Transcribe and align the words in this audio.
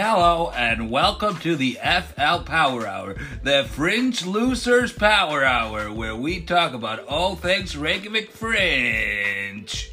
Hello 0.00 0.52
and 0.54 0.92
welcome 0.92 1.38
to 1.38 1.56
the 1.56 1.76
FL 1.82 2.44
Power 2.44 2.86
Hour, 2.86 3.16
the 3.42 3.64
Fringe 3.64 4.24
Losers 4.24 4.92
Power 4.92 5.44
Hour, 5.44 5.92
where 5.92 6.14
we 6.14 6.40
talk 6.40 6.72
about 6.72 7.04
all 7.08 7.34
things 7.34 7.76
Reykjavik 7.76 8.30
Fringe. 8.30 9.90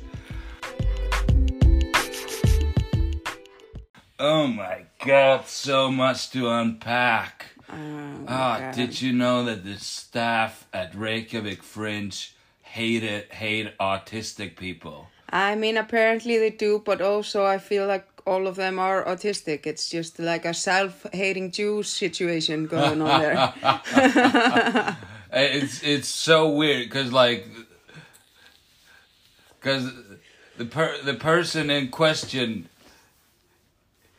Oh 4.19 4.45
my 4.45 4.85
god, 5.03 5.47
so 5.47 5.89
much 5.89 6.29
to 6.33 6.49
unpack. 6.49 7.47
Oh, 7.67 8.25
Ah, 8.27 8.71
did 8.75 9.01
you 9.01 9.11
know 9.11 9.43
that 9.45 9.63
the 9.65 9.79
staff 9.79 10.67
at 10.71 10.93
Reykjavik 10.93 11.63
Fringe 11.63 12.35
hate 12.61 13.03
it, 13.03 13.33
hate 13.33 13.75
autistic 13.79 14.55
people? 14.55 15.07
I 15.31 15.55
mean, 15.55 15.77
apparently 15.77 16.37
they 16.37 16.51
do, 16.51 16.83
but 16.85 17.01
also 17.01 17.43
I 17.43 17.57
feel 17.57 17.87
like 17.87 18.05
all 18.25 18.47
of 18.47 18.55
them 18.55 18.79
are 18.79 19.03
autistic. 19.05 19.65
It's 19.65 19.89
just 19.89 20.19
like 20.19 20.45
a 20.45 20.53
self-hating 20.53 21.51
Jew 21.51 21.83
situation 21.83 22.65
going 22.65 23.01
on 23.01 23.21
there. 23.21 24.97
Eh, 25.31 25.59
it's 25.59 25.83
it's 25.83 26.07
so 26.07 26.47
weird 26.49 26.87
because 26.87 27.11
like 27.11 27.45
because 29.59 29.91
the 30.55 30.63
per 30.63 30.95
the 31.01 31.15
person 31.15 31.69
in 31.69 31.89
question 31.89 32.69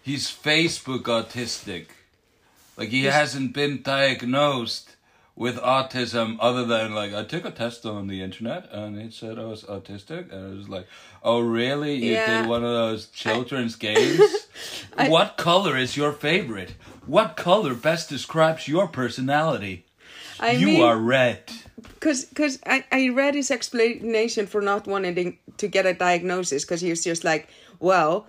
he's 0.02 0.26
Facebook 0.26 1.04
autistic, 1.04 1.86
like 2.76 2.90
he 2.90 3.04
hasn't 3.04 3.54
been 3.54 3.82
diagnosed 3.82 4.95
with 5.36 5.56
autism 5.58 6.36
other 6.40 6.64
than 6.64 6.94
like 6.94 7.12
I 7.12 7.22
took 7.22 7.44
a 7.44 7.50
test 7.50 7.84
on 7.84 8.06
the 8.06 8.22
internet 8.22 8.68
and 8.72 8.98
it 8.98 9.12
said 9.12 9.38
I 9.38 9.44
was 9.44 9.64
autistic 9.64 10.32
and 10.32 10.52
I 10.52 10.56
was 10.56 10.68
like, 10.68 10.86
oh 11.22 11.40
really? 11.40 11.94
You 11.94 12.14
Yeah. 12.14 12.38
did 12.40 12.48
one 12.48 12.64
of 12.64 12.70
those 12.72 13.06
children's 13.08 13.76
games. 13.76 14.46
what 14.96 15.36
color 15.36 15.76
is 15.76 15.96
your 15.96 16.12
favorite? 16.12 16.74
What 17.06 17.36
color 17.36 17.74
best 17.74 18.08
describes 18.08 18.66
your 18.66 18.88
personality? 18.88 19.84
I 20.40 20.52
you 20.52 20.66
mean, 20.66 20.82
are 20.82 20.96
red. 20.98 21.42
because 21.94 22.24
because 22.24 22.58
I, 22.66 22.84
I 22.90 23.08
read 23.10 23.34
his 23.34 23.50
explanation 23.50 24.46
for 24.46 24.60
not 24.62 24.86
wanting 24.86 25.38
to 25.58 25.68
get 25.68 25.84
a 25.86 25.92
diagnosis 25.94 26.64
because 26.64 26.80
he 26.80 26.90
was 26.90 27.04
just 27.04 27.24
like 27.24 27.48
well 27.78 28.26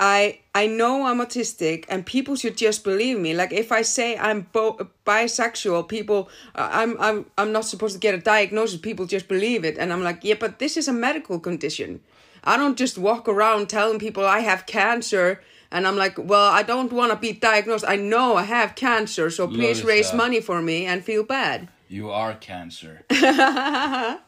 i 0.00 0.38
i 0.54 0.66
know 0.66 1.06
i'm 1.06 1.18
autistic 1.18 1.84
and 1.88 2.06
people 2.06 2.36
should 2.36 2.56
just 2.56 2.84
believe 2.84 3.18
me. 3.18 3.34
Like 3.34 3.52
if 3.52 3.72
i 3.72 3.82
say 3.82 4.16
i'm 4.16 4.46
bo- 4.52 4.78
bisexual 5.04 5.88
people 5.88 6.28
uh, 6.54 6.68
i'm 6.72 6.96
i'm 7.00 7.26
i'm 7.36 7.50
not 7.52 7.64
supposed 7.64 7.94
to 7.94 8.00
get 8.00 8.14
a 8.14 8.18
diagnosis. 8.18 8.80
People 8.80 9.06
just 9.06 9.26
believe 9.28 9.64
it. 9.64 9.76
And 9.78 9.92
i'm 9.92 10.02
like 10.04 10.20
yeah 10.22 10.36
but 10.38 10.58
this 10.58 10.76
is 10.76 10.86
a 10.88 10.92
medical 10.92 11.40
condition. 11.40 12.00
I 12.44 12.56
don't 12.56 12.78
just 12.78 12.96
walk 12.98 13.28
around 13.28 13.68
telling 13.68 13.98
people 13.98 14.24
i 14.24 14.40
have 14.50 14.66
cancer 14.66 15.40
and 15.72 15.86
i'm 15.86 15.96
like 15.96 16.16
well 16.16 16.48
i 16.60 16.62
don't 16.62 16.92
want 16.92 17.10
to 17.12 17.18
be 17.18 17.32
diagnosed. 17.32 17.84
I 17.88 17.96
know 17.96 18.36
i 18.36 18.44
have 18.44 18.74
cancer 18.76 19.30
so 19.30 19.48
please 19.48 19.82
raise 19.84 20.12
uh, 20.12 20.16
money 20.16 20.40
for 20.40 20.62
me 20.62 20.86
and 20.86 21.04
feel 21.04 21.24
bad. 21.24 21.68
You 21.88 22.10
are 22.10 22.34
cancer. 22.34 22.94
No, 23.10 24.18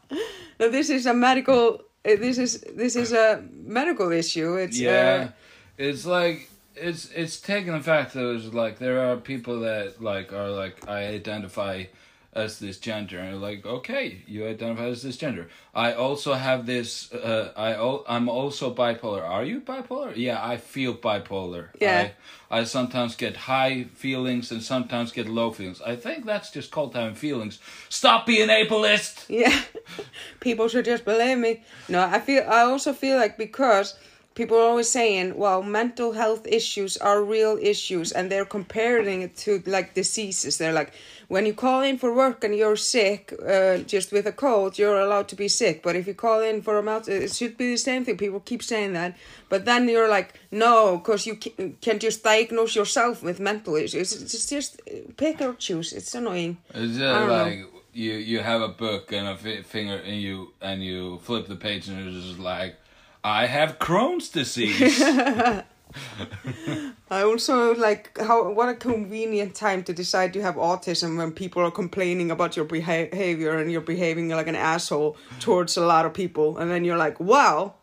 this 0.59 0.91
is 0.91 1.07
a 1.07 1.15
medical. 1.15 1.83
uh, 2.05 2.17
This 2.17 2.39
is 2.39 2.61
this 2.75 2.97
is 2.97 3.13
a 3.13 3.43
medical 3.79 4.11
issue. 4.13 4.57
It's 4.57 4.79
yeah, 4.79 5.29
uh, 5.29 5.33
it's 5.81 6.05
like 6.05 6.51
it's 6.77 7.11
it's 7.13 7.41
taking 7.41 7.73
the 7.73 7.81
fact 7.81 8.13
that 8.13 8.35
it's 8.35 8.53
like 8.55 8.79
there 8.79 9.01
are 9.11 9.17
people 9.17 9.61
that 9.61 10.03
like 10.03 10.33
are 10.33 10.51
like 10.51 10.89
I 10.89 11.07
identify 11.07 11.85
as 12.33 12.61
this 12.61 12.79
gender 12.79 13.19
and 13.19 13.41
like 13.43 13.67
okay 13.67 14.23
you 14.29 14.47
identify 14.47 14.85
as 14.85 15.03
this 15.03 15.17
gender 15.17 15.49
i 15.75 15.93
also 15.93 16.35
have 16.35 16.65
this 16.65 17.13
uh 17.13 17.53
I 17.57 17.75
I'm 18.07 18.29
also 18.29 18.73
bipolar 18.73 19.29
are 19.29 19.43
you 19.45 19.61
bipolar 19.61 20.13
yeah 20.15 20.39
i 20.41 20.57
feel 20.57 20.95
bipolar 20.95 21.71
Yeah. 21.81 22.11
I, 22.49 22.61
I 22.61 22.65
sometimes 22.65 23.17
get 23.17 23.37
high 23.37 23.83
feelings 23.95 24.53
and 24.53 24.63
sometimes 24.63 25.11
get 25.11 25.29
low 25.29 25.51
feelings 25.51 25.83
i 25.83 25.97
think 25.97 26.25
that's 26.25 26.53
just 26.53 26.71
called 26.71 26.95
having 26.95 27.17
feelings 27.17 27.59
stop 27.89 28.27
being 28.27 28.49
ableist 28.49 29.25
yeah. 29.29 29.63
people 30.41 30.69
should 30.69 30.85
just 30.85 31.05
believe 31.05 31.39
me. 31.39 31.63
No, 31.89 32.03
I 32.03 32.19
feel. 32.21 32.45
I 32.49 32.63
also 32.63 32.93
feel 32.93 33.17
like 33.17 33.37
because 33.39 33.99
people 34.35 34.57
are 34.57 34.69
always 34.71 34.91
saying, 34.91 35.37
"Well, 35.37 35.63
mental 35.63 36.13
health 36.13 36.47
issues 36.47 36.97
are 36.97 37.23
real 37.23 37.59
issues," 37.61 38.13
and 38.13 38.31
they're 38.31 38.45
comparing 38.45 39.23
it 39.23 39.37
to 39.39 39.63
like 39.67 39.95
diseases. 39.95 40.59
They're 40.59 40.73
like, 40.73 40.93
when 41.31 41.47
you 41.47 41.55
call 41.55 41.81
in 41.83 41.97
for 41.97 42.13
work 42.13 42.43
and 42.43 42.57
you're 42.57 42.75
sick, 42.75 43.33
uh, 43.47 43.79
just 43.79 44.11
with 44.11 44.27
a 44.27 44.33
cold, 44.33 44.77
you're 44.81 44.99
allowed 44.99 45.29
to 45.29 45.37
be 45.37 45.47
sick. 45.47 45.81
But 45.81 45.95
if 45.95 46.09
you 46.09 46.15
call 46.15 46.41
in 46.41 46.61
for 46.61 46.77
a 46.77 46.83
mouth, 46.83 47.09
it 47.09 47.33
should 47.33 47.57
be 47.57 47.71
the 47.71 47.79
same 47.79 48.05
thing. 48.05 48.17
People 48.17 48.41
keep 48.41 48.65
saying 48.65 48.95
that, 48.95 49.17
but 49.49 49.65
then 49.65 49.89
you're 49.89 50.09
like, 50.09 50.35
no, 50.51 50.99
because 50.99 51.27
you 51.29 51.37
ca- 51.37 51.73
can 51.81 52.01
just 52.01 52.25
diagnose 52.25 52.75
yourself 52.75 53.23
with 53.23 53.39
mental 53.39 53.77
issues. 53.77 54.13
It's 54.13 54.51
just, 54.51 54.81
pick 55.17 55.41
or 55.41 55.55
choose. 55.55 55.93
It's 55.93 56.13
annoying. 56.17 56.59
It's 56.71 56.79
I 56.79 56.87
just 56.87 56.99
don't 56.99 57.29
know. 57.29 57.43
like 57.45 57.67
you 57.93 58.13
you 58.15 58.41
have 58.41 58.63
a 58.63 58.69
book 58.69 59.13
and 59.13 59.29
a 59.29 59.37
finger 59.63 59.97
and 59.97 60.21
you 60.21 60.53
and 60.61 60.83
you 60.83 61.19
flip 61.23 61.47
the 61.47 61.57
page 61.57 61.89
and 61.89 62.09
it's 62.09 62.27
just 62.27 62.39
like 62.39 62.77
I 63.23 63.47
have 63.47 63.79
Crohn's 63.79 64.29
disease. 64.29 65.03
I 67.11 67.23
also 67.23 67.75
like 67.75 68.17
how 68.19 68.53
what 68.53 68.69
a 68.69 68.75
convenient 68.75 69.55
time 69.55 69.83
to 69.85 69.93
decide 69.93 70.37
you 70.37 70.43
have 70.43 70.55
autism 70.55 71.17
when 71.19 71.33
people 71.33 71.63
are 71.63 71.71
complaining 71.71 72.31
about 72.31 72.57
your 72.57 72.65
behavior 72.65 73.59
and 73.59 73.73
you're 73.73 73.81
behaving 73.81 74.29
like 74.29 74.47
an 74.47 74.55
asshole 74.55 75.17
towards 75.41 75.77
a 75.77 75.85
lot 75.85 76.07
of 76.07 76.15
people, 76.15 76.59
and 76.59 76.71
then 76.71 76.85
you're 76.85 76.97
like, 76.97 77.19
"Wow, 77.19 77.75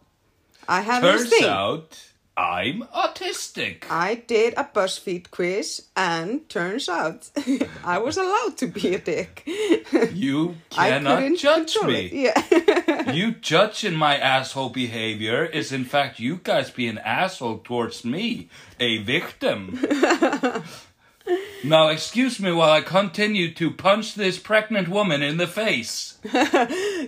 I 0.68 0.82
have 0.82 1.04
Turns 1.04 1.30
this 1.30 1.40
thing. 1.40 1.50
out 1.50 2.00
I'm 2.38 2.84
autistic. 2.96 3.86
I 3.90 4.14
did 4.14 4.54
a 4.54 4.64
BuzzFeed 4.64 5.32
quiz, 5.32 5.88
and 5.96 6.48
turns 6.50 6.88
out 6.88 7.32
I 7.84 7.98
was 7.98 8.16
allowed 8.16 8.58
to 8.58 8.68
be 8.68 8.94
a 8.94 9.00
dick. 9.00 9.42
You 10.14 10.58
cannot 10.70 11.36
judge 11.36 11.76
me. 11.84 12.10
Yeah, 12.14 13.12
you 13.12 13.32
judging 13.32 13.96
my 13.96 14.18
asshole 14.18 14.70
behavior 14.70 15.46
is 15.46 15.72
in 15.72 15.84
fact 15.84 16.20
you 16.20 16.40
guys 16.44 16.70
being 16.70 17.00
asshole 17.00 17.58
towards 17.64 18.06
me, 18.06 18.50
a 18.80 19.00
victim. 19.00 19.80
now 21.64 21.88
excuse 21.88 22.40
me 22.40 22.52
while 22.52 22.70
I 22.70 22.82
continue 22.82 23.52
to 23.56 23.72
punch 23.72 24.14
this 24.14 24.38
pregnant 24.38 24.90
woman 24.90 25.24
in 25.24 25.38
the 25.38 25.48
face. 25.48 26.20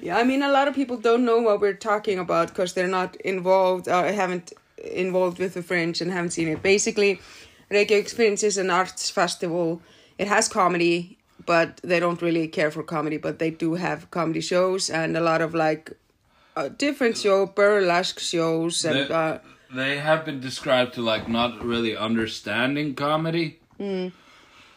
yeah. 0.02 0.18
I 0.18 0.24
mean, 0.24 0.42
a 0.42 0.52
lot 0.52 0.68
of 0.68 0.74
people 0.74 0.98
don't 0.98 1.24
know 1.24 1.38
what 1.38 1.62
we're 1.62 1.74
talking 1.74 2.18
about 2.18 2.48
because 2.48 2.74
they're 2.74 2.88
not 2.88 3.16
involved 3.18 3.88
or 3.88 4.06
haven't 4.12 4.54
involved 4.84 5.40
with 5.40 5.54
the 5.54 5.62
Fringe 5.64 6.02
and 6.02 6.12
haven't 6.12 6.32
seen 6.32 6.48
it. 6.48 6.62
Basically, 6.64 7.20
Reykjavik 7.70 8.44
is 8.44 8.58
an 8.58 8.70
arts 8.70 9.10
festival. 9.10 9.82
It 10.18 10.28
has 10.28 10.48
comedy, 10.48 11.18
but 11.46 11.78
they 11.84 12.00
don't 12.00 12.22
really 12.22 12.48
care 12.48 12.72
for 12.72 12.84
comedy. 12.84 13.18
But 13.18 13.40
they 13.40 13.52
do 13.52 13.76
have 13.76 14.10
comedy 14.12 14.42
shows 14.42 14.90
and 14.90 15.16
a 15.18 15.22
lot 15.22 15.42
of 15.42 15.54
like 15.54 15.94
uh, 16.56 16.70
different 16.70 17.18
show 17.18 17.46
burlesque 17.46 18.20
shows 18.20 18.84
and 18.86 19.08
The- 19.10 19.16
uh, 19.16 19.40
they 19.72 19.98
have 20.00 20.26
been 20.26 20.40
described 20.40 20.96
to 20.96 21.02
like 21.02 21.30
not 21.30 21.64
really 21.64 21.96
understanding 21.96 22.96
comedy. 22.96 23.60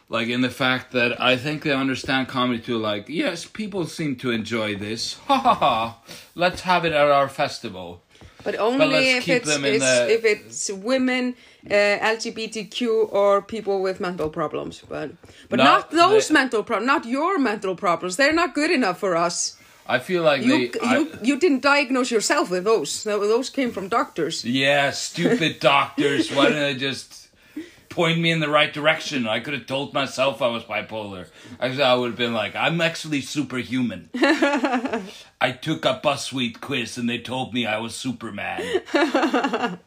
Like 0.09 0.27
in 0.27 0.41
the 0.41 0.49
fact 0.51 0.91
that 0.91 1.19
I 1.19 1.35
think 1.35 1.63
they 1.63 1.71
understand 1.73 2.27
comedy 2.27 2.59
to 2.63 2.77
like, 2.77 3.09
yes, 3.09 3.45
people 3.45 3.87
seem 3.87 4.15
to 4.17 4.29
enjoy 4.29 4.75
this. 4.75 5.15
Ha 5.27 5.37
ha 5.39 5.53
ha. 5.55 5.97
Let's 6.35 6.61
have 6.61 6.85
it 6.85 6.93
at 6.93 7.07
our 7.09 7.27
festival. 7.27 8.03
But 8.43 8.59
only 8.59 8.87
let's 8.87 9.27
if 9.27 9.29
it's, 9.29 9.49
it's 9.49 9.79
the- 9.85 10.07
if 10.13 10.25
it's 10.25 10.69
women, 10.71 11.35
uh, 11.69 11.73
LGBTQ, 11.73 13.09
or 13.11 13.41
people 13.41 13.81
with 13.81 13.99
mental 13.99 14.29
problems. 14.29 14.81
But 14.87 15.11
but 15.49 15.57
No, 15.57 15.63
not 15.63 15.91
those 15.91 16.27
they- 16.27 16.33
mental 16.33 16.63
problems, 16.63 16.87
not 16.87 17.05
your 17.05 17.39
mental 17.39 17.75
problems. 17.75 18.15
They're 18.17 18.33
not 18.33 18.53
good 18.53 18.71
enough 18.71 18.99
for 18.99 19.15
us. 19.15 19.57
I 19.85 19.99
feel 19.99 20.23
like 20.23 20.43
You 20.43 20.69
they. 20.71 20.79
I- 20.79 20.97
you 20.97 21.07
you 21.23 21.35
didn't 21.37 21.61
diagnose 21.61 22.09
yourself 22.11 22.49
with 22.49 22.63
those. 22.63 23.03
Those 23.03 23.49
came 23.49 23.71
from 23.71 23.87
doctors. 23.89 24.43
yeah, 24.45 24.91
stupid 24.91 25.59
doctors. 25.59 26.31
Why 26.31 26.45
didn't 26.47 26.61
they 26.63 26.75
just 26.75 27.22
point 27.93 28.19
me 28.19 28.31
in 28.31 28.39
the 28.39 28.49
right 28.49 28.73
direction? 28.73 29.27
I 29.27 29.39
could 29.39 29.53
have 29.53 29.67
told 29.67 29.93
myself 29.93 30.41
I 30.41 30.47
was 30.47 30.63
bipolar. 30.63 31.27
I, 31.59 31.67
I 31.81 31.93
would 31.93 32.11
have 32.11 32.17
been 32.17 32.33
like, 32.33 32.55
I'm 32.55 32.81
actually 32.81 33.21
superhuman. 33.21 34.09
I 34.15 35.51
took 35.61 35.85
a 35.85 35.99
BuzzFeed 36.03 36.59
quiz 36.59 36.97
and 36.97 37.07
they 37.07 37.19
told 37.19 37.53
me 37.53 37.65
I 37.65 37.77
was 37.77 37.95
Superman. 37.95 38.81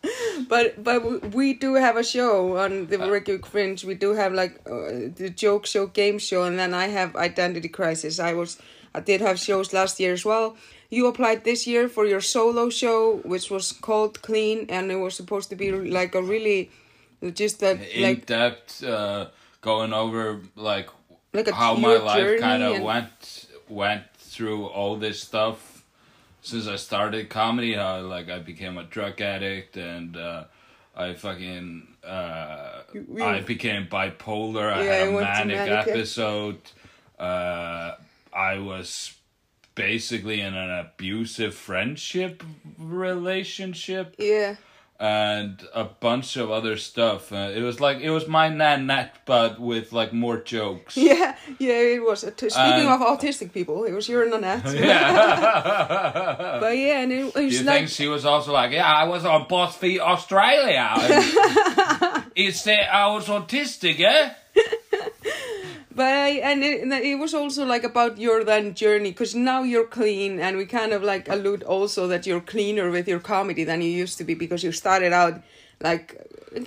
But 0.49 0.85
but 0.85 1.35
we- 1.35 1.55
do 1.55 1.75
have 1.75 1.97
a 1.97 2.05
show 2.05 2.59
on 2.59 2.87
the 2.87 2.99
Reykjavik 2.99 3.47
Fringe. 3.47 3.83
We 3.85 3.95
do 3.95 4.13
have 4.15 4.33
like 4.35 4.61
uh, 4.67 5.09
the 5.17 5.33
joke 5.35 5.65
show, 5.67 5.87
game 5.87 6.19
show, 6.19 6.45
and 6.45 6.59
then 6.59 6.75
I 6.75 6.89
have 6.89 7.17
Identity 7.17 7.69
Crisis. 7.69 8.21
I 8.21 8.35
was 8.35 8.59
I 8.95 9.01
did 9.01 9.21
have 9.23 9.39
shows 9.39 9.73
last 9.73 9.99
year 9.99 10.13
as 10.13 10.25
well. 10.25 10.57
You 10.91 11.07
applied 11.07 11.45
this 11.45 11.67
year 11.67 11.89
for 11.89 12.05
your 12.07 12.21
solo 12.21 12.69
show, 12.71 13.21
which 13.25 13.51
was 13.51 13.73
called 13.73 14.21
Clean, 14.23 14.67
and 14.69 14.91
it 14.93 14.97
was 14.97 15.15
supposed 15.17 15.49
to 15.51 15.57
be 15.57 15.73
like 15.73 16.15
a 16.15 16.23
really 16.23 16.71
just 17.35 17.61
that 17.61 17.81
in 17.89 18.03
like 18.03 18.27
depth 18.27 18.83
uh, 18.85 19.27
going 19.61 19.93
over 19.93 20.41
like 20.55 20.89
like 21.33 21.51
how 21.51 21.75
my 21.75 21.97
life 21.97 22.41
kind 22.41 22.63
of 22.63 22.83
went 22.83 23.47
went 23.69 24.05
through 24.19 24.67
all 24.67 24.97
this 24.97 25.21
stuff 25.21 25.85
since 26.43 26.67
I 26.67 26.77
started 26.77 27.29
comedy. 27.29 27.75
How 27.75 28.01
like 28.01 28.29
I 28.31 28.39
became 28.39 28.79
a 28.79 28.85
drug 28.85 29.21
addict 29.21 29.77
and 29.77 30.17
uh, 30.17 30.45
I 30.95 31.15
fucking 31.15 31.89
uh, 32.05 32.83
I 33.21 33.41
became 33.41 33.87
bipolar. 33.87 34.73
I 34.73 34.85
Yeah, 34.85 34.93
had 34.95 35.09
a 35.09 35.13
manic 35.13 35.57
manic, 35.57 35.89
episode. 35.89 36.61
Uh, 37.19 37.97
I 38.33 38.59
was 38.59 39.15
basically 39.75 40.41
in 40.41 40.55
an 40.55 40.71
abusive 40.71 41.55
friendship 41.55 42.43
relationship 42.79 44.15
Yeah. 44.19 44.57
And 44.99 45.63
a 45.75 45.85
bunch 45.85 46.37
of 46.37 46.51
other 46.51 46.77
stuff. 46.77 47.33
Uh, 47.33 47.51
it 47.55 47.61
was 47.61 47.81
like 47.81 47.99
it 48.01 48.11
was 48.11 48.27
my 48.27 48.49
nanette, 48.49 49.15
but 49.27 49.61
with 49.61 49.93
like 49.93 50.13
more 50.13 50.39
jokes. 50.39 50.97
Yeah, 51.07 51.37
yeah, 51.59 51.95
it 51.97 52.03
was. 52.03 52.21
Speaking 52.21 52.87
Uh, 52.89 52.95
of 52.97 53.01
autistic 53.01 53.53
people, 53.53 53.85
it 53.85 53.93
was 53.93 54.09
your 54.09 54.29
Nanette. 54.29 54.65
Yeah. 54.75 56.57
But 56.61 56.77
yeah, 56.79 57.01
and 57.03 57.13
it, 57.13 57.37
it 57.37 57.45
was 57.45 57.61
you 57.61 57.67
like, 57.67 57.77
think 57.77 57.89
she 57.91 58.09
was 58.09 58.25
also 58.25 58.53
like, 58.53 58.73
yeah, 58.73 58.87
I 58.87 59.05
was 59.05 59.25
on 59.25 59.47
BuzzFeed 59.47 60.01
Australia. 60.01 60.89
and 60.97 62.25
it's 62.35 62.63
that 62.65 62.93
I 62.95 63.07
was 63.15 63.27
autistic, 63.29 64.01
eh? 64.01 64.31
But 65.97 66.07
I, 66.29 66.29
and 66.51 66.63
it, 66.63 66.87
it 67.11 67.19
was 67.19 67.33
also 67.35 67.65
like 67.65 67.85
about 67.85 68.19
your 68.19 68.45
then 68.45 68.75
journey 68.75 69.11
because 69.11 69.35
now 69.35 69.63
you're 69.63 69.87
clean, 69.87 70.39
and 70.41 70.57
we 70.57 70.67
kind 70.67 70.93
of 70.93 71.03
like 71.03 71.29
allude 71.29 71.63
also 71.65 72.07
that 72.09 72.27
you're 72.27 72.41
cleaner 72.55 72.91
with 72.91 73.09
your 73.09 73.21
comedy 73.21 73.65
than 73.65 73.81
you 73.83 73.91
used 73.91 74.19
to 74.19 74.25
be 74.25 74.35
because 74.35 74.63
you 74.63 74.73
started 74.73 75.13
out 75.13 75.35
like 75.81 76.07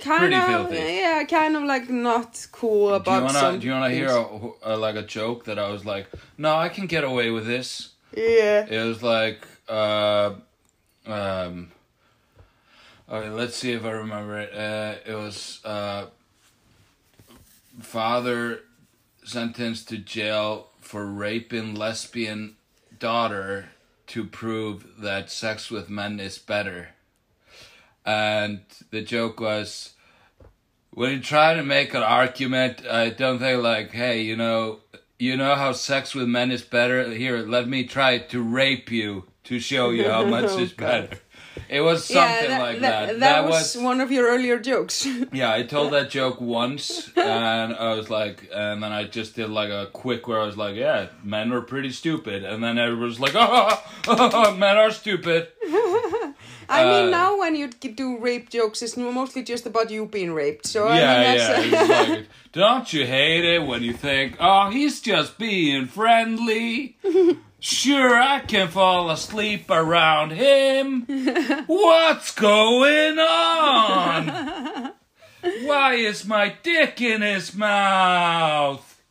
Pretty 0.30 0.34
of 0.36 0.46
filthy. 0.46 0.76
yeah, 0.76 1.24
kind 1.24 1.56
of 1.56 1.62
like 1.64 1.88
not 1.90 2.46
cool 2.52 2.94
about 2.94 3.04
Do 3.04 3.10
you 3.18 3.20
wanna 3.26 3.38
some. 3.38 3.58
do 3.60 3.66
you 3.66 3.72
wanna 3.72 3.90
hear 3.90 4.08
a, 4.08 4.74
a, 4.74 4.76
like 4.76 4.96
a 4.96 5.02
joke 5.02 5.44
that 5.46 5.58
I 5.58 5.68
was 5.70 5.84
like, 5.84 6.06
no, 6.38 6.54
I 6.56 6.68
can 6.68 6.86
get 6.86 7.02
away 7.04 7.30
with 7.30 7.46
this. 7.46 7.90
Yeah. 8.16 8.66
It 8.68 8.84
was 8.86 9.02
like, 9.02 9.46
uh, 9.68 10.34
um, 11.06 11.70
okay, 13.08 13.30
let's 13.30 13.56
see 13.56 13.72
if 13.72 13.84
I 13.84 13.90
remember 13.92 14.38
it. 14.40 14.50
Uh, 14.54 14.94
it 15.10 15.14
was 15.14 15.60
uh, 15.64 16.06
father 17.80 18.60
sentenced 19.30 19.88
to 19.88 19.98
jail 19.98 20.68
for 20.80 21.06
raping 21.06 21.74
lesbian 21.74 22.56
daughter 22.98 23.70
to 24.08 24.24
prove 24.24 25.00
that 25.00 25.30
sex 25.30 25.70
with 25.70 25.88
men 25.88 26.18
is 26.18 26.38
better. 26.38 26.88
And 28.04 28.60
the 28.90 29.02
joke 29.02 29.38
was 29.38 29.94
when 30.90 31.12
you 31.12 31.20
try 31.20 31.54
to 31.54 31.62
make 31.62 31.94
an 31.94 32.02
argument, 32.02 32.84
I 32.86 33.10
don't 33.10 33.38
think 33.38 33.62
like, 33.62 33.92
hey, 33.92 34.22
you 34.22 34.36
know, 34.36 34.80
you 35.18 35.36
know 35.36 35.54
how 35.54 35.72
sex 35.72 36.14
with 36.14 36.26
men 36.26 36.50
is 36.50 36.62
better. 36.62 37.10
Here, 37.10 37.38
let 37.38 37.68
me 37.68 37.84
try 37.84 38.18
to 38.18 38.42
rape 38.42 38.90
you 38.90 39.26
to 39.44 39.60
show 39.60 39.90
you 39.90 40.08
how 40.08 40.24
much 40.24 40.58
is 40.58 40.72
oh, 40.78 40.80
better. 40.80 41.18
It 41.68 41.80
was 41.80 42.04
something 42.04 42.22
yeah, 42.22 42.48
that, 42.48 42.60
like 42.60 42.80
that, 42.80 43.06
that. 43.06 43.20
that 43.20 43.48
was 43.48 43.76
one 43.76 44.00
of 44.00 44.10
your 44.10 44.26
earlier 44.28 44.58
jokes. 44.58 45.06
yeah, 45.32 45.52
I 45.52 45.62
told 45.62 45.92
that 45.92 46.10
joke 46.10 46.40
once, 46.40 47.10
and 47.16 47.74
I 47.74 47.94
was 47.94 48.10
like, 48.10 48.48
and 48.52 48.82
then 48.82 48.92
I 48.92 49.04
just 49.04 49.36
did 49.36 49.50
like 49.50 49.70
a 49.70 49.88
quick 49.92 50.26
where 50.28 50.40
I 50.40 50.46
was 50.46 50.56
like, 50.56 50.76
yeah, 50.76 51.08
men 51.22 51.52
are 51.52 51.60
pretty 51.60 51.90
stupid, 51.90 52.44
and 52.44 52.62
then 52.62 52.78
everyone 52.78 53.06
was 53.06 53.20
like, 53.20 53.32
oh, 53.36 54.54
men 54.58 54.76
are 54.76 54.90
stupid. 54.90 55.48
I 56.72 56.84
mean, 56.84 57.06
Uh, 57.06 57.10
now 57.10 57.36
when 57.38 57.56
you 57.56 57.66
do 57.68 58.18
rape 58.18 58.48
jokes, 58.48 58.80
it's 58.82 58.96
mostly 58.96 59.42
just 59.42 59.66
about 59.66 59.90
you 59.90 60.06
being 60.06 60.32
raped. 60.32 60.66
So 60.66 60.86
I 60.86 60.98
yeah, 61.00 61.60
mean, 61.60 61.72
yeah. 61.72 61.88
like, 62.14 62.26
don't 62.52 62.92
you 62.92 63.06
hate 63.06 63.44
it 63.44 63.66
when 63.66 63.82
you 63.82 63.92
think, 63.92 64.36
oh, 64.38 64.70
he's 64.70 65.00
just 65.00 65.36
being 65.36 65.86
friendly? 65.86 66.96
Sure, 67.60 68.18
I 68.18 68.40
can 68.40 68.68
fall 68.68 69.10
asleep 69.10 69.70
around 69.70 70.30
him. 70.32 71.02
What's 71.66 72.34
going 72.34 73.18
on? 73.18 74.92
Why 75.62 75.94
is 75.94 76.26
my 76.26 76.54
dick 76.62 77.02
in 77.02 77.20
his 77.20 77.54
mouth? 77.54 79.02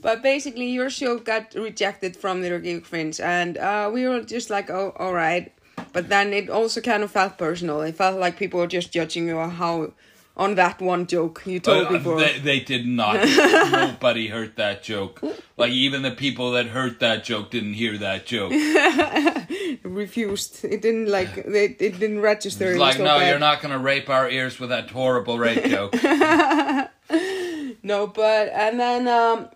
But 0.00 0.22
basically, 0.22 0.70
your 0.70 0.88
show 0.88 1.18
got 1.18 1.54
rejected 1.54 2.16
from 2.16 2.42
the 2.42 2.60
Geek 2.60 2.86
Friends, 2.86 3.18
and 3.18 3.58
uh, 3.58 3.90
we 3.92 4.06
were 4.06 4.20
just 4.20 4.50
like, 4.50 4.70
oh, 4.70 4.92
all 4.96 5.12
right. 5.12 5.52
But 5.92 6.08
then 6.08 6.32
it 6.32 6.48
also 6.50 6.80
kind 6.80 7.02
of 7.02 7.10
felt 7.10 7.38
personal. 7.38 7.80
It 7.82 7.96
felt 7.96 8.20
like 8.20 8.36
people 8.36 8.60
were 8.60 8.66
just 8.68 8.92
judging 8.92 9.26
you 9.26 9.38
on 9.38 9.50
how 9.50 9.92
on 10.36 10.56
that 10.56 10.80
one 10.80 11.06
joke 11.06 11.42
you 11.46 11.60
told 11.60 11.86
Uh, 11.86 11.90
before. 11.92 12.18
they, 12.18 12.38
they 12.40 12.60
did 12.60 12.86
not. 12.86 13.16
Nobody 13.70 14.28
heard 14.28 14.56
that 14.56 14.82
joke. 14.82 15.20
Like 15.56 15.70
even 15.72 16.02
the 16.02 16.10
people 16.10 16.50
that 16.52 16.66
heard 16.66 16.98
that 17.00 17.22
joke 17.24 17.50
didn't 17.52 17.74
hear 17.74 17.96
that 17.98 18.26
joke. 18.26 18.50
refused. 19.82 20.64
It 20.64 20.82
didn't 20.82 21.06
like 21.08 21.34
they, 21.46 21.64
it 21.78 21.98
didn't 22.00 22.20
register. 22.20 22.68
It's 22.70 22.76
It 22.76 22.80
like, 22.80 22.96
so 22.96 23.04
no, 23.04 23.18
bad. 23.18 23.28
you're 23.30 23.38
not 23.38 23.62
gonna 23.62 23.78
rape 23.78 24.08
our 24.10 24.28
ears 24.28 24.58
with 24.58 24.70
that 24.70 24.90
horrible 24.90 25.38
rape 25.38 25.64
joke. 25.66 25.94
No, 27.82 28.06
but 28.06 28.48
and 28.48 28.80
then 28.80 29.06
um 29.08 29.48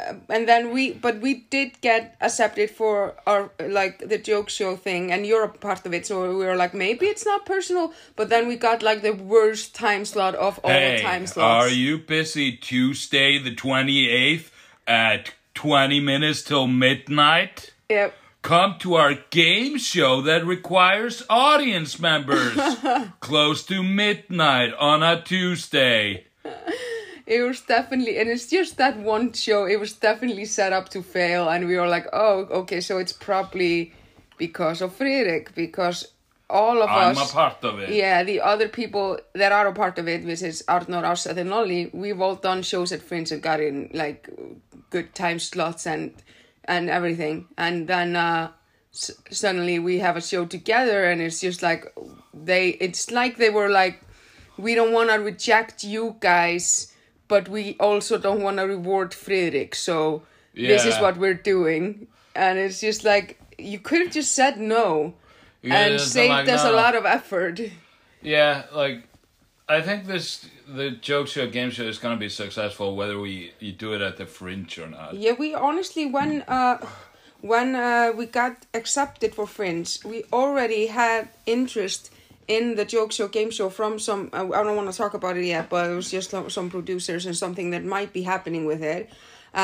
Uh, 0.00 0.14
and 0.28 0.48
then 0.48 0.72
we 0.72 0.92
but 0.92 1.20
we 1.20 1.34
did 1.50 1.80
get 1.80 2.16
accepted 2.20 2.70
for 2.70 3.14
our 3.26 3.50
like 3.68 3.98
the 4.08 4.18
joke 4.18 4.48
show 4.48 4.76
thing 4.76 5.10
and 5.12 5.26
you're 5.26 5.44
a 5.44 5.48
part 5.48 5.84
of 5.84 5.92
it 5.92 6.06
so 6.06 6.28
we 6.38 6.44
were 6.44 6.56
like 6.56 6.74
maybe 6.74 7.06
it's 7.06 7.26
not 7.26 7.44
personal 7.44 7.92
but 8.16 8.28
then 8.28 8.46
we 8.48 8.56
got 8.56 8.82
like 8.82 9.02
the 9.02 9.12
worst 9.12 9.74
time 9.74 10.04
slot 10.04 10.34
of 10.34 10.58
all 10.62 10.70
hey, 10.70 11.00
time 11.02 11.26
slots. 11.26 11.66
are 11.66 11.68
you 11.68 11.98
busy 11.98 12.56
Tuesday 12.56 13.38
the 13.38 13.54
twenty 13.54 14.08
eighth 14.08 14.52
at 14.86 15.32
twenty 15.54 16.00
minutes 16.00 16.42
till 16.42 16.66
midnight? 16.66 17.72
Yep. 17.88 18.14
Come 18.42 18.76
to 18.78 18.94
our 18.94 19.14
game 19.28 19.76
show 19.76 20.22
that 20.22 20.46
requires 20.46 21.22
audience 21.28 21.98
members. 22.00 22.58
Close 23.20 23.64
to 23.66 23.82
midnight 23.82 24.72
on 24.78 25.02
a 25.02 25.20
Tuesday. 25.20 26.24
It 27.36 27.42
was 27.48 27.60
definitely 27.60 28.18
and 28.18 28.28
it's 28.28 28.48
just 28.56 28.72
that 28.82 28.94
one 28.98 29.32
show 29.32 29.60
it 29.74 29.78
was 29.84 29.92
definitely 30.08 30.46
set 30.46 30.72
up 30.78 30.86
to 30.94 31.00
fail 31.16 31.48
and 31.48 31.60
we 31.70 31.76
were 31.80 31.86
like 31.96 32.06
oh 32.12 32.36
okay 32.60 32.80
so 32.80 32.98
it's 33.02 33.12
probably 33.28 33.92
because 34.36 34.78
of 34.84 34.98
Friðrik 34.98 35.54
because 35.54 35.98
all 36.50 36.82
of 36.82 36.90
I'm 36.90 37.16
us 37.16 37.30
a 37.30 37.32
part 37.32 37.64
of 37.64 37.78
it. 37.78 37.90
Yeah, 37.90 38.24
the 38.24 38.40
other 38.40 38.68
people 38.68 39.18
that 39.34 39.52
are 39.52 39.68
a 39.68 39.72
part 39.72 39.98
of 39.98 40.08
it, 40.08 40.24
which 40.24 40.42
is 40.42 40.64
Arnor, 40.68 41.04
Ásat, 41.04 41.36
and 41.36 41.52
Ollie, 41.52 41.90
we've 41.92 42.20
all 42.20 42.34
done 42.34 42.62
shows 42.62 42.90
at 42.92 43.02
Fringe 43.02 43.30
and 43.30 43.40
got 43.40 43.60
in 43.60 43.90
like 43.94 44.28
good 44.90 45.14
time 45.14 45.38
slots 45.38 45.86
and 45.86 46.12
and 46.64 46.90
everything. 46.90 47.46
And 47.56 47.86
then 47.88 48.16
uh, 48.16 48.50
s- 48.92 49.12
suddenly 49.30 49.78
we 49.78 50.00
have 50.00 50.16
a 50.16 50.20
show 50.20 50.44
together, 50.44 51.04
and 51.04 51.20
it's 51.20 51.40
just 51.40 51.62
like 51.62 51.92
they. 52.34 52.70
It's 52.70 53.10
like 53.10 53.36
they 53.36 53.50
were 53.50 53.68
like, 53.70 54.00
we 54.58 54.74
don't 54.74 54.92
want 54.92 55.10
to 55.10 55.16
reject 55.16 55.84
you 55.84 56.16
guys, 56.20 56.89
but 57.30 57.48
we 57.48 57.76
also 57.78 58.18
don't 58.18 58.42
want 58.42 58.58
to 58.58 58.64
reward 58.64 59.12
Friðrik. 59.12 59.74
So 59.74 60.22
this 60.52 60.84
is 60.84 60.98
what 60.98 61.16
we're 61.16 61.42
doing, 61.54 62.08
and 62.34 62.58
it's 62.58 62.80
just 62.80 63.04
like 63.04 63.40
you 63.56 63.78
could 63.78 64.02
have 64.02 64.12
just 64.12 64.34
said 64.34 64.58
no 64.58 65.14
Yeah, 65.62 65.86
and 65.86 66.00
saved 66.00 66.30
like, 66.30 66.48
us 66.48 66.64
a 66.64 66.72
lot 66.72 66.94
of 66.94 67.06
effort. 67.06 67.60
Yeah, 68.20 68.64
like 68.74 69.04
I 69.68 69.80
think 69.80 70.06
this 70.06 70.46
the 70.66 70.90
joke 70.90 71.28
show 71.28 71.46
game 71.46 71.70
show 71.70 71.84
is 71.84 71.98
gonna 71.98 72.16
be 72.16 72.28
successful 72.28 72.96
whether 72.96 73.18
we 73.18 73.52
you 73.60 73.72
do 73.72 73.94
it 73.94 74.00
at 74.00 74.16
the 74.16 74.26
fringe 74.26 74.76
or 74.78 74.88
not. 74.88 75.14
Yeah, 75.14 75.34
we 75.38 75.54
honestly 75.54 76.06
when 76.06 76.42
uh 76.42 76.84
when 77.40 77.74
uh, 77.74 78.12
we 78.14 78.26
got 78.26 78.66
accepted 78.74 79.34
for 79.34 79.46
Fringe, 79.46 80.04
we 80.04 80.24
already 80.30 80.88
had 80.88 81.28
interest 81.46 82.12
in 82.56 82.64
the 82.78 82.84
joke 82.94 83.10
show 83.12 83.28
game 83.28 83.50
show 83.58 83.68
from 83.78 83.92
some. 84.06 84.22
Uh, 84.32 84.46
I 84.58 84.62
don't 84.64 84.76
want 84.80 84.90
to 84.92 84.96
talk 85.02 85.14
about 85.20 85.36
it 85.40 85.46
yet, 85.54 85.64
but 85.72 85.82
it 85.90 85.94
was 85.94 86.10
just 86.16 86.30
some- 86.56 86.70
producers 86.76 87.22
and 87.28 87.36
something 87.44 87.68
that 87.74 87.84
might 87.96 88.10
be 88.18 88.22
happening 88.32 88.64
with 88.70 88.82
it. 88.96 89.02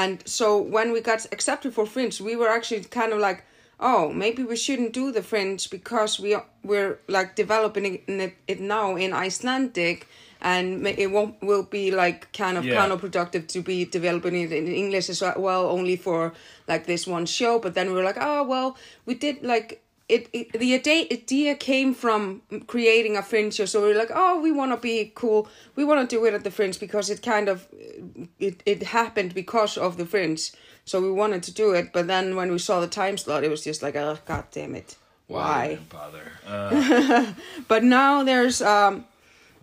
And 0.00 0.16
so 0.38 0.47
when 0.75 0.88
we 0.95 1.00
got 1.11 1.21
accepted 1.37 1.71
for 1.76 1.85
Fringe, 1.87 2.16
we 2.31 2.35
were 2.40 2.50
actually 2.59 2.83
kind 3.00 3.12
of 3.14 3.19
like, 3.28 3.38
oh, 3.78 4.02
maybe 4.23 4.43
we 4.52 4.57
shouldn't 4.64 4.93
do 5.00 5.05
the 5.16 5.23
Fringe 5.31 5.62
because 5.76 6.12
we 6.25 6.31
we're 6.71 6.99
like 7.16 7.31
developing 7.43 7.85
it, 8.07 8.35
it 8.52 8.61
now 8.61 8.97
in 9.05 9.12
Icelandic. 9.26 9.99
And 10.40 10.87
it 10.87 11.11
won't 11.11 11.35
will 11.49 11.66
be 11.78 11.90
like 11.90 12.21
kind 12.43 12.57
of 12.59 12.64
Yeah. 12.64 12.76
counterproductive 12.76 13.45
to 13.55 13.61
be 13.62 13.78
developing 13.99 14.35
it 14.45 14.52
in 14.52 14.66
English 14.85 15.09
as 15.14 15.21
well, 15.47 15.62
only 15.76 15.97
for 15.97 16.21
like 16.69 16.85
this 16.87 17.07
one 17.07 17.26
show. 17.26 17.59
But 17.59 17.73
then 17.75 17.87
we 17.88 17.95
were 17.99 18.05
like, 18.11 18.19
oh 18.21 18.43
well, 18.52 18.76
we 19.07 19.14
did 19.14 19.37
like 19.43 19.83
it. 20.09 20.29
it 20.33 20.53
the 20.53 20.75
idea, 20.75 21.55
came 21.57 21.95
from 21.95 22.43
creating 22.67 23.17
a 23.17 23.23
fringe 23.23 23.55
show, 23.55 23.65
so 23.65 23.83
we 23.83 23.93
are 23.93 23.99
like, 23.99 24.11
oh, 24.15 24.41
we 24.41 24.53
want 24.53 24.73
to 24.73 24.77
be 24.77 25.13
cool. 25.15 25.49
We 25.75 25.85
want 25.85 26.09
to 26.09 26.17
do 26.17 26.25
it 26.25 26.35
at 26.35 26.45
the 26.45 26.51
fringe 26.51 26.79
because 26.79 27.11
it 27.11 27.23
kind 27.23 27.49
of 27.49 27.67
it 28.39 28.63
it 28.67 28.83
happened 28.85 29.35
because 29.35 29.77
of 29.77 29.97
the 29.97 30.07
fringe. 30.07 30.53
So 30.85 31.01
we 31.01 31.11
wanted 31.11 31.43
to 31.45 31.53
do 31.53 31.73
it, 31.73 31.93
but 31.93 32.07
then 32.07 32.37
when 32.37 32.53
we 32.53 32.59
saw 32.59 32.81
the 32.81 32.87
time 32.87 33.19
slot, 33.19 33.43
it 33.43 33.51
was 33.51 33.65
just 33.65 33.83
like, 33.83 33.97
oh, 33.97 34.19
god 34.25 34.45
damn 34.53 34.77
it, 34.77 34.97
why? 35.27 35.79
bother? 35.89 36.33
Uh, 36.47 37.33
But 37.69 37.83
now 37.83 38.23
there's 38.23 38.63
um 38.63 39.05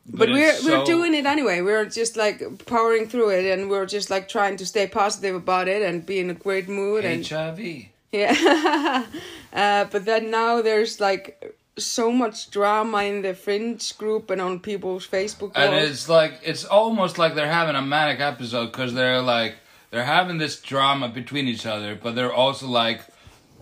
but, 0.06 0.30
we're 0.30 0.50
it's 0.50 0.66
we're 0.66 0.84
doing 0.84 1.14
it 1.14 1.26
anyway. 1.26 1.62
We're 1.62 1.86
just 1.86 2.18
like 2.18 2.66
powering 2.66 3.08
through 3.08 3.30
it, 3.30 3.46
and 3.46 3.70
we're 3.70 3.86
just 3.86 4.10
like 4.10 4.28
trying 4.28 4.58
to 4.58 4.66
stay 4.66 4.86
positive 4.86 5.34
about 5.34 5.70
it 5.70 5.82
and 5.82 6.06
be 6.06 6.20
in 6.20 6.30
a 6.30 6.34
great 6.34 6.68
mood. 6.68 7.06
And 7.06 7.26
HIV. 7.26 7.86
Yeah, 8.14 9.06
uh, 9.54 9.86
but 9.92 10.06
then 10.06 10.32
now 10.32 10.62
there's 10.62 11.00
like 11.00 11.56
so 11.78 12.12
much 12.12 12.52
drama 12.52 13.04
in 13.04 13.24
the 13.24 13.34
fringe 13.34 13.98
group 13.98 14.30
and 14.30 14.40
on 14.40 14.60
people's 14.60 15.08
Facebook. 15.08 15.52
and 15.56 15.74
it's 15.74 16.08
like 16.08 16.34
it's 16.44 16.64
almost 16.66 17.18
like 17.18 17.34
they're 17.36 17.52
having 17.52 17.76
a 17.76 17.82
manic 17.82 18.20
episode 18.20 18.68
because 18.68 18.94
they're 18.94 19.22
like 19.22 19.56
they're 19.90 20.06
having 20.06 20.38
this 20.38 20.60
drama 20.62 21.10
between 21.10 21.48
each 21.48 21.66
other, 21.66 21.96
but 21.96 22.16
they're 22.16 22.34
also 22.34 22.68
like 22.68 23.02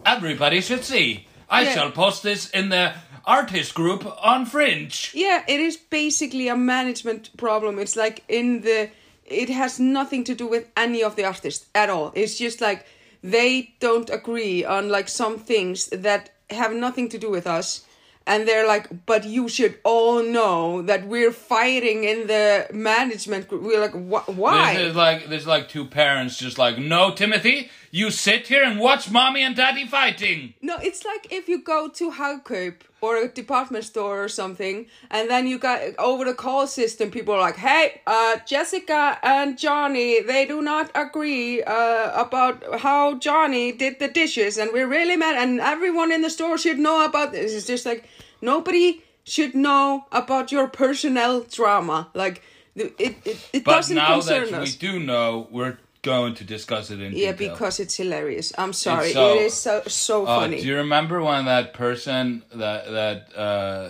everybody 0.06 0.62
should 0.62 0.84
see. 0.84 1.28
I 1.50 1.64
Yeah. 1.64 1.74
shall 1.74 1.92
post 1.92 2.24
this 2.24 2.50
in 2.50 2.70
the 2.70 2.94
artist 3.26 3.74
group 3.76 4.06
on 4.26 4.46
Fringe. 4.46 5.12
Yeah, 5.14 5.44
it 5.48 5.60
is 5.60 5.78
basically 5.78 6.48
a 6.48 6.56
management 6.56 7.36
problem. 7.38 7.80
It's 7.80 7.96
like 7.96 8.24
in 8.28 8.62
the 8.62 8.90
it 9.26 9.50
has 9.50 9.80
nothing 9.80 10.24
to 10.26 10.36
do 10.36 10.48
with 10.48 10.68
any 10.76 11.04
of 11.04 11.16
the 11.16 11.24
artists 11.26 11.66
at 11.74 11.90
all. 11.90 12.12
It's 12.16 12.38
just 12.38 12.60
like 12.62 12.86
they 13.24 13.74
don't 13.80 14.10
agree 14.10 14.66
on 14.66 14.90
like 14.90 15.08
some 15.08 15.38
things 15.38 15.88
that 15.88 16.32
have 16.50 16.74
nothing 16.74 17.10
to 17.10 17.18
do 17.18 17.30
with 17.30 17.48
us. 17.48 17.86
And 18.28 18.48
they're 18.48 18.68
like, 18.68 19.06
but 19.08 19.26
you 19.26 19.50
should 19.50 19.80
all 19.84 20.22
know 20.24 20.84
that 20.84 21.08
we're 21.08 21.32
fighting 21.32 22.04
in 22.04 22.28
the 22.28 22.68
management 22.72 23.48
group. 23.48 23.64
We're 23.64 23.82
like, 23.82 23.94
wh- 23.94 24.30
why? 24.38 24.78
Like 24.94 25.28
there's 25.28 25.48
like 25.48 25.70
two 25.70 25.86
parents 25.86 26.38
just 26.38 26.60
like, 26.60 26.78
no, 26.78 27.16
Timothy, 27.16 27.72
you 27.90 28.12
sit 28.12 28.48
here 28.48 28.64
and 28.64 28.80
watch 28.80 29.10
mommy 29.10 29.42
and 29.42 29.56
daddy 29.56 29.88
fighting. 29.88 30.54
No, 30.62 30.78
it's 30.78 31.04
like 31.04 31.32
if 31.32 31.50
you 31.50 31.64
go 31.64 31.88
to 31.90 32.12
Hagkaup 32.12 32.76
or 33.02 33.18
a 33.18 33.28
department 33.28 33.84
store 33.84 34.24
or 34.24 34.30
something, 34.30 34.86
and 35.10 35.30
then 35.30 35.48
you 35.48 35.58
got 35.58 35.82
over 35.98 36.24
the 36.24 36.34
call 36.34 36.68
system, 36.68 37.10
people 37.12 37.34
are 37.34 37.40
like, 37.42 37.58
"Hey, 37.58 38.02
uh, 38.08 38.38
Jessica 38.46 39.18
and 39.24 39.58
Johnny, 39.58 40.22
they 40.22 40.46
do 40.46 40.62
not 40.62 40.92
agree 40.96 41.64
uh, 41.64 42.22
about 42.26 42.80
how 42.80 43.16
Johnny 43.16 43.72
did 43.72 44.00
the 44.00 44.08
dishes, 44.08 44.58
and 44.58 44.72
we're 44.72 44.88
really 44.88 45.18
mad, 45.18 45.36
and 45.36 45.60
everyone 45.60 46.12
in 46.12 46.22
the 46.22 46.30
store 46.30 46.58
should 46.58 46.80
know 46.80 47.04
about 47.04 47.32
this." 47.32 47.54
It's 47.54 47.66
just 47.68 47.86
like 47.86 48.06
nobody 48.42 49.02
should 49.24 49.54
know 49.56 50.06
about 50.12 50.52
your 50.52 50.68
personnel 50.68 51.42
drama. 51.42 52.10
Like 52.14 52.42
it, 52.76 52.94
it, 53.00 53.16
it 53.54 53.64
But 53.64 53.72
doesn't 53.78 53.96
now 53.96 54.14
concern 54.16 54.52
that 54.52 54.62
us. 54.62 54.74
we 54.74 54.78
do 54.88 55.00
know, 55.00 55.48
we're 55.52 55.78
going 56.04 56.34
to 56.36 56.44
discuss 56.44 56.90
it 56.90 57.00
in 57.00 57.14
yeah, 57.14 57.32
detail. 57.32 57.54
because 57.54 57.80
it's 57.80 57.96
hilarious. 57.96 58.52
I'm 58.58 58.74
sorry, 58.74 59.14
so- 59.14 59.36
it 59.36 59.42
is 59.44 59.54
so 59.54 59.84
so 59.88 60.26
Uh, 60.26 60.40
funny. 60.42 60.62
do 60.62 60.68
you 60.68 60.78
remember 60.78 61.22
when 61.22 61.46
that 61.46 61.74
person 61.74 62.44
that 62.54 62.86
that 62.92 63.38
uh, 63.38 63.90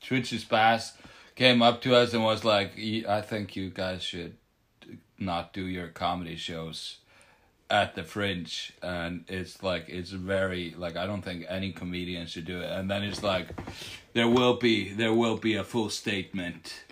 Twitch's 0.00 0.44
Bass 0.44 0.92
came 1.36 1.62
up 1.62 1.82
to 1.82 1.94
us 1.94 2.12
and 2.14 2.22
was 2.24 2.44
like, 2.44 2.72
"I 3.08 3.20
think 3.20 3.54
you 3.56 3.70
guys 3.70 4.02
should 4.02 4.34
not 5.18 5.52
do 5.52 5.66
your 5.66 5.88
comedy 5.88 6.36
shows 6.36 6.96
at 7.70 7.94
the 7.94 8.02
Fringe," 8.02 8.72
and 8.82 9.24
it's 9.28 9.62
like 9.62 9.88
it's 9.88 10.10
very 10.10 10.74
like 10.76 10.96
I 10.96 11.06
don't 11.06 11.22
think 11.22 11.44
any 11.48 11.72
comedian 11.72 12.26
should 12.26 12.46
do 12.46 12.60
it. 12.60 12.70
And 12.70 12.90
then 12.90 13.02
it's 13.02 13.22
like 13.22 13.48
there 14.14 14.28
will 14.28 14.54
be 14.54 14.92
there 14.92 15.12
will 15.14 15.36
be 15.36 15.54
a 15.54 15.64
full 15.64 15.90
statement 15.90 16.84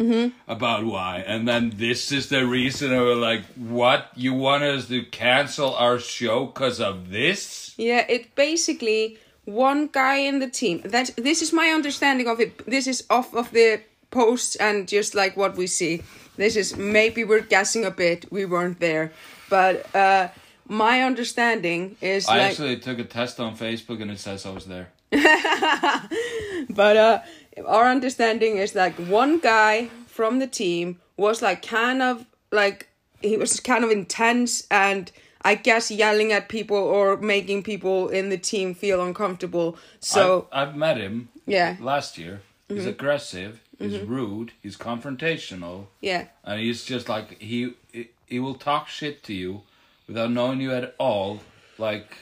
about 0.49 0.85
why, 0.85 1.19
and 1.27 1.47
then 1.47 1.73
this 1.77 2.13
is 2.13 2.29
the 2.29 2.47
reason. 2.47 2.93
And 2.93 3.01
we're 3.01 3.15
like, 3.15 3.45
"What 3.57 4.11
you 4.17 4.33
want 4.35 4.63
us 4.65 4.89
to 4.89 5.03
cancel 5.03 5.75
our 5.75 5.99
show 5.99 6.47
because 6.47 6.81
of 6.81 7.11
this?" 7.11 7.75
Yeah, 7.77 8.07
it 8.09 8.35
basically 8.35 9.19
one 9.45 9.89
guy 9.89 10.17
in 10.17 10.39
the 10.39 10.49
team. 10.49 10.83
That 10.85 11.11
this 11.17 11.43
is 11.43 11.53
my 11.53 11.69
understanding 11.69 12.29
of 12.29 12.41
it. 12.41 12.67
This 12.67 12.87
is 12.87 13.05
off 13.11 13.35
of 13.35 13.51
the 13.51 13.81
posts 14.11 14.57
and 14.57 14.89
just 14.89 15.15
like 15.15 15.37
what 15.37 15.57
we 15.57 15.67
see. 15.67 16.03
This 16.37 16.57
is 16.57 16.77
maybe 16.77 17.25
we're 17.25 17.41
guessing 17.41 17.85
a 17.85 17.91
bit. 17.91 18.31
We 18.33 18.45
weren't 18.45 18.81
there, 18.81 19.13
but 19.49 19.95
uh 19.95 20.29
my 20.71 21.03
understanding 21.03 21.97
is 22.01 22.29
I 22.29 22.39
like 22.39 22.51
actually 22.51 22.77
took 22.79 22.99
a 23.01 23.05
test 23.05 23.41
on 23.41 23.57
Facebook 23.57 24.01
and 24.01 24.11
it 24.11 24.21
says 24.21 24.47
I 24.47 24.51
was 24.51 24.67
there. 24.67 24.89
but 26.71 26.97
uh 26.97 27.21
our 27.67 27.87
understanding 27.87 28.57
is 28.59 28.75
like 28.75 28.95
one 28.97 29.39
guy 29.39 29.89
from 30.07 30.39
the 30.39 30.47
team 30.47 31.01
was 31.17 31.43
like 31.43 31.63
kind 31.67 32.03
of 32.03 32.25
like 32.51 32.89
he 33.21 33.37
was 33.37 33.61
kind 33.61 33.85
of 33.85 33.91
intense 33.91 34.67
and 34.71 35.11
I 35.43 35.55
guess 35.55 35.91
yelling 35.91 36.33
at 36.33 36.49
people 36.49 36.77
or 36.77 37.17
making 37.17 37.63
people 37.63 38.09
in 38.09 38.29
the 38.29 38.37
team 38.37 38.75
feel 38.75 39.03
uncomfortable. 39.03 39.79
So 39.99 40.49
I've, 40.53 40.69
I've 40.69 40.77
met 40.77 40.97
him 40.99 41.29
Yeah. 41.47 41.75
Mm-hmm. 41.75 41.85
last 41.85 42.19
year. 42.19 42.43
He's 42.69 42.87
aggressive. 42.87 43.61
He's 43.79 43.99
rude. 44.01 44.53
He's 44.63 44.77
confrontational, 44.77 45.87
yeah. 46.03 46.27
and 46.45 46.61
he's 46.61 46.85
just 46.85 47.09
like 47.09 47.41
he 47.41 47.73
he- 47.93 48.11
he 48.27 48.39
will 48.39 48.55
talk 48.55 48.87
shit 48.89 49.23
to 49.25 49.33
you 49.33 49.63
without 50.07 50.31
knowing 50.31 50.61
you 50.61 50.71
at 50.73 50.95
all, 50.99 51.41
like 51.79 52.17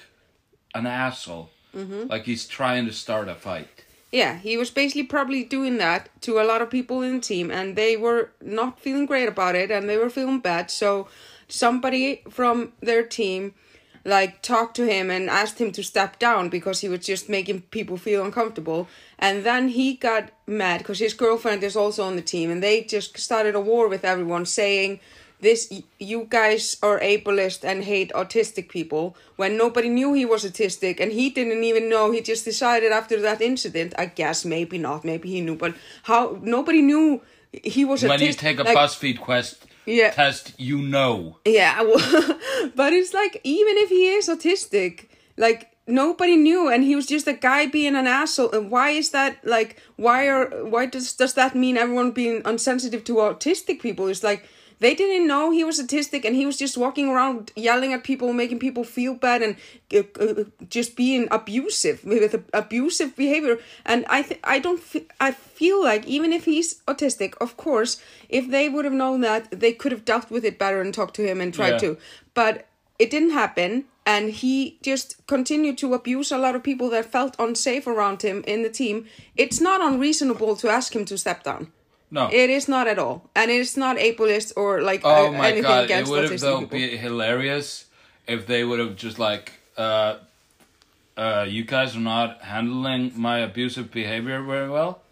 an 0.74 0.86
asshole. 0.86 1.50
Mm-hmm. 1.74 2.08
Like 2.08 2.24
he's 2.24 2.46
trying 2.46 2.86
to 2.86 2.92
start 2.92 3.28
a 3.28 3.34
fight. 3.34 3.68
Yeah, 4.10 4.38
he 4.38 4.56
was 4.56 4.70
basically 4.70 5.02
probably 5.02 5.44
doing 5.44 5.76
that 5.78 6.08
to 6.22 6.40
a 6.40 6.44
lot 6.44 6.62
of 6.62 6.70
people 6.70 7.02
in 7.02 7.16
the 7.16 7.20
team, 7.20 7.50
and 7.50 7.76
they 7.76 7.96
were 7.96 8.30
not 8.40 8.80
feeling 8.80 9.04
great 9.04 9.28
about 9.28 9.54
it, 9.54 9.70
and 9.70 9.88
they 9.88 9.98
were 9.98 10.08
feeling 10.08 10.40
bad. 10.40 10.70
So, 10.70 11.08
somebody 11.46 12.22
from 12.30 12.72
their 12.80 13.02
team, 13.02 13.52
like, 14.06 14.40
talked 14.40 14.76
to 14.76 14.86
him 14.86 15.10
and 15.10 15.28
asked 15.28 15.60
him 15.60 15.72
to 15.72 15.82
step 15.82 16.18
down 16.18 16.48
because 16.48 16.80
he 16.80 16.88
was 16.88 17.00
just 17.00 17.28
making 17.28 17.62
people 17.62 17.98
feel 17.98 18.24
uncomfortable. 18.24 18.88
And 19.18 19.44
then 19.44 19.68
he 19.68 19.92
got 19.92 20.30
mad 20.46 20.78
because 20.78 21.00
his 21.00 21.12
girlfriend 21.12 21.62
is 21.62 21.76
also 21.76 22.04
on 22.04 22.16
the 22.16 22.22
team, 22.22 22.50
and 22.50 22.62
they 22.62 22.84
just 22.84 23.18
started 23.18 23.54
a 23.54 23.60
war 23.60 23.88
with 23.88 24.06
everyone, 24.06 24.46
saying, 24.46 25.00
"This, 25.40 25.72
you 25.98 26.26
guys 26.28 26.76
are 26.82 26.98
ableist 27.00 27.64
and 27.64 27.84
hate 27.84 28.10
autistic 28.12 28.68
people." 28.68 29.16
When 29.36 29.56
nobody 29.56 29.88
knew 29.88 30.12
he 30.14 30.24
was 30.24 30.44
autistic, 30.44 31.00
and 31.00 31.12
he 31.12 31.30
didn't 31.30 31.62
even 31.64 31.88
know. 31.88 32.10
He 32.10 32.20
just 32.20 32.44
decided 32.44 32.92
after 32.92 33.20
that 33.20 33.40
incident. 33.40 33.94
I 33.98 34.06
guess 34.06 34.44
maybe 34.44 34.78
not, 34.78 35.04
maybe 35.04 35.28
he 35.30 35.40
knew, 35.40 35.56
but 35.56 35.74
how 36.04 36.38
nobody 36.42 36.82
knew 36.82 37.20
he 37.52 37.84
was 37.84 38.02
When 38.02 38.20
you 38.20 38.32
take 38.32 38.58
a 38.58 38.62
like, 38.62 38.76
BuzzFeed 38.76 39.20
quest 39.20 39.64
Yeah. 39.86 40.10
test, 40.10 40.52
you 40.58 40.78
know. 40.82 41.38
yeah, 41.46 41.80
well, 41.88 42.38
but 42.74 42.92
it's 42.92 43.14
like 43.14 43.40
even 43.44 43.76
if 43.78 43.88
he 43.88 44.08
is 44.08 44.28
autistic, 44.28 45.08
like 45.36 45.70
nobody 45.86 46.36
knew, 46.36 46.68
and 46.68 46.84
he 46.84 46.94
was 46.94 47.06
just 47.06 47.26
a 47.26 47.32
guy 47.32 47.64
being 47.66 47.96
an 47.96 48.06
asshole. 48.06 48.50
And 48.52 48.70
why 48.70 48.90
is 48.90 49.10
that? 49.10 49.38
Like, 49.44 49.80
why 49.96 50.28
are 50.28 50.50
why 50.66 50.84
does 50.86 51.14
does 51.14 51.32
that 51.34 51.54
mean 51.54 51.76
everyone 51.78 52.10
being 52.10 52.42
unsensitive 52.44 53.02
to 53.04 53.14
autistic 53.14 53.80
people? 53.80 54.08
It's 54.08 54.22
like 54.22 54.44
they 54.80 54.94
didn't 54.94 55.26
know 55.26 55.50
he 55.50 55.64
was 55.64 55.80
autistic, 55.80 56.24
and 56.24 56.36
he 56.36 56.46
was 56.46 56.56
just 56.56 56.76
walking 56.76 57.08
around 57.08 57.52
yelling 57.56 57.92
at 57.92 58.04
people, 58.04 58.32
making 58.32 58.58
people 58.58 58.84
feel 58.84 59.14
bad, 59.14 59.42
and 59.42 59.56
uh, 59.94 60.02
uh, 60.20 60.44
just 60.68 60.96
being 60.96 61.26
abusive 61.30 62.04
with 62.04 62.44
abusive 62.54 63.16
behavior. 63.16 63.58
And 63.84 64.04
I 64.08 64.22
th- 64.22 64.40
I 64.44 64.58
don't 64.58 64.80
f- 64.80 65.02
I 65.20 65.32
feel 65.32 65.82
like 65.82 66.06
even 66.06 66.32
if 66.32 66.44
he's 66.44 66.82
autistic, 66.86 67.34
of 67.40 67.56
course, 67.56 68.00
if 68.28 68.48
they 68.50 68.68
would 68.68 68.84
have 68.84 68.94
known 68.94 69.20
that, 69.22 69.50
they 69.50 69.72
could 69.72 69.92
have 69.92 70.04
dealt 70.04 70.30
with 70.30 70.44
it 70.44 70.58
better 70.58 70.80
and 70.80 70.94
talked 70.94 71.14
to 71.16 71.26
him 71.26 71.40
and 71.40 71.52
tried 71.52 71.72
Yeah. 71.74 71.78
to. 71.78 71.98
But 72.34 72.66
it 72.98 73.10
didn't 73.10 73.30
happen, 73.30 73.84
and 74.04 74.30
he 74.30 74.78
just 74.82 75.24
continued 75.26 75.78
to 75.78 75.94
abuse 75.94 76.32
a 76.32 76.38
lot 76.38 76.54
of 76.56 76.62
people 76.62 76.88
that 76.90 77.10
felt 77.12 77.36
unsafe 77.38 77.86
around 77.86 78.22
him 78.22 78.42
in 78.46 78.62
the 78.62 78.70
team. 78.70 79.06
It's 79.36 79.60
not 79.60 79.80
unreasonable 79.80 80.56
to 80.56 80.68
ask 80.68 80.94
him 80.94 81.04
to 81.06 81.16
step 81.18 81.42
down. 81.44 81.72
No. 82.10 82.28
It 82.32 82.48
is 82.48 82.68
not 82.68 82.88
at 82.88 82.98
all, 82.98 83.28
and 83.34 83.50
it's 83.50 83.76
not 83.76 83.96
ableist 83.96 84.52
or 84.56 84.80
like 84.80 85.02
Oh 85.04 85.32
my 85.32 85.50
anything 85.50 85.62
god! 85.62 85.90
It 85.90 86.08
would 86.08 86.30
have 86.30 86.40
though 86.40 86.60
people. 86.60 86.78
be 86.78 86.96
hilarious 86.96 87.84
if 88.26 88.46
they 88.46 88.64
would 88.64 88.78
have 88.78 88.96
just 88.96 89.18
like, 89.18 89.52
uh, 89.76 90.16
uh, 91.16 91.44
you 91.48 91.64
guys 91.64 91.96
are 91.96 92.00
not 92.00 92.42
handling 92.42 93.12
my 93.14 93.40
abusive 93.40 93.90
behavior 93.90 94.42
very 94.42 94.70
well, 94.70 95.02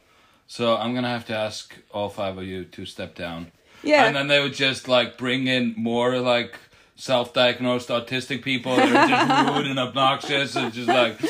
so 0.47 0.76
I'm 0.76 0.95
gonna 0.95 1.11
have 1.11 1.26
to 1.26 1.37
ask 1.37 1.75
all 1.93 2.09
five 2.09 2.38
of 2.38 2.45
you 2.45 2.65
to 2.65 2.87
step 2.87 3.15
down. 3.15 3.53
Yeah. 3.83 4.07
And 4.07 4.17
then 4.17 4.29
they 4.29 4.41
would 4.41 4.55
just 4.55 4.88
like 4.88 5.19
bring 5.19 5.47
in 5.49 5.75
more 5.76 6.19
like 6.19 6.59
self-diagnosed 6.97 7.91
autistic 7.91 8.43
people 8.43 8.75
that 8.76 8.88
are 8.88 9.09
just 9.09 9.55
rude 9.55 9.67
and 9.67 9.79
obnoxious 9.79 10.57
and 10.57 10.73
just 10.73 10.88
like. 10.88 11.21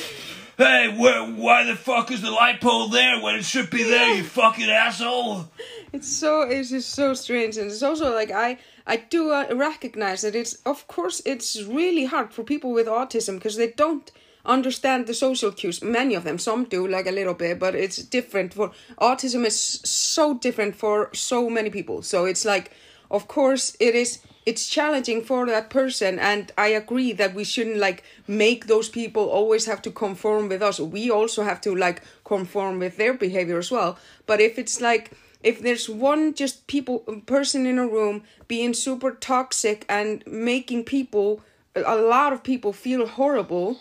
Hey, 0.59 0.89
where, 0.97 1.23
why 1.23 1.65
the 1.65 1.77
fuck 1.77 2.11
is 2.11 2.23
the 2.23 2.31
light 2.31 2.63
pole 2.63 2.89
there 2.89 3.21
when 3.21 3.35
it 3.35 3.45
should 3.45 3.69
be 3.69 3.83
there, 3.83 4.15
you 4.15 4.25
fucking 4.25 4.71
asshole? 4.71 5.51
It's 5.93 6.09
so 6.09 6.43
it's 6.43 6.71
just 6.71 6.93
so 6.95 7.13
strange, 7.13 7.59
and 7.59 7.71
it's 7.71 7.83
also 7.83 8.15
like 8.15 8.31
I 8.31 8.59
I 8.87 8.97
do 8.97 9.33
uh, 9.33 9.49
recognize 9.53 10.23
that 10.23 10.35
it's 10.35 10.55
of 10.65 10.87
course 10.89 11.21
it's 11.27 11.63
really 11.63 12.07
hard 12.07 12.33
for 12.33 12.43
people 12.43 12.73
with 12.73 12.87
autism 12.87 13.35
because 13.35 13.57
they 13.57 13.73
don't 13.73 14.11
understand 14.47 15.07
the 15.07 15.15
social 15.15 15.53
cues. 15.53 15.83
Many 15.83 16.15
of 16.15 16.25
them, 16.25 16.39
some 16.39 16.65
do 16.65 16.87
like 16.87 17.07
a 17.07 17.13
little 17.13 17.35
bit, 17.35 17.59
but 17.59 17.75
it's 17.75 17.99
different 17.99 18.55
for 18.55 18.71
autism 18.99 19.45
is 19.45 19.61
so 19.61 20.39
different 20.39 20.75
for 20.75 21.11
so 21.13 21.51
many 21.51 21.69
people. 21.69 22.03
So 22.03 22.25
it's 22.25 22.45
like, 22.45 22.71
of 23.11 23.29
course, 23.29 23.77
it 23.81 23.95
is. 23.95 24.21
It's 24.45 24.69
challenging 24.69 25.25
for 25.25 25.45
that 25.47 25.71
person, 25.71 26.21
and 26.21 26.53
I 26.57 26.69
agree 26.69 27.13
that 27.15 27.35
we 27.35 27.43
shouldn't 27.43 27.79
like 27.79 28.05
make 28.29 28.67
those 28.67 28.89
people 28.89 29.29
always 29.29 29.67
have 29.67 29.83
to 29.83 29.91
conform 29.91 30.49
with 30.49 30.63
us. 30.63 30.79
We 30.79 31.11
also 31.11 31.43
have 31.43 31.61
to 31.63 31.75
like 31.75 32.03
conform 32.25 32.79
with 32.79 32.97
their 32.97 33.15
behavior 33.15 33.59
as 33.59 33.73
well. 33.73 33.99
But 34.25 34.41
if 34.41 34.57
it's 34.57 34.81
like 34.81 35.11
if 35.43 35.61
there's 35.61 35.89
one 35.89 36.35
just 36.35 36.67
people 36.67 37.01
person 37.27 37.67
in 37.67 37.79
a 37.79 37.87
room 37.87 38.23
being 38.49 38.75
super 38.75 39.13
toxic 39.13 39.85
and 39.89 40.25
making 40.27 40.85
people 40.85 41.41
a 41.75 41.97
lot 41.97 42.33
of 42.33 42.43
people 42.43 42.73
feel 42.73 43.07
horrible 43.07 43.79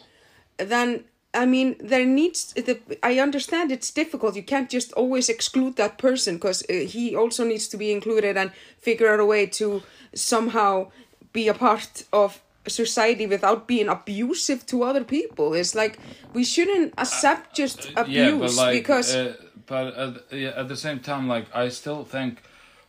then 0.57 1.03
I 1.35 1.45
mean, 1.45 1.75
there 1.79 2.05
needs 2.05 2.53
the. 2.53 2.79
I 3.03 3.19
understand 3.19 3.71
it's 3.71 3.91
difficult. 3.91 4.35
You 4.35 4.43
can't 4.43 4.69
just 4.69 4.93
always 4.93 5.29
exclude 5.29 5.75
that 5.75 5.97
person 5.97 6.35
because 6.35 6.63
uh, 6.69 6.73
he 6.73 7.15
also 7.15 7.43
needs 7.43 7.67
to 7.69 7.77
be 7.77 7.91
included 7.91 8.37
and 8.37 8.51
figure 8.79 9.11
out 9.11 9.19
a 9.19 9.25
way 9.25 9.45
to 9.47 9.83
somehow 10.13 10.91
be 11.33 11.47
a 11.47 11.53
part 11.53 12.05
of 12.13 12.41
society 12.67 13.27
without 13.27 13.67
being 13.67 13.87
abusive 13.89 14.65
to 14.67 14.83
other 14.83 15.03
people. 15.03 15.53
It's 15.53 15.75
like 15.75 15.99
we 16.33 16.43
shouldn't 16.43 16.93
accept 16.97 17.55
just 17.55 17.91
abuse 17.95 18.07
yeah, 18.07 18.37
but 18.37 18.53
like, 18.55 18.73
because 18.73 19.15
uh, 19.15 19.35
but 19.65 19.95
at, 19.95 20.31
yeah, 20.31 20.53
at 20.55 20.67
the 20.67 20.77
same 20.77 20.99
time, 20.99 21.27
like 21.27 21.45
I 21.53 21.69
still 21.69 22.03
think, 22.03 22.41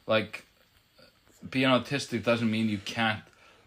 like, 0.06 0.44
being 1.50 1.68
autistic 1.68 2.24
doesn't 2.24 2.50
mean 2.50 2.68
you 2.68 2.78
can't 2.78 3.20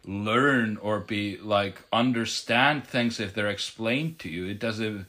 learn 0.05 0.77
or 0.77 0.99
be 0.99 1.37
like 1.37 1.81
understand 1.91 2.85
things 2.85 3.19
if 3.19 3.33
they're 3.33 3.49
explained 3.49 4.19
to 4.19 4.29
you. 4.29 4.47
It 4.47 4.59
doesn't. 4.59 5.05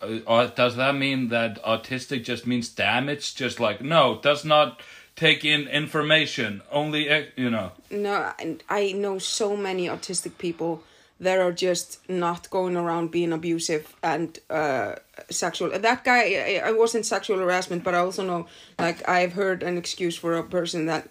Uh, 0.00 0.18
uh, 0.26 0.46
does 0.46 0.76
that 0.76 0.94
mean 0.94 1.28
that 1.28 1.62
autistic 1.64 2.24
just 2.24 2.46
means 2.46 2.68
damage? 2.68 3.34
Just 3.34 3.60
like 3.60 3.80
no, 3.80 4.20
does 4.22 4.44
not 4.44 4.80
take 5.16 5.44
in 5.44 5.66
information. 5.68 6.62
Only 6.70 7.08
eh, 7.08 7.26
you 7.36 7.50
know. 7.50 7.72
no, 7.90 8.32
I 8.68 8.92
know 8.92 9.18
so 9.18 9.56
many 9.56 9.86
autistic 9.86 10.38
people 10.38 10.82
that 11.20 11.38
are 11.38 11.52
just 11.52 12.08
not 12.08 12.48
going 12.50 12.76
around 12.76 13.10
being 13.10 13.32
abusive 13.32 13.96
and 14.02 14.38
uh, 14.50 14.94
sexual. 15.30 15.76
That 15.76 16.04
guy, 16.04 16.62
I 16.64 16.72
wasn't 16.72 17.06
sexual 17.06 17.38
harassment, 17.38 17.82
but 17.82 17.94
I 17.94 17.98
also 17.98 18.24
know, 18.24 18.46
like, 18.78 19.08
I've 19.08 19.32
heard 19.32 19.64
an 19.64 19.76
excuse 19.76 20.16
for 20.16 20.34
a 20.34 20.44
person 20.44 20.86
that 20.86 21.08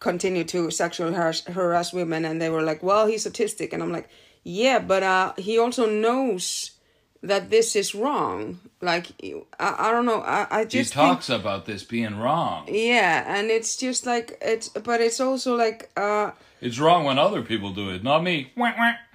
continued 0.00 0.48
to 0.48 0.70
sexually 0.70 1.14
harass, 1.14 1.44
harass 1.44 1.92
women, 1.92 2.24
and 2.24 2.40
they 2.40 2.50
were 2.50 2.62
like, 2.62 2.82
"Well, 2.82 3.06
he's 3.06 3.26
autistic," 3.26 3.72
and 3.72 3.82
I'm 3.82 3.92
like, 3.92 4.08
"Yeah, 4.44 4.78
but 4.78 5.02
uh, 5.02 5.32
he 5.38 5.58
also 5.58 5.86
knows." 5.88 6.72
That 7.20 7.50
this 7.50 7.74
is 7.74 7.96
wrong. 7.96 8.60
Like 8.80 9.06
I, 9.58 9.88
I 9.88 9.90
don't 9.90 10.06
know. 10.06 10.20
I, 10.22 10.46
I 10.50 10.60
He 10.60 10.66
just 10.66 10.94
think- 10.94 11.08
talks 11.08 11.28
about 11.28 11.66
this 11.66 11.82
being 11.82 12.16
wrong. 12.16 12.68
yeah, 12.68 13.24
and 13.26 13.50
it's 13.50 13.76
just 13.76 14.06
like 14.06 14.38
it's, 14.40 14.68
but 14.68 15.00
it's 15.00 15.18
also 15.18 15.56
like 15.56 15.90
uh 15.96 16.30
It's 16.60 16.78
wrong 16.78 17.02
when 17.04 17.18
other 17.18 17.42
people 17.42 17.72
do 17.74 17.90
it, 17.90 18.04
not 18.04 18.22
me. 18.22 18.52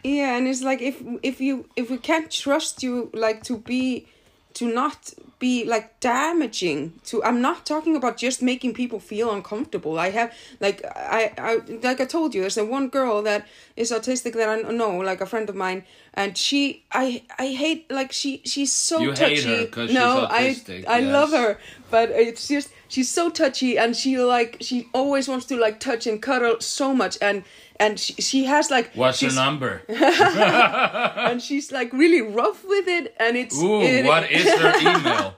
Yeah, 0.03 0.35
and 0.37 0.49
it's 0.49 0.61
like 0.61 0.81
if 0.81 1.01
if 1.21 1.39
you 1.39 1.69
if 1.77 1.89
we 1.89 1.97
can't 1.97 2.29
trust 2.29 2.83
you 2.83 3.09
like 3.13 3.41
to 3.43 3.57
be 3.57 4.05
to 4.55 4.71
not 4.71 5.13
be 5.39 5.65
like 5.65 5.99
damaging 5.99 6.93
to 7.05 7.23
I'm 7.23 7.41
not 7.41 7.65
talking 7.65 7.95
about 7.95 8.15
just 8.17 8.41
making 8.41 8.73
people 8.73 8.99
feel 8.99 9.31
uncomfortable. 9.31 9.99
I 9.99 10.09
have 10.11 10.33
like 10.59 10.83
I 10.85 11.33
I 11.37 11.55
like 11.81 11.99
I 11.99 12.05
told 12.05 12.33
you 12.33 12.41
there's 12.41 12.57
a 12.57 12.65
one 12.65 12.87
girl 12.89 13.21
that 13.23 13.45
is 13.75 13.91
autistic 13.91 14.33
that 14.33 14.47
I 14.47 14.61
know 14.71 14.97
like 14.99 15.21
a 15.21 15.25
friend 15.25 15.49
of 15.49 15.55
mine 15.55 15.83
and 16.13 16.37
she 16.37 16.83
I 16.91 17.23
I 17.37 17.47
hate 17.47 17.91
like 17.91 18.11
she 18.11 18.41
she's 18.45 18.71
so 18.71 18.99
You 18.99 19.11
hate 19.11 19.43
touchy. 19.43 19.65
her 19.75 19.87
no, 19.87 20.27
she's 20.37 20.63
autistic, 20.63 20.87
I 20.87 20.97
I 20.97 20.99
love 21.01 21.31
her 21.31 21.57
but 21.91 22.09
it's 22.11 22.47
just 22.47 22.69
she's 22.87 23.09
so 23.09 23.29
touchy 23.29 23.77
and 23.77 23.95
she 23.95 24.17
like 24.19 24.57
she 24.61 24.87
always 24.93 25.27
wants 25.27 25.45
to 25.47 25.57
like 25.57 25.79
touch 25.79 26.07
and 26.07 26.21
cuddle 26.21 26.61
so 26.61 26.93
much 26.93 27.17
and 27.21 27.43
and 27.79 27.99
she, 27.99 28.13
she 28.13 28.45
has 28.45 28.69
like 28.71 28.93
What's 28.93 29.21
her 29.21 29.31
number? 29.31 29.81
and 29.89 31.41
she's 31.41 31.71
like 31.71 31.91
really 31.93 32.21
rough 32.21 32.63
with 32.65 32.87
it 32.87 33.15
and 33.19 33.37
it's 33.37 33.57
Ooh, 33.61 33.81
it- 33.81 34.05
what 34.05 34.29
is 34.31 34.45
her 34.45 34.79
email? 34.99 35.35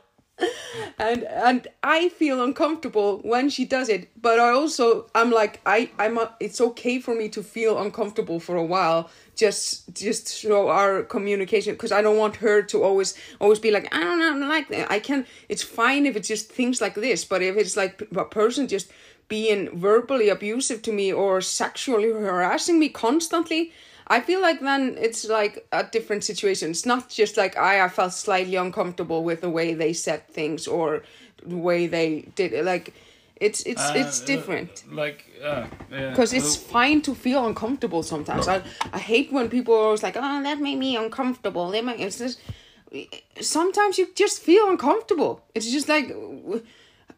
and 1.00 1.24
and 1.24 1.65
I 1.82 2.10
feel 2.10 2.44
uncomfortable 2.44 3.20
when 3.24 3.48
she 3.50 3.63
does 3.63 3.88
it 3.88 4.10
but 4.22 4.38
I 4.38 4.50
also 4.50 5.06
I'm 5.15 5.32
like 5.32 5.62
I 5.65 5.89
I'm 5.98 6.18
a, 6.18 6.36
it's 6.42 6.60
okay 6.60 7.00
for 7.00 7.15
me 7.15 7.30
to 7.30 7.42
feel 7.42 7.80
uncomfortable 7.80 8.42
for 8.42 8.58
a 8.58 8.63
while 8.65 9.10
just 9.38 9.94
just 9.94 10.36
show 10.38 10.68
our 10.68 11.04
communication 11.04 11.74
because 11.75 11.94
I 11.94 12.01
don't 12.01 12.18
want 12.18 12.36
her 12.38 12.62
to 12.63 12.84
always 12.84 13.15
always 13.39 13.60
be 13.60 13.72
like 13.72 13.88
I 13.96 14.01
don't 14.01 14.20
know 14.20 14.25
I 14.27 14.39
don't 14.39 14.50
like 14.50 14.68
that 14.70 14.92
I 14.92 15.00
can 15.00 15.25
it's 15.48 15.63
fine 15.63 16.06
if 16.06 16.18
it's 16.18 16.27
just 16.27 16.51
things 16.51 16.82
like 16.82 16.96
this 16.96 17.24
but 17.24 17.42
if 17.42 17.56
it's 17.56 17.77
like 17.77 18.06
a 18.13 18.25
person 18.25 18.68
just 18.68 18.92
being 19.27 19.79
verbally 19.79 20.29
abusive 20.29 20.81
to 20.83 20.92
me 20.92 21.11
or 21.11 21.42
sexually 21.42 22.11
harassing 22.11 22.79
me 22.79 22.90
constantly 22.90 23.72
I 24.07 24.22
feel 24.22 24.40
like 24.40 24.59
then 24.59 24.98
it's 25.00 25.25
like 25.25 25.66
a 25.72 25.83
different 25.83 26.24
situation. 26.24 26.70
It's 26.70 26.85
not 26.85 27.09
just 27.09 27.38
like 27.38 27.57
I, 27.57 27.83
I 27.85 27.90
felt 27.90 28.14
slightly 28.14 28.55
uncomfortable 28.55 29.24
with 29.24 29.42
the 29.42 29.50
way 29.50 29.74
they 29.74 29.94
said 29.94 30.27
things 30.27 30.68
or 30.68 31.01
the 31.44 31.57
way 31.57 31.88
they 31.88 32.29
did 32.35 32.53
it. 32.53 32.66
Like 32.66 32.94
it's 33.38 33.64
it's 33.64 33.81
it's 33.96 34.22
Uh, 34.22 34.25
different 34.25 34.83
Like, 34.92 35.25
uh, 35.44 35.66
yeah. 35.92 36.09
because 36.11 36.33
it's 36.33 36.55
fine 36.55 37.01
to 37.01 37.16
feel 37.16 37.46
uncomfortable 37.48 38.03
sometimes. 38.03 38.48
I 38.48 38.61
I 38.94 39.00
hate 39.00 39.33
when 39.33 39.50
people 39.50 39.74
are 39.74 39.85
always 39.85 40.03
like, 40.03 40.18
oh, 40.18 40.44
that 40.44 40.59
made 40.59 40.77
me 40.77 40.96
uncomfortable. 40.96 41.72
They 41.72 41.81
might 41.81 42.00
it's 42.00 42.20
just 42.20 42.40
sometimes 43.42 43.98
you 43.98 44.07
just 44.14 44.42
feel 44.42 44.70
uncomfortable. 44.70 45.42
It's 45.55 45.72
just 45.72 45.90
like. 45.90 46.16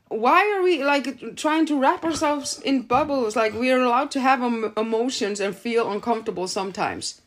Why 0.10 0.54
are 0.56 0.64
we 0.64 0.84
like 0.84 1.36
trying 1.36 1.66
to 1.68 1.80
wrap 1.80 2.04
ourselves 2.04 2.60
in 2.62 2.84
bubbles? 2.84 3.36
Like 3.36 3.54
we 3.54 3.72
are 3.72 3.80
allowed 3.82 4.12
to 4.12 4.22
have 4.22 4.42
em- 4.42 4.74
emotions 4.78 5.40
and 5.40 5.56
feel 5.56 5.92
uncomfortable 5.92 6.48
sometimes. 6.48 7.22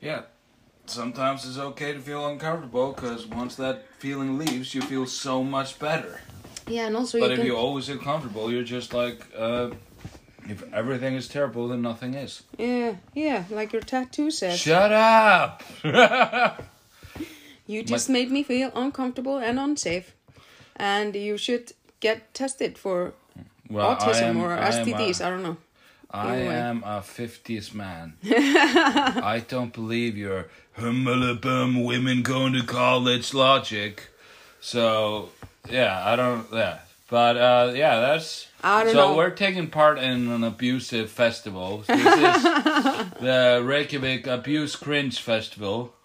Yeah. 0.00 0.22
Sometimes 0.86 1.44
it's 1.46 1.58
okay 1.58 1.92
to 1.92 2.00
feel 2.00 2.26
uncomfortable 2.26 2.92
because 2.92 3.26
once 3.26 3.56
that 3.56 3.84
feeling 3.98 4.38
leaves, 4.38 4.74
you 4.74 4.80
feel 4.82 5.04
so 5.06 5.42
much 5.42 5.78
better. 5.78 6.20
Yeah, 6.68 6.86
and 6.86 6.96
also 6.96 7.18
But 7.18 7.26
you 7.26 7.32
if 7.32 7.38
can. 7.38 7.46
you 7.46 7.56
always 7.56 7.86
feel 7.88 7.98
comfortable, 7.98 8.50
you're 8.52 8.62
just 8.62 8.94
like, 8.94 9.20
uh, 9.36 9.70
if 10.48 10.62
everything 10.72 11.14
is 11.14 11.26
terrible, 11.28 11.68
then 11.68 11.82
nothing 11.82 12.14
is. 12.14 12.42
Yeah, 12.56 12.94
yeah, 13.14 13.44
like 13.50 13.72
your 13.72 13.82
tattoo 13.82 14.30
says. 14.30 14.58
Shut 14.58 14.92
up! 14.92 15.62
You 17.68 17.82
just 17.82 18.08
made 18.08 18.30
me 18.30 18.44
feel 18.44 18.70
uncomfortable 18.76 19.38
and 19.38 19.58
unsafe, 19.58 20.14
and 20.76 21.14
you 21.16 21.36
should 21.36 21.72
get 22.00 22.32
tested 22.34 22.78
for 22.78 23.14
well, 23.68 23.96
autism 23.96 24.22
am- 24.22 24.40
or 24.42 24.52
I 24.54 24.70
STDs. 24.70 25.20
a- 25.20 25.26
I 25.26 25.30
don't 25.30 25.42
know. 25.42 25.56
I 26.10 26.36
Anyway. 26.36 26.54
am 26.54 26.82
a 26.84 27.00
50s 27.00 27.74
man. 27.74 28.14
I 28.24 29.42
don't 29.48 29.72
believe 29.72 30.16
your 30.16 30.46
hummalabum 30.78 31.84
women 31.84 32.22
going 32.22 32.52
to 32.52 32.62
college 32.62 33.34
logic. 33.34 34.08
So, 34.60 35.30
yeah, 35.68 36.00
I 36.06 36.16
don't, 36.16 36.46
yeah. 36.52 36.78
But, 37.10 37.36
uh, 37.36 37.72
yeah, 37.74 38.00
that's. 38.00 38.46
I 38.62 38.84
don't 38.84 38.92
so 38.94 39.08
know. 39.10 39.16
we're 39.16 39.30
taking 39.30 39.68
part 39.68 39.98
in 39.98 40.28
an 40.30 40.42
abusive 40.44 41.10
festival. 41.10 41.84
This 41.86 41.98
is 42.00 42.42
the 43.20 43.62
Reykjavik 43.64 44.26
Abuse 44.26 44.74
Cringe 44.76 45.20
Festival. 45.20 45.92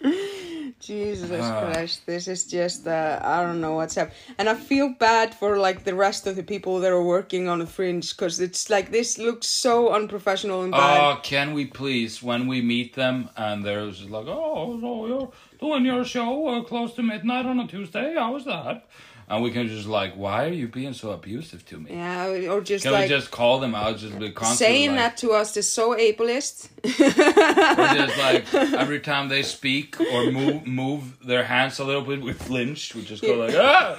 Jesus 0.82 1.30
Ah. 1.40 1.60
Christ, 1.60 2.04
this 2.06 2.26
is 2.26 2.44
just 2.44 2.86
uh, 2.88 3.20
I 3.22 3.40
don't 3.42 3.60
know 3.60 3.74
what's 3.74 3.96
up, 3.96 4.10
and 4.36 4.48
I 4.48 4.54
feel 4.54 4.88
bad 4.98 5.32
for 5.32 5.56
like 5.56 5.84
the 5.84 5.94
rest 5.94 6.26
of 6.26 6.34
the 6.34 6.42
people 6.42 6.80
that 6.80 6.90
are 6.90 7.02
working 7.02 7.48
on 7.48 7.60
the 7.60 7.66
fringe 7.66 8.10
because 8.16 8.40
it's 8.40 8.68
like 8.68 8.90
this 8.90 9.16
looks 9.16 9.46
so 9.46 9.92
unprofessional 9.94 10.62
and 10.62 10.72
bad. 10.72 11.00
Oh, 11.00 11.20
can 11.22 11.54
we 11.54 11.66
please, 11.66 12.20
when 12.22 12.48
we 12.48 12.60
meet 12.60 12.94
them, 12.96 13.30
and 13.36 13.64
they're 13.64 13.88
just 13.90 14.10
like, 14.10 14.26
oh, 14.26 14.78
so 14.80 15.06
you're 15.06 15.30
doing 15.60 15.84
your 15.84 16.04
show 16.04 16.48
uh, 16.48 16.62
close 16.64 16.94
to 16.94 17.02
midnight 17.02 17.46
on 17.46 17.60
a 17.60 17.66
Tuesday? 17.68 18.14
How 18.16 18.32
was 18.32 18.44
that? 18.46 18.84
And 19.32 19.42
we 19.42 19.50
can 19.50 19.66
just 19.66 19.88
like, 19.88 20.12
why 20.12 20.44
are 20.44 20.52
you 20.52 20.68
being 20.68 20.92
so 20.92 21.12
abusive 21.12 21.64
to 21.70 21.80
me? 21.80 21.92
yeah, 21.94 22.26
or 22.50 22.60
just 22.60 22.84
Can 22.84 22.92
like 22.92 23.04
we 23.04 23.08
just 23.08 23.30
call 23.30 23.60
them 23.60 23.74
out? 23.74 23.96
Just 23.96 24.18
be 24.18 24.30
constantly 24.30 24.76
saying 24.76 24.90
like, 24.90 24.98
that 24.98 25.16
to 25.16 25.30
us 25.32 25.56
is 25.56 25.72
so 25.72 25.94
ableist. 25.96 26.68
or 26.84 27.94
just 27.96 28.18
like 28.18 28.52
every 28.78 29.00
time 29.00 29.30
they 29.30 29.42
speak 29.42 29.98
or 29.98 30.30
move 30.30 30.66
move 30.66 31.16
their 31.26 31.44
hands 31.44 31.78
a 31.78 31.84
little 31.84 32.02
bit, 32.02 32.20
we 32.20 32.34
flinch. 32.34 32.94
We 32.94 33.06
just 33.06 33.22
go 33.22 33.36
like, 33.36 33.54
ah. 33.56 33.98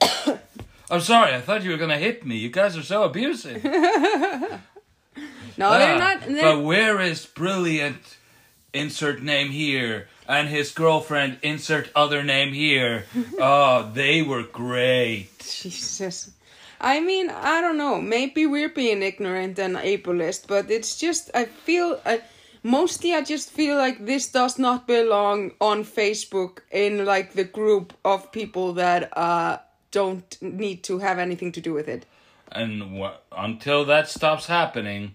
I'm 0.88 1.00
sorry. 1.00 1.34
I 1.34 1.40
thought 1.40 1.64
you 1.64 1.72
were 1.72 1.78
gonna 1.78 1.98
hit 1.98 2.24
me. 2.24 2.36
You 2.36 2.48
guys 2.48 2.76
are 2.76 2.82
so 2.84 3.02
abusive. 3.02 3.64
no, 3.64 4.60
Ah, 5.60 5.78
they're 5.78 5.98
not. 5.98 6.20
They're, 6.20 6.42
But 6.42 6.62
where 6.62 7.00
is 7.00 7.26
brilliant? 7.26 8.18
Insert 8.72 9.20
name 9.20 9.50
here, 9.50 10.06
and 10.28 10.48
his 10.48 10.72
girlfriend. 10.72 11.38
Insert 11.42 11.90
other 11.94 12.22
name 12.22 12.52
here. 12.52 13.04
oh, 13.38 13.90
they 13.92 14.22
were 14.22 14.42
great. 14.42 15.28
Jesus. 15.38 16.30
I 16.80 17.00
mean, 17.00 17.30
I 17.30 17.60
don't 17.60 17.78
know. 17.78 18.00
Maybe 18.00 18.44
we're 18.46 18.68
being 18.68 19.02
ignorant 19.02 19.58
and 19.58 19.76
ableist, 19.76 20.46
but 20.46 20.70
it's 20.70 20.98
just 20.98 21.30
I 21.34 21.46
feel 21.46 22.00
I, 22.04 22.20
mostly 22.62 23.14
I 23.14 23.22
just 23.22 23.50
feel 23.50 23.76
like 23.76 24.04
this 24.04 24.28
does 24.28 24.58
not 24.58 24.86
belong 24.86 25.52
on 25.60 25.84
Facebook 25.84 26.58
in 26.70 27.04
like 27.06 27.32
the 27.32 27.44
group 27.44 27.94
of 28.04 28.30
people 28.32 28.74
that 28.74 29.16
uh 29.16 29.58
don't 29.90 30.36
need 30.42 30.82
to 30.82 30.98
have 30.98 31.18
anything 31.18 31.52
to 31.52 31.60
do 31.60 31.72
with 31.72 31.88
it. 31.88 32.04
And 32.52 33.00
wh- 33.00 33.16
until 33.32 33.84
that 33.86 34.08
stops 34.10 34.46
happening, 34.46 35.14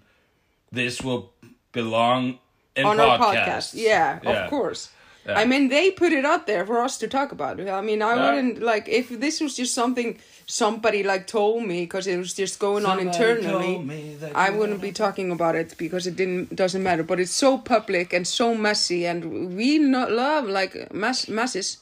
this 0.71 1.02
will 1.04 1.32
belong 1.71 2.39
in 2.76 2.86
on 2.86 3.00
our 3.00 3.19
podcasts. 3.19 3.45
podcast. 3.45 3.74
Yeah, 3.76 4.19
Yeah. 4.24 4.32
of 4.45 4.50
course. 4.50 4.89
Yeah. 5.26 5.38
I 5.40 5.46
mean, 5.46 5.70
they 5.70 5.92
put 5.92 6.12
it 6.14 6.26
out 6.26 6.48
there 6.48 6.66
for 6.66 6.82
us 6.82 6.98
to 6.98 7.08
talk 7.08 7.32
about. 7.32 7.60
I 7.60 7.82
mean, 7.82 8.02
I 8.02 8.16
Yeah. 8.16 8.26
wouldn't 8.26 8.62
like 8.62 8.90
if 8.90 9.10
this 9.10 9.40
was 9.40 9.56
just 9.56 9.74
something 9.74 10.18
somebody 10.48 11.04
like 11.04 11.28
told 11.28 11.64
me 11.68 11.82
because 11.82 12.08
it 12.08 12.18
was 12.18 12.34
just 12.34 12.60
going 12.60 12.86
on 12.86 12.98
Somebody 12.98 13.08
internally. 13.08 13.74
told 13.76 13.88
me 13.88 14.16
that 14.20 14.36
I 14.36 14.50
you 14.50 14.58
wouldn't 14.58 14.82
be 14.82 14.92
talking 14.92 15.32
about 15.32 15.56
it 15.56 15.76
because 15.78 16.08
it 16.10 16.16
didn't 16.16 16.56
doesn't 16.56 16.82
matter. 16.84 17.04
But 17.04 17.20
it's 17.20 17.32
so 17.46 17.58
public 17.58 18.14
and 18.14 18.26
so 18.28 18.56
messy, 18.56 19.06
and 19.06 19.56
we 19.56 19.78
not 19.78 20.12
love 20.12 20.48
like 20.48 20.92
mass 20.94 21.28
masses. 21.28 21.78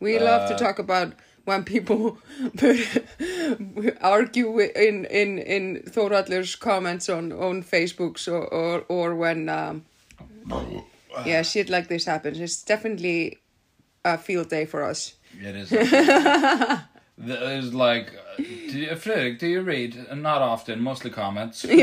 We 0.00 0.18
love 0.18 0.48
to 0.48 0.54
Uh, 0.54 0.58
talk 0.58 0.78
about 0.80 1.12
when 1.44 1.62
people 1.64 2.18
put, 2.56 2.76
argue 4.00 4.46
wi- 4.46 4.72
in 4.76 5.04
in 5.06 5.38
in 5.38 5.82
Thoraller's 5.86 6.56
comments 6.56 7.08
on 7.08 7.32
on 7.32 7.62
Facebook, 7.62 8.18
so 8.18 8.32
or 8.50 8.84
or 8.88 9.14
when 9.14 9.48
um, 9.48 9.84
yeah 11.24 11.42
shit 11.42 11.68
like 11.70 11.88
this 11.88 12.04
happens. 12.04 12.40
It's 12.40 12.62
definitely 12.62 13.38
a 14.04 14.18
field 14.18 14.48
day 14.50 14.64
for 14.66 14.82
us. 14.82 15.14
It 15.40 15.56
is. 15.56 15.68
There's 17.18 17.72
like, 17.72 18.12
uh, 18.14 18.36
do 18.36 18.78
you, 18.78 18.88
Friðrik, 18.88 19.38
do 19.38 19.46
you 19.46 19.60
read? 19.62 20.06
Not 20.16 20.42
often, 20.42 20.80
mostly 20.80 21.10
comments. 21.10 21.64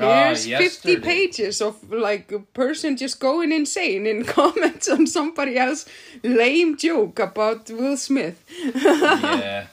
Ah, 0.00 0.32
Here's 0.34 0.46
50 0.46 1.00
pages 1.00 1.60
of 1.60 1.92
like 1.92 2.32
a 2.32 2.38
person 2.38 2.96
just 2.96 3.20
going 3.20 3.52
insane 3.52 4.06
in 4.06 4.24
comments 4.24 4.88
on 4.88 5.06
somebody 5.06 5.58
else 5.58 5.84
lame 6.22 6.78
joke 6.78 7.18
about 7.18 7.68
Will 7.70 7.98
Smith. 7.98 8.42
yeah. 8.74 9.66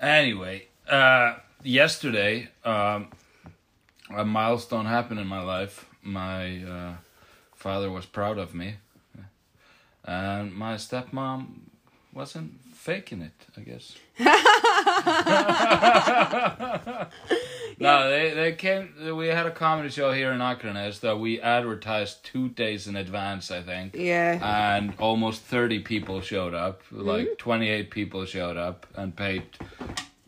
Anyway, 0.00 0.68
uh, 0.88 1.34
yesterday, 1.64 2.48
um, 2.64 3.08
a 4.14 4.24
milestone 4.24 4.86
happened 4.86 5.20
in 5.20 5.26
my 5.26 5.42
life. 5.42 5.86
My 6.02 6.62
uh, 6.62 6.94
father 7.54 7.90
was 7.90 8.06
proud 8.06 8.38
of 8.38 8.54
me, 8.54 8.76
and 10.04 10.54
my 10.54 10.74
stepmom 10.76 11.46
wasn't 12.12 12.52
faking 12.74 13.22
it. 13.22 13.32
I 13.56 13.60
guess. 13.62 13.96
no, 17.78 18.08
they 18.10 18.32
they 18.34 18.52
came. 18.52 18.92
We 19.16 19.28
had 19.28 19.46
a 19.46 19.50
comedy 19.50 19.88
show 19.90 20.12
here 20.12 20.32
in 20.32 20.38
Akranes 20.40 21.00
that 21.00 21.18
we 21.18 21.40
advertised 21.40 22.24
two 22.24 22.48
days 22.50 22.86
in 22.86 22.96
advance. 22.96 23.50
I 23.50 23.62
think 23.62 23.94
Yeah. 23.96 24.38
and 24.76 24.92
almost 24.98 25.42
30 25.42 25.80
people 25.80 26.20
showed 26.20 26.54
up 26.54 26.82
Mm-hmm. 26.92 27.08
like 27.08 27.38
28 27.38 27.90
people 27.90 28.24
showed 28.26 28.56
up 28.56 28.86
and 28.94 29.16
paid 29.16 29.42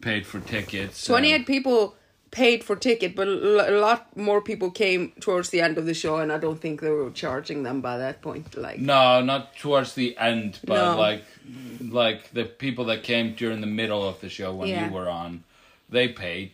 paid 0.00 0.26
for 0.26 0.40
tickets 0.40 1.04
28 1.04 1.46
people 1.46 1.94
paid 2.30 2.62
for 2.64 2.76
ticket, 2.76 3.16
but 3.16 3.26
a 3.28 3.70
lot 3.80 4.16
more 4.16 4.40
people 4.42 4.70
came 4.70 5.12
towards 5.20 5.50
the 5.50 5.60
end 5.60 5.78
of 5.78 5.86
the 5.86 5.94
show, 5.94 6.16
and 6.18 6.30
I 6.32 6.38
don't 6.38 6.60
think 6.60 6.80
they 6.80 6.90
were 6.90 7.10
charging 7.10 7.62
them 7.62 7.80
by 7.80 7.96
that 7.98 8.20
point. 8.22 8.56
Like, 8.56 8.78
no 8.80 9.20
not 9.22 9.56
towards 9.56 9.94
the 9.94 10.16
end 10.18 10.58
but 10.66 10.74
No. 10.92 10.98
like 10.98 11.24
like 11.90 12.30
the 12.32 12.44
people 12.44 12.84
that 12.86 13.02
came 13.02 13.34
during 13.34 13.60
the 13.60 13.66
middle 13.66 14.06
of 14.06 14.20
the 14.20 14.28
show 14.28 14.52
when 14.54 14.68
Yeah. 14.68 14.86
you 14.86 14.92
were 14.92 15.08
on 15.08 15.44
they 15.88 16.08
paid 16.08 16.52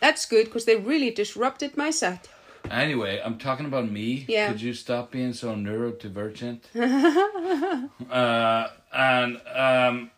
that's 0.00 0.24
good 0.24 0.46
because 0.46 0.64
they 0.64 0.76
really 0.76 1.10
disrupted 1.10 1.76
my 1.76 1.90
set. 1.90 2.28
anyway 2.70 3.20
i'm 3.24 3.36
talking 3.38 3.66
about 3.66 3.90
me 3.90 4.24
Yeah. 4.28 4.52
could 4.52 4.62
you 4.62 4.72
stop 4.74 5.10
being 5.10 5.32
so 5.34 5.54
neurodivergent 5.54 6.60
uh 8.10 8.68
and 8.92 9.40
um 9.54 10.10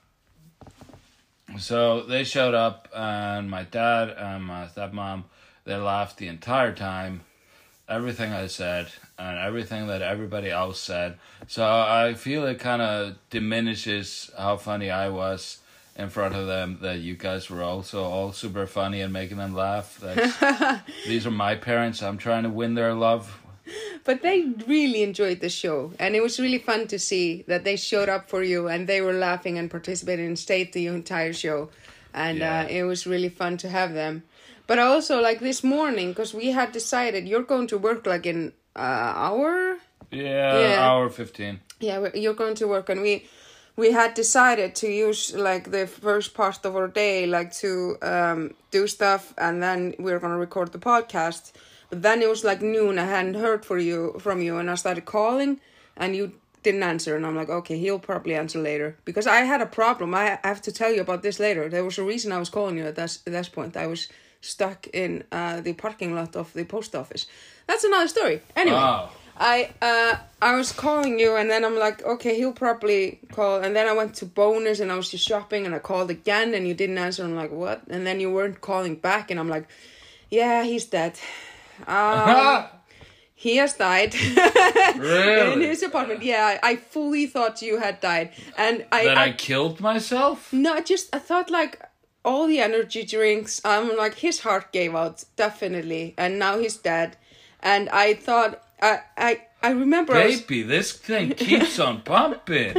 So 1.59 2.03
they 2.03 2.25
showed 2.25 2.55
up, 2.55 2.89
and 2.95 3.51
my 3.51 3.65
dad 3.65 4.11
and 4.11 4.45
my 4.45 4.67
stepmom, 4.67 5.25
they 5.65 5.77
laughed 5.77 6.19
the 6.19 6.29
entire 6.29 6.75
time. 6.75 7.23
Everything 7.89 8.33
I 8.33 8.47
said, 8.47 8.89
and 9.19 9.39
everything 9.39 9.87
that 9.89 10.03
everybody 10.03 10.51
else 10.51 10.81
said. 10.81 11.19
So 11.47 11.65
I 11.65 12.15
feel 12.15 12.47
it 12.47 12.59
kind 12.59 12.81
of 12.81 13.17
diminishes 13.31 14.31
how 14.37 14.57
funny 14.57 14.91
I 14.91 15.09
was 15.09 15.59
in 15.97 16.09
front 16.09 16.35
of 16.35 16.47
them, 16.47 16.79
that 16.81 17.01
you 17.01 17.15
guys 17.15 17.51
were 17.51 17.63
also 17.63 18.03
all 18.03 18.33
super 18.33 18.67
funny 18.67 19.03
and 19.03 19.13
making 19.13 19.37
them 19.37 19.55
laugh. 19.55 19.99
That's, 20.01 20.81
these 21.07 21.27
are 21.27 21.31
my 21.31 21.55
parents. 21.55 22.03
I'm 22.03 22.17
trying 22.17 22.45
to 22.45 22.49
win 22.49 22.75
their 22.75 22.95
love. 22.95 23.42
But 24.05 24.23
they 24.23 24.53
really 24.67 25.03
enjoyed 25.03 25.41
the 25.41 25.49
show, 25.49 25.93
and 25.99 26.15
it 26.17 26.23
was 26.23 26.39
really 26.41 26.59
fun 26.59 26.87
to 26.89 26.99
see 26.99 27.45
that 27.47 27.65
they 27.65 27.77
showed 27.77 28.09
up 28.09 28.29
for 28.29 28.43
you 28.43 28.69
and 28.69 28.87
they 28.89 29.01
were 29.01 29.13
laughing 29.13 29.59
and 29.59 29.71
participating 29.71 30.27
and 30.27 30.39
stayed 30.39 30.73
the 30.73 30.87
entire 30.87 31.33
show, 31.33 31.71
and 32.13 32.39
Yeah. 32.39 32.63
uh, 32.65 32.69
it 32.69 32.83
was 32.85 33.07
really 33.07 33.29
fun 33.29 33.57
to 33.59 33.69
have 33.69 33.95
them. 33.95 34.23
But 34.67 34.79
also, 34.79 35.21
like 35.21 35.41
this 35.41 35.63
morning, 35.63 36.09
because 36.11 36.35
we 36.35 36.53
had 36.53 36.73
decided 36.73 37.29
you're 37.29 37.43
going 37.47 37.67
to 37.69 37.79
work 37.79 38.07
like 38.07 38.27
in 38.27 38.53
uh, 38.75 39.13
hour. 39.27 39.79
Yeah, 40.11 40.59
Yeah. 40.61 40.87
hour 40.87 41.09
15. 41.11 41.61
Yeah, 41.81 42.09
you're 42.15 42.35
going 42.35 42.55
to 42.57 42.67
work, 42.67 42.89
and 42.89 43.03
we 43.03 43.27
we 43.77 43.93
had 43.93 44.15
decided 44.15 44.75
to 44.77 44.87
use 44.89 45.33
like 45.35 45.71
the 45.71 45.87
first 45.87 46.35
part 46.35 46.65
of 46.65 46.77
our 46.77 46.89
day, 46.89 47.27
like 47.27 47.53
to 47.61 47.97
um, 48.03 48.55
do 48.71 48.87
stuff, 48.87 49.33
and 49.39 49.63
then 49.63 49.95
we're 49.99 50.19
gonna 50.19 50.39
record 50.39 50.73
the 50.73 50.79
podcast. 50.79 51.53
But 51.93 52.01
then 52.01 52.23
it 52.23 52.29
was 52.31 52.43
like 52.43 52.63
noon. 52.63 52.99
I 52.99 53.05
hadn't 53.05 53.35
heard 53.35 53.67
for 53.67 53.77
you 53.77 54.17
from 54.19 54.41
you, 54.41 54.57
and 54.57 54.71
I 54.71 54.77
started 54.77 55.05
calling, 55.05 55.61
and 55.95 56.17
you 56.17 56.33
didn't 56.63 56.83
answer. 56.83 57.17
And 57.17 57.27
I'm 57.27 57.37
like, 57.37 57.51
okay, 57.51 57.77
he'll 57.77 57.99
probably 57.99 58.35
answer 58.35 58.59
later 58.59 58.97
because 59.05 59.27
I 59.27 59.41
had 59.41 59.61
a 59.61 59.67
problem. 59.67 60.15
I 60.15 60.39
have 60.43 60.63
to 60.63 60.73
tell 60.73 60.91
you 60.91 61.03
about 61.03 61.23
this 61.23 61.39
later. 61.39 61.69
There 61.69 61.85
was 61.85 61.99
a 61.99 62.03
reason 62.03 62.33
I 62.33 62.39
was 62.39 62.49
calling 62.49 62.79
you 62.79 62.87
at 62.87 62.95
that 62.95 63.19
at 63.27 63.33
that 63.35 63.53
point. 63.53 63.77
I 63.77 63.87
was 63.89 64.09
stuck 64.41 64.87
in 64.95 65.25
uh, 65.33 65.61
the 65.61 65.75
parking 65.75 66.15
lot 66.15 66.35
of 66.35 66.51
the 66.55 66.65
post 66.65 66.95
office. 66.95 67.27
That's 67.67 67.85
another 67.85 68.09
story. 68.09 68.41
Anyway. 68.57 68.79
Oh. 68.81 69.11
I 69.37 69.71
uh 69.81 70.17
I 70.43 70.57
was 70.57 70.73
calling 70.73 71.19
you 71.19 71.37
and 71.37 71.51
then 71.51 71.65
I'm 71.65 71.79
like, 71.79 72.03
okay, 72.05 72.37
he'll 72.37 72.53
probably 72.53 73.19
call 73.33 73.61
and 73.61 73.75
then 73.75 73.89
I 73.89 73.93
went 73.93 74.15
to 74.17 74.27
Bónus 74.27 74.81
and 74.81 74.93
I 74.93 74.97
was 74.97 75.11
just 75.11 75.27
shopping 75.27 75.65
and 75.67 75.75
I 75.75 75.79
called 75.79 76.11
again 76.11 76.55
and 76.55 76.69
you 76.69 76.75
didn't 76.75 76.99
answer. 76.99 77.25
I'm 77.25 77.35
like, 77.35 77.51
what? 77.51 77.83
And 77.89 78.07
then 78.07 78.21
you 78.21 78.31
weren't 78.31 78.61
calling 78.61 78.95
back 78.95 79.31
and 79.31 79.41
I'm 79.41 79.49
like, 79.49 79.67
yeah, 80.31 80.65
he's 80.65 80.85
dead. 80.85 81.19
Um, 81.87 82.65
he 83.35 83.57
has 83.57 83.75
died 83.75 84.15
in 84.15 85.61
his 85.61 85.83
apartment. 85.83 86.23
Yeah, 86.23 86.59
I, 86.63 86.77
fully 86.77 87.27
thought 87.27 87.63
you 87.63 87.79
had 87.79 88.01
died, 88.01 88.31
and 88.57 88.85
I, 88.93 89.05
that 89.05 89.19
I, 89.19 89.25
I 89.27 89.33
killed 89.33 89.81
myself? 89.81 90.53
no, 90.53 90.75
I 90.75 90.81
just 90.81 91.15
I 91.15 91.19
thought 91.19 91.51
like 91.51 91.81
all 92.25 92.47
the 92.47 92.61
energy 92.61 93.05
drinks. 93.05 93.61
I'm 93.65 93.97
like 93.97 94.15
his 94.15 94.41
heart 94.41 94.73
gave 94.73 94.95
out 94.95 95.25
definitely, 95.37 96.15
and 96.17 96.39
now 96.39 96.59
he's 96.59 96.77
dead. 96.77 97.17
And 97.61 97.89
I 97.91 98.15
thought 98.15 98.63
I 98.81 99.01
I 99.17 99.41
I 99.63 99.71
remember 99.71 100.15
I 100.15 100.27
was, 100.27 100.41
Baby, 100.41 100.63
this 100.65 100.93
thing 100.93 101.31
keeps 101.31 101.79
on 101.79 102.01
pumping. 102.05 102.75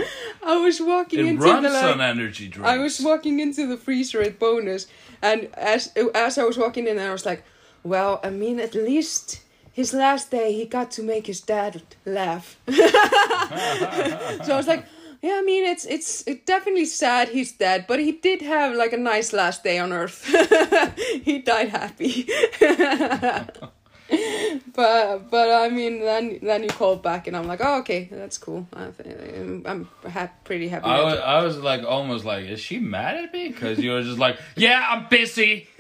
I 0.46 0.58
was 0.58 0.82
walking 0.82 1.20
It 1.20 1.26
into 1.26 1.44
runs 1.44 1.64
the 1.66 1.70
like, 1.74 1.96
on 1.96 2.02
energy 2.02 2.48
drinks. 2.50 2.70
I 2.70 2.78
was 2.78 3.00
walking 3.00 3.40
into 3.40 3.68
the 3.68 3.78
freezer 3.78 4.22
at 4.22 4.40
Bónus, 4.40 4.88
and 5.22 5.50
as 5.56 5.94
as 6.14 6.38
I 6.38 6.44
was 6.44 6.58
walking 6.58 6.88
in, 6.88 7.00
I 7.00 7.12
was 7.12 7.26
like, 7.26 7.44
well, 7.84 8.20
I 8.24 8.30
mean, 8.30 8.60
at 8.60 8.76
least. 8.76 9.42
His 9.76 9.92
last 9.92 10.30
day, 10.30 10.54
he 10.54 10.66
got 10.66 10.92
to 10.92 11.02
make 11.02 11.26
his 11.26 11.42
dad 11.42 11.82
laugh. 12.06 12.60
so 12.68 12.76
I 12.78 14.56
was 14.56 14.68
like, 14.68 14.86
yeah, 15.24 15.38
I 15.40 15.42
mean, 15.42 15.66
it's 15.66 15.86
it's 15.86 16.24
it's 16.28 16.46
definitely 16.46 16.86
sad 16.86 17.30
he's 17.30 17.54
dead, 17.54 17.86
but 17.88 18.00
he 18.00 18.12
did 18.12 18.42
have 18.42 18.76
like 18.76 18.92
a 18.92 18.98
nice 18.98 19.32
last 19.32 19.64
day 19.64 19.80
on 19.80 19.94
Earth. 19.94 20.26
he 21.24 21.40
died 21.40 21.70
happy. 21.70 22.28
but 24.76 25.30
but 25.30 25.52
I 25.52 25.70
mean, 25.70 26.00
then 26.00 26.40
then 26.42 26.64
you 26.64 26.70
called 26.70 27.02
back, 27.02 27.28
and 27.28 27.36
I'm 27.36 27.48
like, 27.48 27.62
oh, 27.64 27.80
okay, 27.80 28.10
that's 28.12 28.38
cool. 28.38 28.68
I 28.74 28.90
I'm, 29.06 29.64
I'm 29.66 29.90
ha- 30.12 30.32
pretty 30.44 30.68
happy. 30.68 30.86
I 30.86 31.02
was, 31.02 31.20
I 31.20 31.42
was 31.44 31.58
like 31.58 31.84
almost 31.84 32.26
like, 32.26 32.46
is 32.46 32.60
she 32.60 32.80
mad 32.80 33.16
at 33.16 33.34
me? 33.34 33.50
Because 33.50 33.80
you 33.80 33.92
were 33.92 34.02
just 34.02 34.20
like, 34.20 34.38
yeah, 34.56 34.86
I'm 34.90 35.08
busy. 35.10 35.68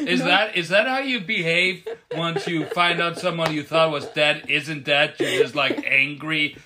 Is 0.00 0.20
that 0.20 0.56
is 0.56 0.68
that 0.68 0.86
how 0.86 0.98
you 0.98 1.20
behave 1.20 1.86
once 2.14 2.46
you 2.46 2.66
find 2.66 3.00
out 3.00 3.18
someone 3.18 3.54
you 3.54 3.62
thought 3.62 3.90
was 3.90 4.06
dead 4.08 4.44
isn't 4.48 4.84
dead? 4.84 5.14
You're 5.18 5.42
just 5.42 5.54
like 5.54 5.84
angry 5.86 6.56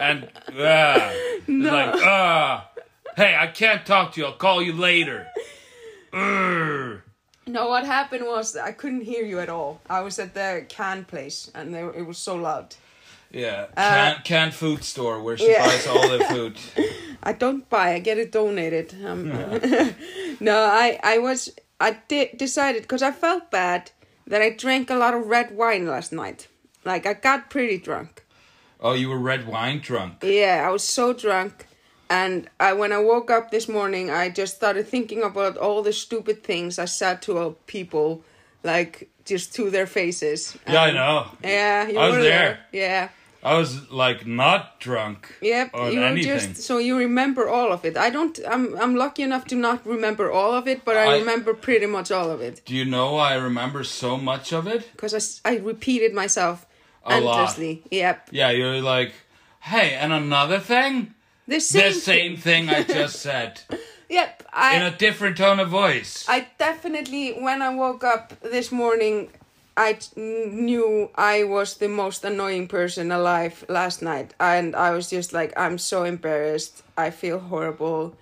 and 0.00 0.28
ah, 0.58 1.10
It's 1.46 1.48
like 1.48 1.94
ah, 2.02 2.68
hey, 3.16 3.36
I 3.38 3.46
can't 3.48 3.86
talk 3.86 4.12
to 4.14 4.20
you. 4.20 4.26
I'll 4.26 4.32
call 4.32 4.62
you 4.62 4.72
later. 4.72 5.28
Urgh. 6.12 7.02
No, 7.46 7.68
what 7.68 7.84
happened 7.84 8.24
was 8.26 8.56
I 8.56 8.72
couldn't 8.72 9.02
hear 9.02 9.24
you 9.24 9.38
at 9.38 9.48
all. 9.48 9.80
I 9.88 10.00
was 10.00 10.18
at 10.18 10.34
the 10.34 10.64
can 10.68 11.04
place, 11.04 11.50
and 11.54 11.72
they, 11.72 11.80
it 11.82 12.06
was 12.06 12.18
so 12.18 12.34
loud. 12.36 12.74
Yeah, 13.30 13.66
Uh, 13.76 13.90
canned, 13.90 14.24
canned 14.24 14.54
food 14.54 14.84
store 14.84 15.22
where 15.22 15.36
she 15.36 15.50
yeah. 15.50 15.64
buys 15.66 15.86
all 15.86 16.08
the 16.08 16.24
food. 16.30 16.58
I 17.22 17.32
don't 17.32 17.68
buy; 17.68 17.92
I 17.94 17.98
get 17.98 18.18
it 18.18 18.32
donated. 18.32 18.94
Um, 19.04 19.28
no, 20.40 20.58
I 20.84 20.98
I 21.02 21.18
was 21.18 21.50
I 21.80 21.98
did 22.08 22.38
decided 22.38 22.82
because 22.82 23.02
I 23.02 23.12
felt 23.12 23.50
bad 23.50 23.90
that 24.26 24.42
I 24.42 24.50
drank 24.50 24.90
a 24.90 24.94
lot 24.96 25.14
of 25.14 25.26
red 25.26 25.50
wine 25.56 25.86
last 25.86 26.12
night. 26.12 26.48
Like 26.84 27.06
I 27.06 27.14
got 27.14 27.50
pretty 27.50 27.78
drunk. 27.78 28.24
Oh, 28.80 28.92
you 28.94 29.08
were 29.08 29.18
red 29.18 29.46
wine 29.46 29.80
drunk. 29.80 30.22
Yeah, 30.22 30.64
I 30.66 30.70
was 30.70 30.84
so 30.84 31.12
drunk. 31.12 31.66
And 32.08 32.48
I, 32.60 32.72
when 32.72 32.92
I 32.92 32.98
woke 32.98 33.30
up 33.30 33.50
this 33.50 33.68
morning, 33.68 34.10
I 34.10 34.28
just 34.28 34.54
started 34.56 34.86
thinking 34.88 35.22
about 35.22 35.56
all 35.56 35.82
the 35.82 35.92
stupid 35.92 36.44
things 36.44 36.78
I 36.78 36.84
said 36.84 37.20
to 37.22 37.56
people 37.66 38.22
like 38.62 39.08
just 39.24 39.54
to 39.56 39.70
their 39.70 39.86
faces. 39.86 40.56
Yeah, 40.68 40.82
I 40.82 40.90
know. 40.92 41.26
Yeah, 41.42 41.88
you 41.88 41.98
I 41.98 42.06
was 42.08 42.16
were 42.16 42.22
there. 42.22 42.58
Yeah. 42.72 43.08
I 43.42 43.58
was 43.58 43.90
like 43.92 44.26
not 44.26 44.80
drunk. 44.80 45.32
Yep, 45.40 45.70
you 45.74 46.02
anything. 46.02 46.24
just 46.24 46.62
so 46.62 46.78
you 46.78 46.96
remember 46.98 47.48
all 47.48 47.70
of 47.72 47.84
it. 47.84 47.96
I 47.96 48.10
don't. 48.10 48.36
I'm 48.48 48.76
I'm 48.76 48.96
lucky 48.96 49.22
enough 49.22 49.44
to 49.48 49.54
not 49.54 49.86
remember 49.86 50.32
all 50.32 50.52
of 50.54 50.66
it, 50.66 50.84
but 50.84 50.96
I, 50.96 51.04
I- 51.14 51.18
remember 51.18 51.54
pretty 51.54 51.86
much 51.86 52.10
all 52.10 52.30
of 52.30 52.40
it 52.40 52.62
Do 52.64 52.74
you 52.74 52.84
know 52.84 53.12
why 53.12 53.32
I 53.32 53.36
remember 53.36 53.84
so 53.84 54.16
much 54.16 54.52
of 54.52 54.66
it? 54.66 54.90
because 54.92 55.40
I, 55.44 55.52
I 55.52 55.56
repeated 55.58 56.12
myself 56.12 56.66
A 57.04 57.20
lot. 57.20 57.38
endlessly. 57.38 57.82
Yep, 57.92 58.30
Yeah, 58.32 58.50
you're 58.50 58.80
like, 58.80 59.12
hey, 59.60 59.94
and 59.94 60.12
another 60.12 60.58
thing? 60.58 61.14
The 61.46 61.60
same. 61.60 61.92
the 61.92 61.98
same 61.98 62.36
thing 62.36 62.68
I 62.68 62.82
just 62.98 63.20
said. 63.20 63.60
Yep, 64.08 64.42
I 64.52 64.76
in 64.76 64.82
a 64.82 64.96
different 64.96 65.36
tone 65.36 65.58
of 65.60 65.68
voice. 65.68 66.24
I 66.28 66.46
definitely 66.58 67.32
when 67.32 67.62
I 67.62 67.74
woke 67.74 68.04
up 68.04 68.38
this 68.40 68.70
morning. 68.70 69.30
I 69.78 69.98
knew 70.16 71.10
I 71.16 71.44
was 71.44 71.76
the 71.76 71.88
most 71.88 72.24
annoying 72.24 72.66
person 72.66 73.12
alive 73.12 73.62
last 73.68 74.00
night, 74.00 74.32
and 74.40 74.74
I 74.74 74.90
was 74.92 75.10
just 75.10 75.34
like, 75.34 75.52
I'm 75.54 75.76
so 75.76 76.04
embarrassed. 76.04 76.82
I 76.96 77.10
feel 77.10 77.38
horrible, 77.38 78.16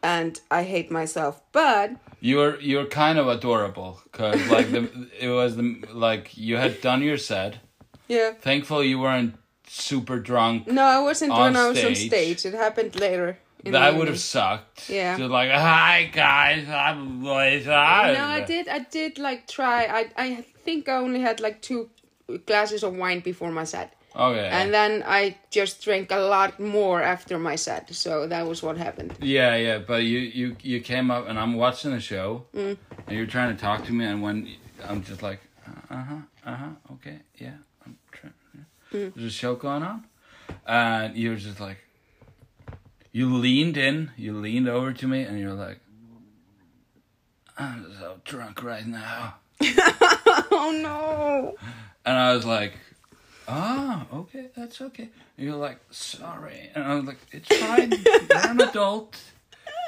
and 0.00 0.38
I 0.48 0.62
hate 0.62 0.92
myself. 0.92 1.42
But 1.50 1.96
You're 2.20 2.60
you're 2.60 2.86
kind 2.86 3.18
of 3.18 3.26
adorable 3.26 4.00
because 4.04 4.46
like 4.48 4.70
the 4.70 5.08
it 5.18 5.28
was 5.28 5.56
the 5.56 5.82
like 5.92 6.36
you 6.36 6.56
had 6.56 6.80
done 6.80 7.02
your 7.02 7.18
set. 7.18 7.56
yeah, 8.08 8.34
Thankfully 8.40 8.86
you 8.88 9.00
weren't 9.00 9.34
super 9.66 10.18
drunk. 10.18 10.66
No, 10.66 10.82
I 10.82 11.00
wasn't 11.00 11.32
when 11.32 11.56
I 11.56 11.68
was 11.68 11.84
on 11.84 11.94
stage. 11.94 12.44
It 12.44 12.54
happened 12.54 12.98
later. 12.98 13.38
That 13.64 13.94
would 13.96 14.08
have 14.08 14.18
sucked. 14.18 14.90
Yeah. 14.90 15.16
Just 15.16 15.30
like 15.30 15.50
hi 15.50 16.10
guys, 16.12 16.66
I'm 16.68 17.22
Lois. 17.22 17.64
No, 17.66 17.72
I 17.72 18.44
did. 18.46 18.68
I 18.68 18.80
did 18.80 19.18
like 19.18 19.46
try. 19.46 19.84
I 19.86 20.10
I 20.16 20.44
think 20.64 20.88
I 20.88 20.94
only 20.96 21.20
had 21.20 21.38
like 21.40 21.62
two 21.62 21.88
glasses 22.46 22.82
of 22.82 22.94
wine 22.96 23.20
before 23.20 23.52
my 23.52 23.64
set, 23.64 23.94
Okay. 24.16 24.48
and 24.48 24.72
then 24.74 25.02
I 25.06 25.36
just 25.50 25.82
drank 25.84 26.10
a 26.10 26.16
lot 26.18 26.58
more 26.58 27.02
after 27.02 27.38
my 27.38 27.56
set. 27.56 27.94
So 27.94 28.26
that 28.26 28.46
was 28.48 28.62
what 28.62 28.76
happened. 28.78 29.14
Yeah, 29.20 29.54
yeah, 29.56 29.78
but 29.78 30.02
you 30.02 30.18
you 30.18 30.56
you 30.62 30.80
came 30.80 31.10
up 31.12 31.28
and 31.28 31.38
I'm 31.38 31.54
watching 31.54 31.92
the 31.92 32.00
show, 32.00 32.46
Mm. 32.54 32.76
and 33.06 33.16
you're 33.16 33.26
trying 33.30 33.54
to 33.56 33.60
talk 33.60 33.84
to 33.86 33.92
me, 33.92 34.04
and 34.06 34.22
when 34.22 34.48
I'm 34.88 35.02
just 35.04 35.22
like, 35.22 35.40
uh 35.90 36.02
huh, 36.02 36.14
uh 36.46 36.56
huh, 36.56 36.68
okay, 36.94 37.18
yeah, 37.38 37.48
I'm 37.48 37.50
trying. 37.50 37.50
Yeah. 37.50 37.56
Mm. 38.92 39.14
There's 39.14 39.26
a 39.26 39.30
show 39.30 39.54
going 39.54 39.82
on, 39.82 40.04
and 40.66 41.16
you're 41.16 41.36
just 41.36 41.60
like, 41.60 41.78
you 43.10 43.34
leaned 43.34 43.76
in, 43.76 44.10
you 44.16 44.36
leaned 44.38 44.68
over 44.68 44.92
to 44.92 45.06
me, 45.08 45.22
and 45.22 45.38
you're 45.38 45.54
like, 45.54 45.80
I'm 47.58 47.86
so 47.98 48.20
drunk 48.24 48.62
right 48.62 48.86
now, 48.86 49.34
Oh 49.60 50.78
no! 50.82 51.56
and 52.04 52.18
I 52.18 52.34
was 52.34 52.44
like. 52.44 52.74
Oh, 53.48 54.06
okay, 54.14 54.46
that's 54.56 54.80
okay. 54.80 55.08
And 55.36 55.46
you're 55.46 55.56
like, 55.56 55.78
sorry. 55.90 56.70
And 56.76 56.84
I 56.84 56.94
was 56.94 57.04
like, 57.04 57.18
it's 57.32 57.48
fine. 57.58 57.90
You're 57.90 58.46
an 58.48 58.60
adult. 58.60 59.18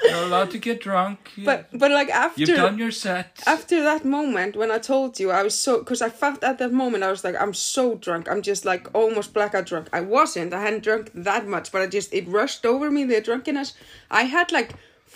You're 0.03 0.25
allowed 0.25 0.51
to 0.51 0.59
get 0.59 0.81
drunk. 0.81 1.19
You- 1.37 1.45
But 1.47 1.67
but 1.73 1.91
like 1.91 2.11
after 2.11 2.41
You've 2.41 2.57
done 2.57 2.79
your 2.79 2.91
set. 2.91 3.41
after 3.47 3.83
that 3.83 4.05
moment 4.05 4.57
when 4.57 4.71
I 4.71 4.79
told 4.79 5.19
you, 5.21 5.31
I 5.31 5.43
was 5.43 5.55
so 5.59 5.79
because 5.79 6.03
I 6.03 6.11
felt 6.11 6.43
at 6.45 6.59
that 6.59 6.73
moment 6.73 7.05
I 7.05 7.11
was 7.11 7.25
like 7.25 7.37
I'm 7.41 7.55
so 7.55 7.95
drunk. 7.95 8.29
I'm 8.31 8.43
just 8.43 8.65
like 8.65 8.89
almost 8.95 9.33
blackout 9.33 9.67
drunk. 9.67 9.89
I 9.93 10.01
wasn't. 10.01 10.53
I 10.53 10.61
hadn't 10.61 10.83
drunk 10.83 11.11
that 11.15 11.47
much, 11.47 11.71
but 11.73 11.81
I 11.83 11.87
just 11.87 12.13
it 12.13 12.27
rushed 12.29 12.67
over 12.67 12.91
me 12.91 13.05
the 13.05 13.21
drunkenness. 13.21 13.73
I 14.11 14.23
had 14.25 14.53
like 14.53 14.71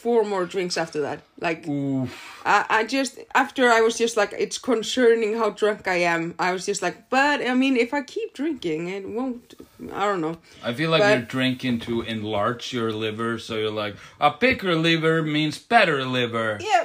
four 0.09 0.25
more 0.25 0.47
drinks 0.47 0.77
after 0.79 1.01
that. 1.03 1.18
Like 1.38 1.68
Oof. 1.68 2.11
I, 2.47 2.64
I 2.79 2.81
just 2.97 3.18
after 3.35 3.68
I 3.68 3.81
was 3.87 3.99
just 3.99 4.16
like 4.16 4.33
it's 4.44 4.57
concerning 4.57 5.37
how 5.40 5.51
drunk 5.51 5.87
I 5.87 5.99
am. 6.14 6.35
I 6.38 6.53
was 6.53 6.64
just 6.64 6.81
like, 6.87 6.97
but 7.11 7.37
I 7.53 7.53
mean, 7.62 7.77
if 7.77 7.92
I 7.92 8.01
keep 8.03 8.33
drinking, 8.33 8.88
it 8.97 9.05
won't. 9.07 9.55
I 10.01 10.03
don't 10.09 10.23
know. 10.27 10.37
I 10.64 10.73
feel 10.73 10.90
like 10.90 11.03
But- 11.03 11.12
you're 11.14 11.33
drinking 11.38 11.81
to 11.81 12.01
enlarge 12.16 12.73
your 12.73 12.90
liver, 13.05 13.38
so 13.38 13.53
you're 13.61 13.79
like, 13.85 13.97
a 14.18 14.31
bigger 14.31 14.75
liver 14.75 15.16
means 15.23 15.59
better 15.59 15.99
liver. 16.18 16.59
Yeah, 16.61 16.85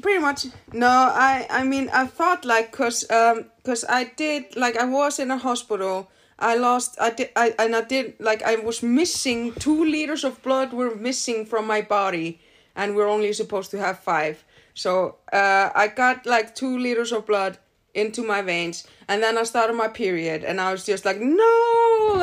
pretty 0.00 0.20
much. 0.28 0.46
No, 0.72 0.94
I 1.30 1.46
I 1.50 1.64
mean 1.72 1.90
I 1.92 2.06
thought 2.06 2.44
like 2.44 2.70
cause 2.70 2.98
um 3.10 3.36
cause 3.66 3.82
I 4.00 4.02
did 4.16 4.42
like 4.54 4.76
I 4.78 4.84
was 4.84 5.18
in 5.18 5.30
a 5.30 5.38
hospital. 5.48 5.96
I 6.38 6.56
lost 6.56 6.90
I 7.06 7.10
did 7.18 7.28
I 7.34 7.46
and 7.58 7.74
I 7.74 7.82
did 7.94 8.14
like 8.30 8.42
I 8.52 8.54
was 8.68 8.78
missing 8.82 9.52
two 9.64 9.84
liters 9.84 10.24
of 10.24 10.34
blood 10.46 10.72
were 10.72 10.94
missing 11.08 11.44
from 11.50 11.66
my 11.66 11.82
body, 11.82 12.38
and 12.80 12.88
we're 12.96 13.10
only 13.16 13.32
supposed 13.42 13.70
to 13.70 13.78
have 13.78 13.96
five. 14.12 14.34
So 14.74 14.90
uh, 15.32 15.66
I 15.84 15.84
got 16.02 16.16
like 16.34 16.48
two 16.54 16.74
liters 16.78 17.12
of 17.12 17.22
blood 17.26 17.54
into 17.92 18.22
my 18.32 18.40
veins, 18.42 18.86
and 19.08 19.22
then 19.22 19.36
I 19.36 19.44
started 19.44 19.74
my 19.84 19.88
period, 19.88 20.44
and 20.48 20.60
I 20.60 20.68
was 20.72 20.82
just 20.92 21.04
like, 21.04 21.18
no, 21.20 21.52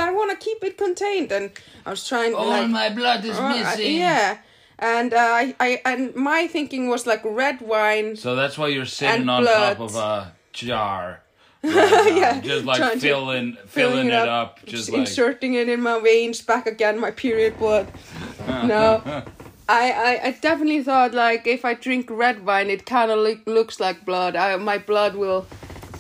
I 0.08 0.10
want 0.18 0.30
to 0.32 0.38
keep 0.48 0.64
it 0.64 0.78
contained, 0.78 1.32
and 1.32 1.52
I 1.86 1.90
was 1.92 2.08
trying 2.08 2.32
to 2.34 2.42
like. 2.42 2.70
my 2.70 2.90
blood 2.90 3.22
is 3.26 3.38
Uh, 3.38 3.44
I- 3.76 3.76
yeah, 4.06 4.38
and 4.80 5.14
uh, 5.14 5.18
I, 5.44 5.56
I 5.60 5.70
and 5.92 6.16
my 6.16 6.48
thinking 6.48 6.84
was 6.94 7.06
like 7.06 7.22
red 7.44 7.58
wine. 7.62 8.16
So 8.16 8.36
that's 8.36 8.58
why 8.58 8.68
you're 8.74 8.86
sitting 9.02 9.30
on 9.30 9.44
blood. 9.44 9.78
top 9.78 9.90
of 9.90 9.96
a 9.96 10.34
jar. 10.54 11.22
right 11.64 12.16
Yeah, 12.24 12.40
Just 12.42 12.66
like 12.66 13.00
filling, 13.00 13.58
filling, 13.68 14.08
it 14.08 14.14
up. 14.14 14.64
Just 14.66 14.90
like. 14.90 15.00
inserting 15.00 15.54
it 15.56 15.68
in 15.70 15.82
my 15.82 16.00
veins 16.00 16.42
back 16.42 16.66
again, 16.66 16.96
my 17.00 17.12
period 17.12 17.54
blood. 17.60 17.88
no, 18.74 19.02
I, 19.70 19.92
I, 19.92 20.28
I 20.28 20.32
definitely 20.32 20.84
thought 20.84 21.14
like 21.14 21.46
if 21.48 21.66
I 21.66 21.74
drink 21.74 22.08
red 22.10 22.46
wine, 22.46 22.70
it 22.70 22.86
kind 22.86 23.12
of 23.12 23.20
look, 23.20 23.40
looks 23.46 23.80
like 23.80 24.06
blood. 24.06 24.36
I, 24.36 24.56
my 24.58 24.78
blood 24.78 25.16
will 25.16 25.46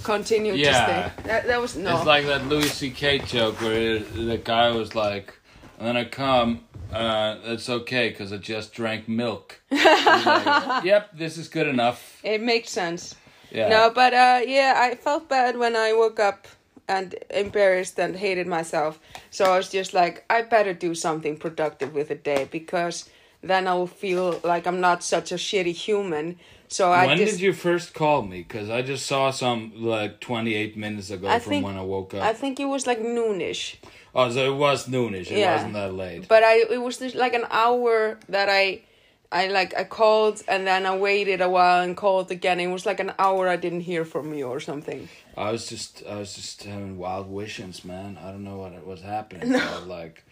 continue 0.03 0.53
Yeah. 0.53 0.71
to 0.71 0.73
stay. 1.13 1.27
That, 1.27 1.47
that 1.47 1.61
was 1.61 1.75
no. 1.75 1.97
It's 1.97 2.05
like 2.05 2.25
that 2.27 2.45
Louis 2.47 2.71
C.K. 2.71 3.19
joke 3.19 3.59
where 3.61 3.99
the 3.99 4.37
guy 4.37 4.71
was 4.71 4.95
like, 4.95 5.33
and 5.77 5.87
then 5.87 5.97
I 5.97 6.05
come, 6.05 6.61
uh, 6.93 7.37
it's 7.43 7.69
okay 7.69 8.09
because 8.09 8.31
I 8.31 8.37
just 8.37 8.73
drank 8.73 9.07
milk. 9.07 9.61
Like, 9.71 10.83
yep, 10.85 11.15
this 11.17 11.37
is 11.37 11.47
good 11.49 11.67
enough. 11.67 12.19
it 12.23 12.41
makes 12.41 12.69
sense. 12.69 13.15
Yeah. 13.51 13.67
No, 13.69 13.89
but 13.93 14.13
uh, 14.13 14.41
yeah, 14.45 14.73
I 14.77 14.95
felt 14.95 15.27
bad 15.29 15.57
when 15.57 15.75
I 15.75 15.93
woke 15.93 16.19
up 16.19 16.47
and 16.87 17.13
embarrassed 17.29 17.99
and 17.99 18.15
hated 18.15 18.47
myself. 18.47 18.99
So 19.29 19.51
I 19.51 19.57
was 19.57 19.69
just 19.69 19.93
like, 19.93 20.23
I 20.29 20.41
better 20.43 20.73
do 20.73 20.95
something 20.95 21.35
productive 21.37 21.93
with 21.93 22.07
the 22.07 22.15
day 22.15 22.47
because 22.49 23.09
then 23.41 23.67
I 23.67 23.73
will 23.73 23.87
feel 23.87 24.39
like 24.43 24.67
I'm 24.67 24.79
not 24.81 25.03
such 25.03 25.31
a 25.31 25.35
shitty 25.35 25.73
human. 25.73 26.37
So 26.69 26.91
I 26.91 27.05
when 27.05 27.17
just, 27.17 27.33
did 27.33 27.41
you 27.41 27.53
first 27.53 27.93
call 27.93 28.23
me? 28.23 28.43
Because 28.43 28.69
I 28.69 28.81
just 28.81 29.05
saw 29.05 29.31
some 29.31 29.71
like 29.75 30.19
28 30.19 30.75
minutes 30.75 31.09
ago 31.11 31.27
I 31.29 31.39
from 31.39 31.49
think- 31.49 31.65
when 31.65 31.77
I 31.77 31.81
woke 31.83 32.13
up. 32.13 32.23
I 32.23 32.33
think 32.33 32.59
it 32.59 32.65
was 32.65 32.85
like 32.85 32.99
noonish, 32.99 33.75
oh, 34.13 34.29
so 34.29 34.53
it 34.53 34.57
was 34.57 34.87
noonish. 34.87 35.31
It 35.31 35.37
Yeah. 35.39 35.55
wasn't 35.55 35.73
that 35.73 35.93
late. 35.93 36.27
but 36.27 36.43
I 36.43 36.65
it 36.69 36.81
was 36.81 36.97
just 36.97 37.15
like 37.15 37.33
an 37.33 37.45
hour 37.49 38.19
that 38.29 38.49
I. 38.49 38.81
I 39.29 39.47
like 39.47 39.75
I 39.75 39.83
called 39.83 40.41
and 40.47 40.65
then 40.65 40.85
I 40.85 40.95
waited 40.95 41.41
a 41.41 41.49
while 41.49 41.83
and 41.83 41.97
called 41.97 42.31
again. 42.31 42.61
It 42.61 42.67
was 42.67 42.85
like 42.85 43.01
an 43.01 43.11
hour 43.19 43.49
I 43.49 43.57
didn't 43.57 43.81
hear 43.81 44.05
from 44.05 44.33
you 44.33 44.47
or 44.47 44.61
something. 44.61 45.09
I 45.35 45.51
was 45.51 45.67
just, 45.67 46.01
I 46.09 46.15
was 46.15 46.33
just 46.33 46.63
having 46.63 46.97
wild 46.97 47.27
visions, 47.27 47.83
man. 47.83 48.17
I 48.23 48.31
don't 48.31 48.45
know 48.45 48.55
what 48.55 48.87
was 48.87 49.01
happening. 49.01 49.51
but, 49.51 49.85
like, 49.85 50.23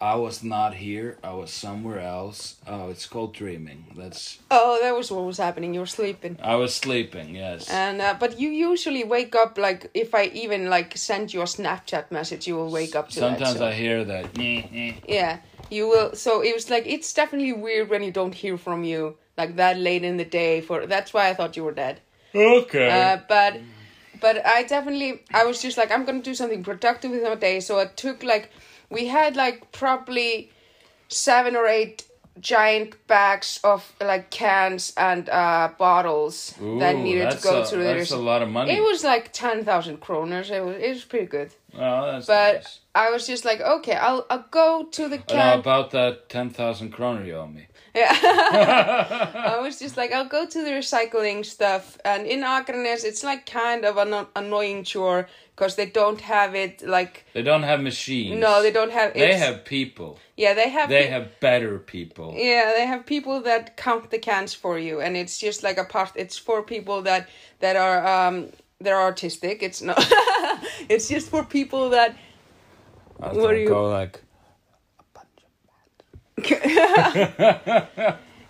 I 0.00 0.14
was 0.14 0.42
not 0.42 0.74
here. 0.74 1.18
I 1.22 1.32
was 1.34 1.50
somewhere 1.50 2.00
else. 2.00 2.56
Oh, 2.66 2.88
it's 2.88 3.04
called 3.06 3.34
dreaming. 3.34 3.84
That's. 3.96 4.38
Oh, 4.50 4.78
that 4.80 4.96
was 4.96 5.10
what 5.10 5.24
was 5.24 5.36
happening. 5.36 5.74
You 5.74 5.80
were 5.80 5.86
sleeping. 5.86 6.38
I 6.42 6.56
was 6.56 6.74
sleeping. 6.74 7.34
Yes. 7.34 7.68
And 7.68 8.00
uh, 8.00 8.16
but 8.18 8.40
you 8.40 8.48
usually 8.48 9.04
wake 9.04 9.34
up 9.34 9.58
like 9.58 9.90
if 9.92 10.14
I 10.14 10.24
even 10.32 10.70
like 10.70 10.96
send 10.96 11.34
you 11.34 11.42
a 11.42 11.44
Snapchat 11.44 12.10
message, 12.10 12.46
you 12.46 12.56
will 12.56 12.70
wake 12.70 12.96
up 12.96 13.08
to 13.10 13.18
Sometimes 13.18 13.54
that. 13.54 13.58
so- 13.58 13.66
I 13.66 13.72
hear 13.72 14.04
that. 14.04 14.38
Yeah, 15.06 15.40
you 15.70 15.88
will. 15.88 16.14
So 16.14 16.42
it 16.42 16.54
was 16.54 16.70
like 16.70 16.86
it's 16.86 17.12
definitely 17.12 17.52
weird 17.52 17.90
when 17.90 18.02
you 18.02 18.10
don't 18.12 18.34
hear 18.34 18.56
from 18.56 18.84
you 18.84 19.16
like 19.36 19.56
that 19.56 19.76
late 19.76 20.02
in 20.02 20.16
the 20.16 20.24
day. 20.24 20.62
For 20.62 20.86
that's 20.86 21.12
why 21.12 21.28
I 21.28 21.34
thought 21.34 21.56
you 21.58 21.64
were 21.64 21.72
dead. 21.74 22.00
Okay. 22.34 22.88
Uh, 22.88 23.18
but 23.28 23.60
but 24.18 24.46
I 24.46 24.62
definitely 24.62 25.24
I 25.34 25.44
was 25.44 25.60
just 25.60 25.76
like 25.76 25.90
I'm 25.90 26.06
gonna 26.06 26.22
do 26.22 26.34
something 26.34 26.62
productive 26.64 27.10
with 27.10 27.22
my 27.22 27.34
day. 27.34 27.60
So 27.60 27.78
I 27.78 27.84
took 27.84 28.22
like 28.22 28.50
we 28.90 29.06
had 29.06 29.36
like 29.36 29.72
probably 29.72 30.50
seven 31.08 31.56
or 31.56 31.66
eight 31.66 32.04
giant 32.40 32.94
bags 33.06 33.60
of 33.64 33.92
like 34.00 34.30
cans 34.30 34.92
and 34.96 35.28
uh 35.28 35.68
bottles 35.78 36.54
that 36.78 36.96
needed 36.96 37.30
to 37.30 37.42
go 37.42 37.60
a, 37.60 37.66
through 37.66 37.84
there. 37.84 37.98
That's 37.98 38.12
a 38.12 38.16
lot 38.16 38.42
of 38.42 38.48
money. 38.48 38.72
It 38.72 38.82
was 38.82 39.04
like 39.04 39.32
ten 39.32 39.64
thousand 39.64 40.00
kroners. 40.00 40.50
It 40.50 40.64
was 40.64 40.76
it 40.76 40.88
was 40.88 41.04
pretty 41.04 41.26
good. 41.26 41.50
Oh, 41.74 42.12
that's 42.12 42.26
But 42.26 42.54
nice. 42.54 42.80
I 42.94 43.10
was 43.10 43.26
just 43.26 43.44
like, 43.44 43.60
okay, 43.60 43.94
I'll 43.94 44.26
I'll 44.30 44.46
go 44.50 44.84
to 44.90 45.08
the 45.08 45.22
know 45.32 45.54
about 45.54 45.90
that 45.92 46.28
10,000 46.28 46.90
kroner 46.90 47.24
you 47.24 47.36
owe 47.36 47.46
me. 47.46 47.66
Yeah. 47.94 48.16
I 49.54 49.58
was 49.60 49.78
just 49.78 49.96
like, 49.96 50.12
I'll 50.12 50.28
go 50.28 50.46
to 50.46 50.62
the 50.62 50.70
recycling 50.70 51.44
stuff. 51.44 51.98
And 52.04 52.26
in 52.26 52.40
Akranes, 52.40 53.04
it's 53.04 53.24
like 53.24 53.46
kind 53.46 53.84
of 53.84 53.96
an 53.96 54.26
annoying 54.36 54.84
chore 54.84 55.28
because 55.56 55.76
they 55.76 55.86
don't 55.86 56.20
have 56.20 56.54
it 56.54 56.82
like. 56.86 57.24
They 57.32 57.42
don't 57.42 57.64
have 57.64 57.80
machines. 57.80 58.40
No, 58.40 58.62
they 58.62 58.70
don't 58.70 58.92
have. 58.92 59.14
They 59.14 59.34
have 59.34 59.64
people. 59.64 60.18
Yeah, 60.36 60.54
they 60.54 60.68
have. 60.70 60.88
They 60.88 61.08
have 61.08 61.28
better 61.40 61.78
people. 61.78 62.34
Yeah, 62.36 62.72
they 62.76 62.86
have 62.86 63.04
people 63.04 63.42
that 63.42 63.76
count 63.76 64.10
the 64.10 64.18
cans 64.18 64.54
for 64.54 64.78
you, 64.78 65.00
and 65.00 65.16
it's 65.16 65.38
just 65.38 65.62
like 65.62 65.78
a 65.78 65.84
part. 65.84 66.12
It's 66.14 66.38
for 66.38 66.62
people 66.62 67.02
that 67.02 67.28
that 67.58 67.76
are 67.76 68.06
um 68.06 68.50
they're 68.80 69.00
artistic. 69.00 69.62
It's 69.62 69.82
not. 69.82 69.98
it's 70.88 71.08
just 71.08 71.28
for 71.28 71.44
people 71.44 71.90
that. 71.90 72.16
I 73.20 73.32
What 73.34 73.50
do 73.50 73.58
you- 73.60 73.68
go 73.68 73.88
like, 73.90 74.22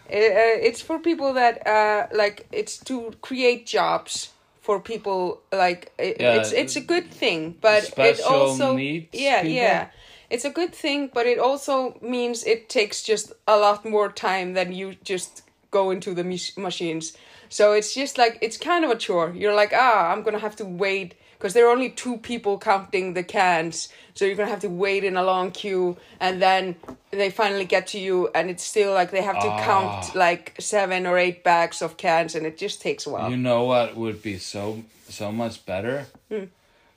it's 0.09 0.81
for 0.81 0.98
people 0.98 1.33
that 1.35 1.66
uh 1.66 2.07
like 2.12 2.46
it's 2.53 2.79
to 2.79 3.12
create 3.20 3.66
jobs 3.66 4.31
for 4.61 4.81
people 4.81 5.40
like 5.53 5.92
it, 5.98 6.16
Yeah, 6.20 6.35
it's 6.35 6.53
it's 6.53 6.76
a 6.76 6.81
good 6.81 7.11
thing 7.11 7.57
but 7.61 7.92
it 7.98 8.20
also 8.20 8.76
needs 8.76 9.09
yeah 9.12 9.42
people? 9.42 9.55
yeah. 9.57 9.88
It's 10.31 10.44
a 10.44 10.50
good 10.50 10.72
thing 10.72 11.11
but 11.12 11.26
it 11.26 11.38
also 11.38 11.98
means 12.00 12.44
it 12.44 12.68
takes 12.68 13.03
just 13.03 13.33
a 13.48 13.57
lot 13.57 13.85
more 13.85 14.12
time 14.12 14.55
than 14.55 14.72
you 14.72 14.94
just 15.03 15.42
go 15.72 15.90
into 15.90 16.14
the 16.14 16.22
mach- 16.24 16.57
machines. 16.57 17.16
So 17.48 17.72
it's 17.72 17.94
just 17.94 18.16
like 18.18 18.38
it's 18.40 18.57
kind 18.57 18.85
of 18.85 18.90
a 18.90 18.96
chore. 18.96 19.33
You're 19.35 19.55
like 19.55 19.72
ah 19.74 20.12
i'm 20.12 20.22
gonna 20.22 20.38
have 20.38 20.57
to 20.57 20.64
wait 20.64 21.14
because 21.40 21.55
there 21.55 21.66
are 21.66 21.72
only 21.72 21.88
two 21.88 22.18
people 22.18 22.59
counting 22.59 23.14
the 23.14 23.22
cans 23.22 23.88
so 24.14 24.26
you're 24.26 24.37
gonna 24.37 24.50
have 24.50 24.61
to 24.61 24.68
wait 24.68 25.03
in 25.05 25.16
a 25.16 25.22
long 25.22 25.50
queue 25.50 25.96
and 26.20 26.42
then 26.42 26.76
they 27.11 27.31
finally 27.31 27.64
get 27.64 27.87
to 27.87 27.98
you 27.98 28.29
and 28.35 28.50
it's 28.50 28.62
still 28.62 28.92
like 28.92 29.11
they 29.11 29.22
have 29.22 29.40
to 29.40 29.48
Ah. 29.48 29.64
count 29.64 30.14
like 30.14 30.55
seven 30.61 31.07
or 31.07 31.16
eight 31.16 31.42
bags 31.42 31.81
of 31.81 31.96
cans 31.96 32.35
and 32.35 32.44
it 32.46 32.59
just 32.59 32.83
takes 32.83 33.07
a 33.07 33.11
while 33.11 33.31
you 33.31 33.38
know 33.38 33.64
what 33.64 33.96
would 33.96 34.22
be 34.22 34.37
so 34.38 34.85
so 35.11 35.33
much 35.33 35.66
better? 35.66 36.07
Hmm. 36.29 36.44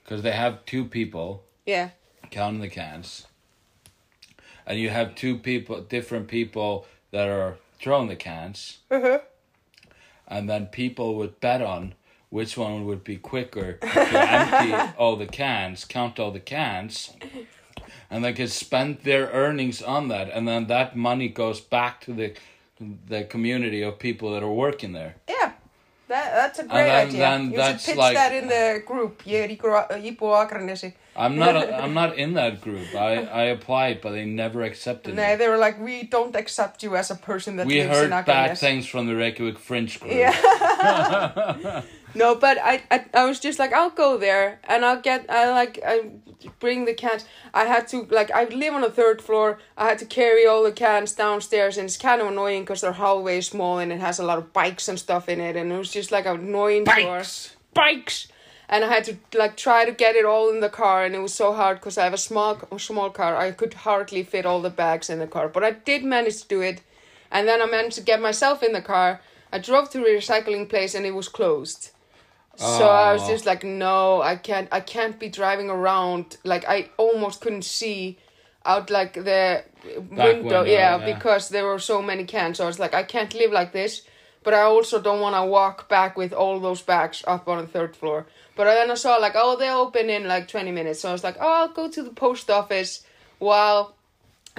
Because 0.04 0.22
they 0.22 0.32
have 0.32 0.66
two 0.66 0.86
people 0.86 1.44
yeah 1.66 1.90
counting 2.30 2.62
the 2.62 2.70
cans, 2.70 3.28
and 4.66 4.80
you 4.80 4.90
have 4.90 5.16
two 5.16 5.38
people, 5.38 5.82
different 5.82 6.28
people 6.28 6.86
that 7.12 7.28
are 7.28 7.58
throwing 7.80 8.08
the 8.08 8.16
cans, 8.16 8.80
uh-huh. 8.90 9.20
and 10.28 10.50
then 10.50 10.66
people 10.68 11.16
would 11.16 11.40
bet 11.40 11.62
on 11.62 11.94
which 12.38 12.58
one 12.58 12.86
would 12.88 13.04
be 13.04 13.18
quicker 13.32 13.70
to 13.94 14.20
empty 14.42 14.72
all 15.02 15.16
the 15.24 15.28
cans, 15.44 15.86
count 15.86 16.20
all 16.22 16.32
the 16.40 16.46
cans, 16.56 16.94
and 18.10 18.24
they 18.26 18.34
could 18.40 18.50
spend 18.50 18.90
their 19.10 19.26
earnings 19.44 19.82
on 19.96 20.08
that, 20.14 20.28
and 20.36 20.48
then 20.48 20.62
that 20.68 20.96
money 21.10 21.30
goes 21.44 21.60
back 21.62 21.94
to 22.06 22.12
the 22.22 22.28
the 23.14 23.24
community 23.34 23.82
of 23.88 23.92
people 24.08 24.28
that 24.34 24.42
are 24.48 24.56
working 24.68 24.92
there. 25.00 25.14
yeah 25.30 25.52
that, 26.14 26.28
that's 26.40 26.60
a 26.60 26.64
great 26.64 26.90
then- 26.90 27.08
idea 27.08 27.20
then 27.28 27.42
you 27.52 27.58
that's 27.62 27.84
should 27.86 27.92
pitch 27.94 28.04
like- 28.06 28.18
that 28.22 28.32
in 28.40 28.46
the 28.56 28.66
group 28.90 29.14
ég 29.26 29.48
í 29.56 29.58
Gro- 29.64 29.88
íbúa 30.10 30.36
á 30.40 30.44
Akranesi 30.46 30.90
I'm 31.16 31.36
not. 31.44 31.56
I'm 31.84 31.94
not 31.94 32.12
in 32.24 32.34
that 32.42 32.54
group. 32.66 32.88
I 33.10 33.12
I 33.42 33.44
applied, 33.58 33.96
but 34.04 34.12
they 34.18 34.26
never 34.26 34.60
accepted 34.72 35.14
Nah, 35.16 35.28
me. 35.30 35.36
they 35.40 35.48
were 35.54 35.62
like, 35.66 35.78
we 35.90 35.96
don't 36.16 36.36
accept 36.44 36.82
you 36.86 36.92
as 37.02 37.12
a 37.12 37.20
person 37.32 37.52
that 37.58 37.68
We 37.68 37.76
lives 37.82 37.94
heard 37.96 38.12
in 38.12 38.24
bad 38.26 38.58
things 38.58 38.84
from 38.94 39.04
the 39.10 39.16
Reykjavik 39.22 39.60
Fringe 39.68 39.94
group. 40.02 40.12
Yeah. 40.24 40.34
no, 42.16 42.36
but 42.36 42.58
I, 42.62 42.84
I 42.92 43.06
I 43.14 43.26
was 43.26 43.40
just 43.40 43.60
like 43.60 43.74
I'll 43.74 43.90
go 43.90 44.18
there 44.18 44.60
and 44.66 44.86
I'll 44.86 45.02
get 45.02 45.30
I 45.30 45.50
like 45.52 45.80
I 45.86 46.12
bring 46.60 46.86
the 46.86 46.94
cans. 46.94 47.26
I 47.54 47.66
had 47.66 47.88
to 47.90 48.04
like 48.10 48.32
I 48.32 48.46
live 48.46 48.74
on 48.74 48.82
the 48.82 48.90
third 48.90 49.22
floor. 49.22 49.60
I 49.78 49.88
had 49.88 50.00
to 50.00 50.06
carry 50.06 50.46
all 50.46 50.64
the 50.64 50.72
cans 50.72 51.14
downstairs 51.14 51.78
and 51.78 51.86
it's 51.86 51.98
kind 51.98 52.22
of 52.22 52.28
annoying 52.28 52.64
because 52.64 52.82
their 52.82 52.94
hallway 52.94 53.40
is 53.40 53.48
small 53.48 53.80
and 53.80 53.92
it 53.92 54.00
has 54.00 54.20
a 54.20 54.24
lot 54.24 54.38
of 54.38 54.54
bikes 54.54 54.88
and 54.88 55.00
stuff 55.00 55.30
in 55.30 55.40
it 55.40 55.56
and 55.56 55.72
it 55.72 55.78
was 55.78 55.92
just 55.92 56.12
like 56.12 56.26
an 56.26 56.40
annoying. 56.40 56.84
Bikes. 56.84 57.56
Bikes. 57.74 58.28
And 58.70 58.84
I 58.84 58.88
had 58.88 59.04
to 59.06 59.18
like 59.38 59.58
try 59.58 59.86
to 59.86 59.92
get 59.92 60.16
it 60.16 60.26
all 60.26 60.50
in 60.50 60.62
the 60.62 60.70
car, 60.70 61.04
and 61.04 61.14
it 61.14 61.20
was 61.20 61.34
so 61.34 61.54
hard 61.54 61.78
because 61.78 61.98
I 61.98 62.06
have 62.06 62.14
a 62.14 62.18
small 62.18 62.60
small 62.80 63.10
car. 63.10 63.36
I 63.36 63.52
could 63.52 63.74
hardly 63.74 64.24
fit 64.24 64.46
all 64.46 64.62
the 64.62 64.70
bags 64.70 65.10
in 65.10 65.20
the 65.20 65.28
car, 65.28 65.48
but 65.50 65.64
I 65.64 65.72
did 65.72 66.04
manage 66.04 66.42
to 66.42 66.48
do 66.48 66.62
it. 66.62 66.82
And 67.30 67.48
then 67.48 67.62
I 67.62 67.66
managed 67.66 67.98
to 67.98 68.02
get 68.02 68.22
myself 68.22 68.64
in 68.64 68.74
the 68.74 68.82
car. 68.82 69.22
I 69.52 69.60
drove 69.60 69.90
to 69.92 70.00
the 70.00 70.06
recycling 70.06 70.70
place, 70.70 70.96
and 70.96 71.06
it 71.06 71.14
was 71.14 71.28
closed. 71.28 71.92
So 72.56 72.88
I 72.88 73.14
was 73.14 73.28
just 73.28 73.46
like, 73.46 73.64
no, 73.64 74.22
I 74.22 74.36
can't. 74.36 74.68
I 74.72 74.80
can't 74.80 75.20
be 75.20 75.30
driving 75.30 75.70
around. 75.70 76.38
Like 76.44 76.66
I 76.68 76.90
almost 76.98 77.42
couldn't 77.42 77.66
see 77.66 78.18
out 78.66 78.90
like 78.90 79.14
the 79.16 79.64
window. 79.86 80.24
window, 80.26 80.64
yeah, 80.64 80.98
yeah. 80.98 81.16
because 81.16 81.50
there 81.50 81.66
were 81.66 81.80
so 81.80 82.02
many 82.02 82.26
cans. 82.26 82.58
So 82.58 82.64
I 82.64 82.68
was 82.68 82.80
like, 82.80 82.94
I 82.94 83.04
can't 83.04 83.34
live 83.34 83.52
like 83.52 83.74
this. 83.74 84.04
But 84.44 84.54
I 84.54 84.62
also 84.62 85.02
don't 85.02 85.22
want 85.22 85.36
to 85.36 85.46
walk 85.46 85.88
back 85.88 86.18
with 86.18 86.34
all 86.34 86.60
those 86.60 86.82
bags 86.82 87.24
up 87.26 87.48
on 87.48 87.60
the 87.60 87.68
third 87.68 87.96
floor. 87.96 88.28
But 88.56 88.66
then 88.66 88.92
I 88.92 88.96
saw 88.96 89.16
like, 89.16 89.34
oh, 89.36 89.56
they'll 89.58 89.78
open 89.78 90.10
in 90.10 90.28
like 90.28 90.48
twenty 90.48 90.72
minutes. 90.72 91.00
So 91.00 91.10
I 91.10 91.12
was 91.12 91.24
like, 91.24 91.38
oh, 91.40 91.62
I'll 91.62 91.74
go 91.74 91.90
to 91.90 92.04
the 92.04 92.12
post 92.12 92.50
office 92.50 93.04
while 93.40 93.96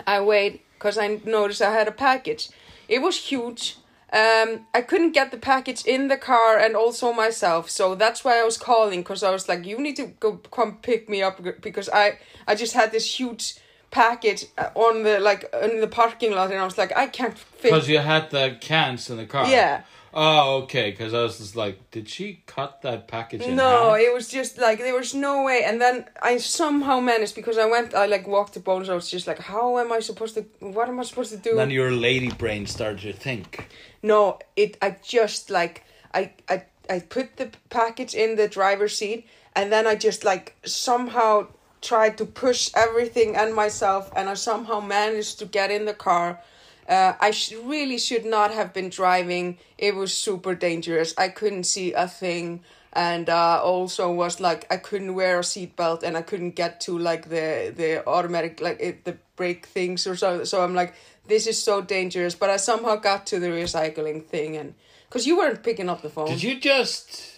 I 0.06 0.20
wait 0.20 0.62
because 0.74 0.98
I 0.98 1.20
noticed 1.24 1.62
I 1.62 1.72
had 1.72 1.86
a 1.86 1.92
package. 1.92 2.48
It 2.88 3.02
was 3.02 3.16
huge. 3.16 3.76
Um, 4.14 4.66
I 4.72 4.80
couldn't 4.80 5.10
get 5.10 5.32
the 5.32 5.36
package 5.36 5.84
in 5.84 6.06
the 6.06 6.16
car 6.16 6.56
and 6.56 6.76
also 6.76 7.12
myself, 7.12 7.68
so 7.68 7.96
that's 7.96 8.24
why 8.24 8.38
I 8.38 8.44
was 8.44 8.56
calling 8.56 9.00
because 9.00 9.24
I 9.24 9.30
was 9.30 9.48
like, 9.48 9.66
"You 9.66 9.78
need 9.78 9.96
to 9.96 10.06
go 10.06 10.36
come 10.52 10.76
pick 10.82 11.08
me 11.08 11.20
up 11.20 11.40
because 11.60 11.88
I 11.88 12.18
I 12.46 12.54
just 12.54 12.74
had 12.74 12.92
this 12.92 13.18
huge 13.18 13.56
package 13.90 14.46
uh, 14.56 14.70
on 14.76 15.02
the 15.02 15.18
like 15.18 15.52
in 15.60 15.80
the 15.80 15.88
parking 15.88 16.32
lot 16.32 16.52
and 16.52 16.60
I 16.60 16.64
was 16.64 16.78
like, 16.78 16.96
I 16.96 17.08
can't 17.08 17.36
fit." 17.36 17.72
Because 17.72 17.88
you 17.88 17.98
had 17.98 18.30
the 18.30 18.56
cans 18.60 19.10
in 19.10 19.16
the 19.16 19.26
car. 19.26 19.48
Yeah. 19.50 19.82
Oh, 20.16 20.62
okay. 20.62 20.92
Because 20.92 21.12
I 21.12 21.22
was 21.22 21.38
just 21.38 21.56
like, 21.56 21.90
did 21.90 22.08
she 22.08 22.42
cut 22.46 22.82
that 22.82 23.08
package 23.08 23.42
in 23.42 23.56
No, 23.56 23.90
half? 23.90 23.98
it 24.00 24.14
was 24.14 24.28
just 24.28 24.58
like 24.58 24.78
there 24.78 24.94
was 24.94 25.12
no 25.12 25.42
way. 25.42 25.64
And 25.64 25.80
then 25.80 26.04
I 26.22 26.36
somehow 26.38 27.00
managed 27.00 27.34
because 27.34 27.58
I 27.58 27.66
went, 27.66 27.94
I 27.94 28.06
like 28.06 28.28
walked 28.28 28.54
the 28.54 28.60
Bónus. 28.60 28.88
I 28.88 28.94
was 28.94 29.10
just 29.10 29.26
like, 29.26 29.40
how 29.40 29.78
am 29.78 29.92
I 29.92 29.98
supposed 30.00 30.34
to? 30.36 30.42
What 30.60 30.88
am 30.88 31.00
I 31.00 31.02
supposed 31.02 31.32
to 31.32 31.36
do? 31.36 31.56
Then 31.56 31.70
your 31.70 31.90
lady 31.90 32.30
brain 32.30 32.66
started 32.66 33.00
to 33.00 33.12
think. 33.12 33.68
No, 34.02 34.38
it. 34.54 34.76
I 34.80 34.96
just 35.02 35.50
like 35.50 35.82
I 36.14 36.32
I 36.48 36.64
I 36.88 37.00
put 37.00 37.36
the 37.36 37.50
package 37.70 38.14
in 38.14 38.36
the 38.36 38.46
driver's 38.46 38.96
seat, 38.96 39.26
and 39.56 39.72
then 39.72 39.86
I 39.86 39.96
just 39.96 40.24
like 40.24 40.54
somehow 40.64 41.48
tried 41.80 42.16
to 42.18 42.24
push 42.24 42.70
everything 42.76 43.34
and 43.36 43.52
myself, 43.54 44.12
and 44.14 44.28
I 44.28 44.34
somehow 44.34 44.80
managed 44.80 45.38
to 45.40 45.46
get 45.46 45.70
in 45.70 45.86
the 45.86 45.94
car. 45.94 46.40
Uh, 46.88 47.14
I 47.20 47.30
sh- 47.30 47.54
really 47.64 47.98
should 47.98 48.24
not 48.24 48.52
have 48.52 48.72
been 48.72 48.90
driving. 48.90 49.58
It 49.78 49.94
was 49.94 50.12
super 50.12 50.54
dangerous. 50.54 51.14
I 51.16 51.28
couldn't 51.28 51.64
see 51.64 51.92
a 51.92 52.06
thing, 52.06 52.60
and 52.92 53.28
uh, 53.28 53.60
also 53.62 54.12
was 54.12 54.40
like 54.40 54.66
I 54.70 54.76
couldn't 54.76 55.14
wear 55.14 55.38
a 55.38 55.42
seatbelt, 55.42 56.02
and 56.02 56.16
I 56.16 56.22
couldn't 56.22 56.52
get 56.56 56.80
to 56.82 56.98
like 56.98 57.28
the 57.28 57.72
the 57.74 58.06
automatic 58.06 58.60
like 58.60 58.78
it, 58.80 59.04
the 59.04 59.16
brake 59.36 59.66
things 59.66 60.06
or 60.06 60.16
so. 60.16 60.44
So 60.44 60.62
I'm 60.62 60.74
like, 60.74 60.94
this 61.26 61.46
is 61.46 61.62
so 61.62 61.80
dangerous. 61.80 62.34
But 62.34 62.50
I 62.50 62.56
somehow 62.56 62.96
got 62.96 63.26
to 63.28 63.40
the 63.40 63.48
recycling 63.48 64.24
thing, 64.24 64.56
and 64.56 64.74
because 65.08 65.26
you 65.26 65.38
weren't 65.38 65.62
picking 65.62 65.88
up 65.88 66.02
the 66.02 66.10
phone. 66.10 66.28
Did 66.28 66.42
you 66.42 66.60
just? 66.60 67.30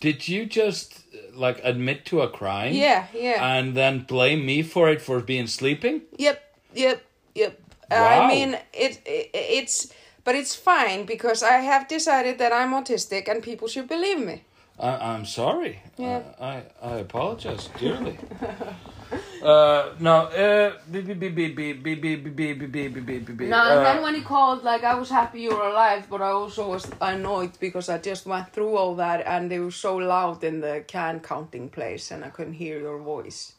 Did 0.00 0.28
you 0.28 0.44
just 0.44 1.02
like 1.32 1.60
admit 1.64 2.04
to 2.06 2.20
a 2.20 2.28
crime? 2.28 2.74
Yeah, 2.74 3.06
yeah. 3.14 3.56
And 3.56 3.74
then 3.74 4.00
blame 4.00 4.44
me 4.44 4.62
for 4.62 4.90
it 4.90 5.00
for 5.00 5.20
being 5.20 5.46
sleeping? 5.46 6.02
Yep, 6.18 6.42
yep, 6.74 7.04
yep. 7.34 7.58
Uh, 7.90 7.94
Wow. 7.94 8.22
I 8.22 8.28
mean, 8.28 8.54
it, 8.72 9.00
it 9.04 9.30
it's 9.32 9.92
but 10.24 10.34
it's 10.34 10.54
fine 10.54 11.04
because 11.04 11.42
I 11.42 11.58
have 11.58 11.86
decided 11.86 12.38
that 12.38 12.52
I'm 12.52 12.72
autistic 12.72 13.28
and 13.28 13.42
people 13.42 13.68
should 13.68 13.88
believe 13.88 14.18
me. 14.18 14.42
I, 14.78 15.14
I'm 15.14 15.24
sorry. 15.24 15.80
Yeah. 15.96 16.22
I, 16.40 16.46
I, 16.46 16.62
I 16.82 16.96
apologize 16.96 17.68
dearly. 17.78 18.18
uh, 19.42 19.90
no. 20.00 20.22
Uh, 20.26 20.72
be, 20.90 21.02
be, 21.02 21.14
be, 21.14 21.28
be, 21.28 21.48
be, 21.48 21.72
be, 21.74 21.94
be, 21.94 22.16
be, 22.16 22.30
be, 22.30 22.52
be, 22.52 22.88
be, 22.88 22.88
be, 22.88 23.18
be, 23.18 23.32
be, 23.32 23.46
No, 23.46 23.62
and 23.62 23.80
uh, 23.80 23.82
then 23.84 24.02
when 24.02 24.14
he 24.14 24.22
called, 24.22 24.64
like 24.64 24.82
I 24.82 24.94
was 24.94 25.10
happy 25.10 25.42
you 25.42 25.50
were 25.54 25.68
alive, 25.68 26.06
but 26.10 26.22
I 26.22 26.30
also 26.30 26.70
was 26.70 26.90
annoyed 27.00 27.52
because 27.60 27.88
I 27.88 27.98
just 27.98 28.26
went 28.26 28.52
through 28.52 28.76
all 28.76 28.96
that 28.96 29.24
and 29.26 29.52
it 29.52 29.60
was 29.60 29.76
so 29.76 29.96
loud 29.96 30.42
in 30.42 30.60
the 30.60 30.82
can 30.88 31.20
counting 31.20 31.68
place 31.68 32.10
and 32.10 32.24
I 32.24 32.30
couldn't 32.30 32.54
hear 32.54 32.80
your 32.80 32.98
voice. 32.98 33.52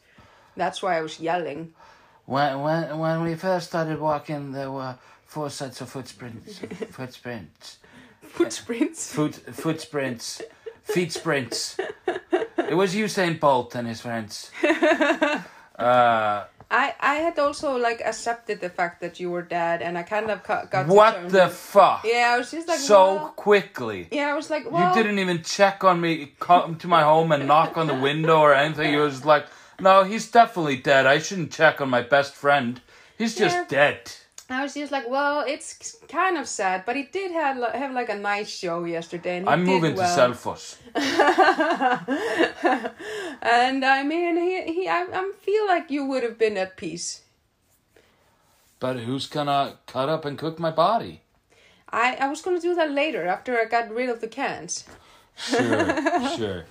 That's 0.56 0.82
why 0.82 0.98
I 0.98 1.00
was 1.00 1.20
yelling. 1.20 1.72
When 2.26 2.60
when 2.60 2.98
when 2.98 3.22
we 3.22 3.34
first 3.36 3.68
started 3.68 3.98
walking, 4.00 4.52
there 4.52 4.70
were 4.70 4.96
four 5.24 5.48
sets 5.50 5.80
of 5.80 5.88
footsprints. 5.88 6.58
footsprints. 6.90 7.78
Footsprints. 8.22 9.12
Foot 9.12 9.34
footsprints. 9.34 10.42
Feet 10.82 11.12
sprints. 11.12 11.76
It 12.58 12.74
was 12.76 12.94
Usain 12.94 13.40
Bolt 13.40 13.74
and 13.74 13.88
his 13.88 14.00
friends. 14.00 14.50
Uh, 15.78 16.46
I 16.70 16.94
I 17.00 17.14
had 17.16 17.38
also 17.38 17.76
like 17.76 18.00
accepted 18.00 18.60
the 18.62 18.70
fact 18.70 19.02
that 19.02 19.20
you 19.20 19.30
were 19.30 19.42
dead, 19.42 19.82
and 19.82 19.98
I 19.98 20.02
kind 20.04 20.30
of 20.30 20.42
got, 20.42 20.70
got 20.70 20.86
what 20.86 21.28
the 21.28 21.48
fuck? 21.48 22.02
Yeah, 22.04 22.32
I 22.34 22.38
was 22.38 22.50
just 22.50 22.66
like 22.66 22.78
so 22.78 23.14
well- 23.16 23.28
quickly. 23.36 24.08
yeah, 24.10 24.32
I 24.32 24.34
was 24.34 24.48
like, 24.48 24.70
well, 24.70 24.88
You 24.88 24.94
didn't 25.02 25.18
even 25.18 25.42
check 25.42 25.84
on 25.84 26.00
me, 26.00 26.32
come 26.40 26.76
to 26.76 26.88
my 26.88 27.02
home 27.02 27.30
and 27.30 27.46
knock 27.46 27.76
on 27.76 27.86
the 27.88 27.94
window 27.94 28.38
or 28.38 28.54
anything. 28.54 28.90
You 28.94 29.00
was 29.00 29.22
like, 29.26 29.44
No, 29.80 30.04
he's 30.04 30.30
definitely 30.30 30.76
dead. 30.76 31.06
I 31.06 31.18
shouldn't 31.18 31.52
check 31.52 31.80
on 31.80 31.90
my 31.90 32.02
best 32.02 32.34
friend. 32.34 32.80
He's 33.18 33.34
just 33.34 33.56
Yeah. 33.56 33.64
dead. 33.68 34.12
I 34.48 34.62
was 34.62 34.74
just 34.74 34.92
like, 34.92 35.08
well, 35.08 35.40
it's 35.46 35.96
kind 36.08 36.38
of 36.38 36.46
sad, 36.46 36.84
but 36.86 36.94
he 36.94 37.02
did 37.02 37.32
have 37.32 37.56
have 37.74 37.92
like 37.92 38.08
a 38.08 38.14
nice 38.14 38.48
show 38.48 38.84
yesterday. 38.84 39.38
And 39.38 39.48
I'm 39.48 39.64
did 39.64 39.72
moving 39.72 39.96
well. 39.96 40.16
to 40.16 40.22
Selfoss. 40.22 40.76
and 43.42 43.84
I 43.84 44.04
mean, 44.04 44.36
he 44.36 44.72
he, 44.72 44.88
I, 44.88 45.02
I 45.12 45.32
feel 45.40 45.66
like 45.66 45.90
you 45.90 46.04
would 46.06 46.22
have 46.22 46.38
been 46.38 46.56
at 46.56 46.76
peace. 46.76 47.22
But 48.78 49.00
who's 49.00 49.26
gonna 49.26 49.78
cut 49.86 50.08
up 50.08 50.24
and 50.24 50.38
cook 50.38 50.60
my 50.60 50.70
body? 50.70 51.22
I 51.90 52.14
I 52.20 52.28
was 52.28 52.40
gonna 52.40 52.60
do 52.60 52.74
that 52.76 52.92
later 52.92 53.26
after 53.26 53.58
I 53.58 53.64
got 53.64 53.90
rid 53.90 54.08
of 54.10 54.20
the 54.20 54.28
cans. 54.28 54.84
Sure, 55.36 55.86
sure. 56.36 56.64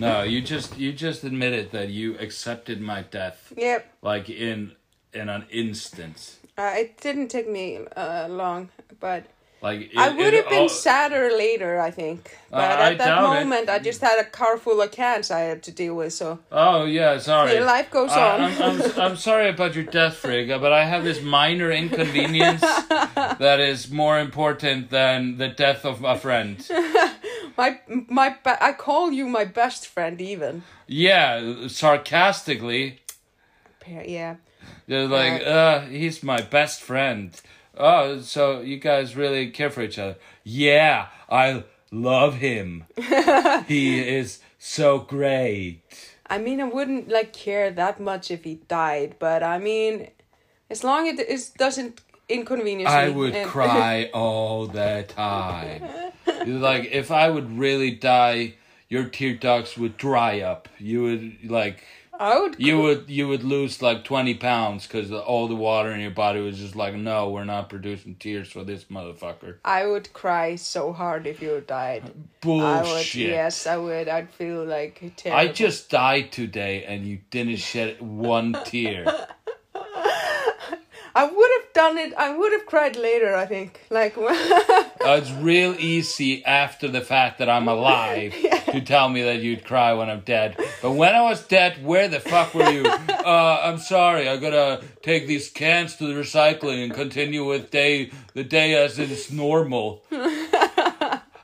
No, 0.00 0.22
you 0.22 0.40
just 0.40 0.78
you 0.78 0.92
just 0.92 1.24
admitted 1.24 1.72
that 1.72 1.90
you 1.90 2.16
accepted 2.18 2.80
my 2.80 3.02
death 3.02 3.52
Yep. 3.56 3.86
like 4.00 4.30
in 4.30 4.72
in 5.12 5.28
an 5.28 5.44
instant. 5.50 6.36
Uh, 6.56 6.72
it 6.74 6.98
didn't 7.00 7.28
take 7.28 7.48
me 7.48 7.80
uh, 7.96 8.26
long, 8.28 8.70
but 8.98 9.26
Like 9.62 9.80
it, 9.92 9.96
I 9.98 10.08
would 10.08 10.32
have 10.32 10.48
been 10.48 10.62
all- 10.62 10.68
sadder 10.70 11.30
later, 11.36 11.78
I 11.78 11.90
think. 11.90 12.34
But 12.50 12.56
Uh, 12.58 12.62
I 12.84 12.90
at 12.92 12.98
that 12.98 13.04
doubt 13.06 13.24
it. 13.36 13.40
moment, 13.44 13.68
I 13.68 13.78
just 13.78 14.00
had 14.00 14.18
a 14.18 14.24
car 14.24 14.56
full 14.56 14.80
of 14.80 14.90
cans 14.90 15.30
I 15.30 15.40
had 15.40 15.62
to 15.64 15.70
deal 15.72 15.94
with. 15.94 16.12
So 16.14 16.38
Oh 16.50 16.84
yeah, 16.86 17.18
sorry. 17.18 17.60
Life 17.60 17.90
goes 17.90 18.10
I- 18.10 18.30
on. 18.30 18.40
I'm, 18.40 18.62
I'm, 18.62 19.00
I'm 19.00 19.16
sorry 19.16 19.48
about 19.50 19.74
your 19.74 19.84
death, 19.84 20.16
Frigga, 20.16 20.58
but 20.58 20.72
I 20.72 20.84
have 20.86 21.04
this 21.04 21.20
minor 21.22 21.70
inconvenience 21.70 22.60
that 23.38 23.60
is 23.60 23.90
more 23.90 24.18
important 24.18 24.88
than 24.90 25.36
the 25.36 25.48
death 25.48 25.84
of 25.84 26.04
a 26.04 26.16
friend. 26.16 26.56
my 27.58 27.78
my 28.08 28.34
I 28.46 28.72
call 28.72 29.12
you 29.12 29.28
my 29.28 29.44
best 29.44 29.86
friend, 29.86 30.20
even. 30.22 30.62
Yeah, 30.86 31.68
sarcastically, 31.68 32.98
Yeah. 33.86 34.36
they're 34.86 35.06
like, 35.06 35.42
uh, 35.46 35.80
he's 35.82 36.22
my 36.22 36.40
best 36.40 36.80
friend. 36.82 37.30
Oh, 37.80 38.20
so 38.20 38.60
you 38.60 38.76
guys 38.78 39.16
really 39.16 39.50
care 39.50 39.70
for 39.70 39.82
each 39.82 39.98
other? 39.98 40.16
Yeah, 40.44 41.06
I 41.30 41.64
love 41.90 42.36
him. 42.36 42.84
he 43.66 44.00
is 44.00 44.40
so 44.58 44.98
great. 44.98 45.80
I 46.26 46.38
mean, 46.38 46.60
I 46.60 46.64
wouldn't 46.64 47.08
like 47.08 47.32
care 47.32 47.70
that 47.70 47.98
much 47.98 48.30
if 48.30 48.44
he 48.44 48.56
died, 48.68 49.16
but 49.18 49.42
I 49.42 49.58
mean, 49.58 50.08
as 50.68 50.84
long 50.84 51.08
as 51.08 51.18
it 51.18 51.28
is, 51.28 51.48
doesn't 51.50 52.00
inconvenience 52.28 52.90
I 52.90 53.06
me. 53.08 53.14
would 53.14 53.34
and- 53.34 53.48
cry 53.48 54.10
all 54.14 54.66
the 54.66 55.04
time. 55.08 55.82
like 56.46 56.90
if 56.92 57.10
I 57.10 57.30
would 57.30 57.58
really 57.58 57.90
die, 57.92 58.54
your 58.88 59.04
tear 59.04 59.34
ducts 59.34 59.76
would 59.78 59.96
dry 59.96 60.40
up. 60.40 60.68
You 60.78 61.02
would 61.04 61.50
like 61.50 61.82
I 62.20 62.38
would. 62.38 62.56
you 62.58 62.78
would 62.78 63.08
you 63.08 63.26
would 63.28 63.42
lose 63.42 63.80
like 63.80 64.04
twenty 64.04 64.34
pounds 64.34 64.86
because 64.86 65.10
all 65.10 65.48
the 65.48 65.56
water 65.56 65.90
in 65.90 66.00
your 66.00 66.10
body 66.10 66.40
was 66.40 66.58
just 66.58 66.76
like, 66.76 66.94
no, 66.94 67.30
we're 67.30 67.46
not 67.46 67.70
producing 67.70 68.16
tears 68.16 68.52
for 68.52 68.62
this 68.62 68.84
motherfucker. 68.84 69.56
I 69.64 69.86
would 69.86 70.12
cry 70.12 70.56
so 70.56 70.92
hard 70.92 71.26
if 71.26 71.40
you 71.40 71.64
died. 71.66 72.02
I 72.02 72.06
would. 72.08 72.40
Bullshit. 72.42 73.30
Yes, 73.30 73.66
I 73.66 73.78
would. 73.78 74.06
I'd 74.06 74.28
feel 74.30 74.66
like 74.66 75.02
I 75.24 75.48
just 75.48 75.88
died 75.88 76.30
today 76.30 76.84
and 76.84 77.06
you 77.06 77.20
didn't 77.30 77.56
shed 77.56 78.02
one 78.02 78.52
tear. 78.66 79.28
I 81.14 81.24
would 81.24 81.50
have 81.60 81.72
done 81.72 81.98
it. 81.98 82.14
I 82.14 82.36
would 82.36 82.52
have 82.52 82.66
cried 82.66 82.96
later. 82.96 83.34
I 83.34 83.46
think. 83.46 83.80
Like. 83.90 84.16
Uh, 85.02 85.14
it's 85.14 85.30
real 85.32 85.74
easy 85.78 86.44
after 86.44 86.86
the 86.86 87.00
fact 87.00 87.38
that 87.38 87.48
I'm 87.48 87.68
alive 87.68 88.34
to 88.66 88.82
tell 88.82 89.08
me 89.08 89.22
that 89.22 89.40
you'd 89.40 89.64
cry 89.64 89.94
when 89.94 90.10
I'm 90.10 90.20
dead. 90.20 90.58
But 90.82 90.90
when 90.92 91.14
I 91.14 91.22
was 91.22 91.42
dead, 91.46 91.82
where 91.82 92.06
the 92.06 92.20
fuck 92.20 92.52
were 92.54 92.70
you? 92.70 92.84
Uh, 93.20 93.60
I'm 93.62 93.78
sorry, 93.78 94.28
I 94.28 94.38
gotta 94.38 94.82
take 95.02 95.26
these 95.26 95.50
cans 95.50 95.96
to 95.96 96.06
the 96.06 96.14
recycling 96.14 96.82
and 96.82 96.92
continue 96.92 97.46
with 97.46 97.70
day 97.70 98.10
the 98.34 98.42
day 98.42 98.74
as 98.74 98.98
it's 98.98 99.30
normal. 99.30 100.02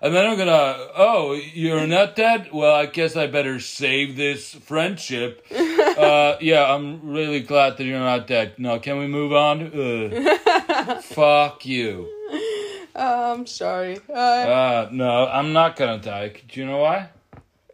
And 0.07 0.15
then 0.15 0.25
I'm 0.25 0.39
gonna, 0.39 0.87
oh, 0.97 1.33
you're 1.33 1.85
not 1.89 2.15
dead? 2.15 2.51
Well, 2.53 2.73
I 2.73 2.87
guess 2.87 3.17
I 3.17 3.27
better 3.27 3.59
save 3.59 4.17
this 4.17 4.55
friendship. 4.55 5.45
Uh, 5.97 6.37
yeah, 6.43 6.75
I'm 6.75 7.09
really 7.11 7.41
glad 7.41 7.79
that 7.79 7.85
you're 7.85 7.99
not 7.99 8.27
dead. 8.27 8.59
No, 8.59 8.79
can 8.79 8.99
we 8.99 9.07
move 9.07 9.33
on? 9.33 9.63
Uh, 9.63 11.01
fuck 11.01 11.65
you. 11.65 12.07
oh, 12.95 13.33
I'm 13.33 13.47
sorry. 13.47 13.99
Uh, 14.07 14.13
Uh, 14.13 14.89
no, 14.93 15.27
I'm 15.27 15.55
not 15.55 15.75
gonna 15.77 15.97
die. 15.99 16.35
Do 16.49 16.61
you 16.61 16.67
know 16.67 16.77
why? 16.79 17.09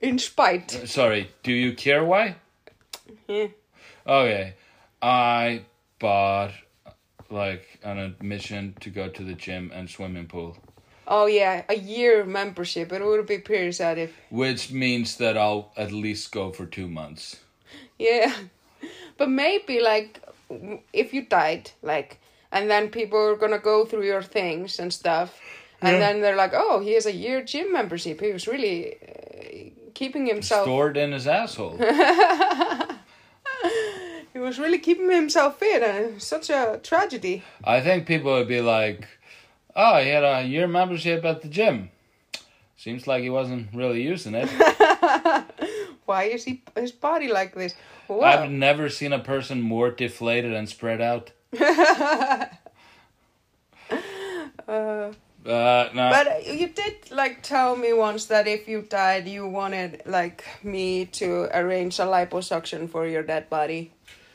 in 0.01 0.21
spite. 0.21 0.71
Sorry, 0.87 1.33
do 1.43 1.53
you 1.53 1.73
care 1.75 2.05
why? 2.05 2.37
Yeah. 3.27 3.49
Okay, 4.07 4.55
I 5.03 5.63
bought 5.99 6.53
like 7.29 7.81
an 7.83 7.99
admission 7.99 8.77
to 8.83 8.91
go 8.91 9.09
to 9.09 9.25
the 9.25 9.35
gym 9.35 9.73
and 9.75 9.91
swimming 9.91 10.27
pool, 10.27 10.57
Oh 11.07 11.27
yeah, 11.27 11.63
a 11.69 11.75
year 11.77 12.25
membership. 12.25 12.93
It 12.93 13.05
would 13.05 13.27
be 13.27 13.39
pretty 13.39 13.73
sad 13.73 13.99
if. 13.99 14.11
which 14.31 14.71
means 14.73 15.17
that 15.17 15.37
I'll 15.37 15.73
at 15.77 15.93
least 15.93 16.33
go 16.33 16.53
for 16.53 16.67
two 16.67 16.89
months. 16.89 17.41
Yeah, 17.99 18.33
but 19.19 19.29
maybe 19.29 19.81
like 19.81 20.21
if 20.93 21.13
you 21.15 21.23
died, 21.27 21.71
like, 21.83 22.19
and 22.51 22.71
then 22.71 22.89
people 22.91 23.19
are 23.19 23.37
gonna 23.37 23.59
go 23.59 23.85
through 23.85 24.05
your 24.07 24.23
things 24.23 24.79
and 24.79 24.93
stuff, 24.93 25.41
and 25.81 25.95
Yeah. 25.95 25.99
then 25.99 26.21
they're 26.21 26.37
like, 26.37 26.53
"Oh, 26.55 26.81
he 26.81 26.95
has 26.95 27.07
a 27.07 27.13
year 27.13 27.43
gym 27.45 27.73
membership. 27.73 28.21
He 28.21 28.33
was 28.33 28.47
really 28.47 28.95
uh, 28.95 29.91
keeping 29.95 30.27
himself. 30.27 30.65
Stored 30.67 30.97
in 30.97 31.13
his 31.13 31.27
asshole. 31.27 31.79
He 34.33 34.39
was 34.39 34.59
really 34.59 34.79
keeping 34.79 35.11
himself 35.11 35.59
fit, 35.59 35.83
and 35.83 36.15
it's 36.17 36.27
such 36.27 36.49
a 36.51 36.81
tragedy." 36.83 37.43
I 37.65 37.81
think 37.83 38.07
people 38.07 38.33
would 38.33 38.49
be 38.49 38.63
like, 38.63 39.07
"Oh, 39.75 40.01
he 40.01 40.09
had 40.11 40.25
a 40.25 40.43
year 40.43 40.67
membership 40.67 41.25
at 41.25 41.43
the 41.43 41.49
gym. 41.49 41.91
Seems 42.77 43.07
like 43.07 43.23
he 43.23 43.31
wasn't 43.31 43.69
really 43.75 44.03
using 44.03 44.35
it." 44.35 44.49
Why 46.07 46.25
is 46.25 46.45
he 46.45 46.63
his 46.75 46.93
body 46.93 47.29
like 47.29 47.55
this? 47.55 47.75
I've 48.11 48.51
never 48.51 48.89
seen 48.89 49.13
a 49.13 49.19
person 49.19 49.63
more 49.63 49.91
deflated 49.91 50.53
and 50.53 50.69
spread 50.69 51.01
out. 51.01 51.31
uh, 54.69 55.13
Uh, 55.45 55.89
no. 55.93 56.09
but 56.11 56.47
you 56.47 56.69
did 56.69 57.11
like 57.11 57.43
tell 57.43 57.75
me 57.75 57.93
once 57.93 58.27
that 58.27 58.47
if 58.47 58.69
you 58.69 58.83
died, 58.83 59.27
you 59.27 59.45
wanted 59.49 60.01
like 60.07 60.45
me 60.63 61.05
to 61.07 61.49
arrange 61.53 61.99
a 61.99 62.05
liposuction 62.05 62.89
for 62.89 63.07
your 63.09 63.23
dead 63.25 63.51
body. 63.51 63.91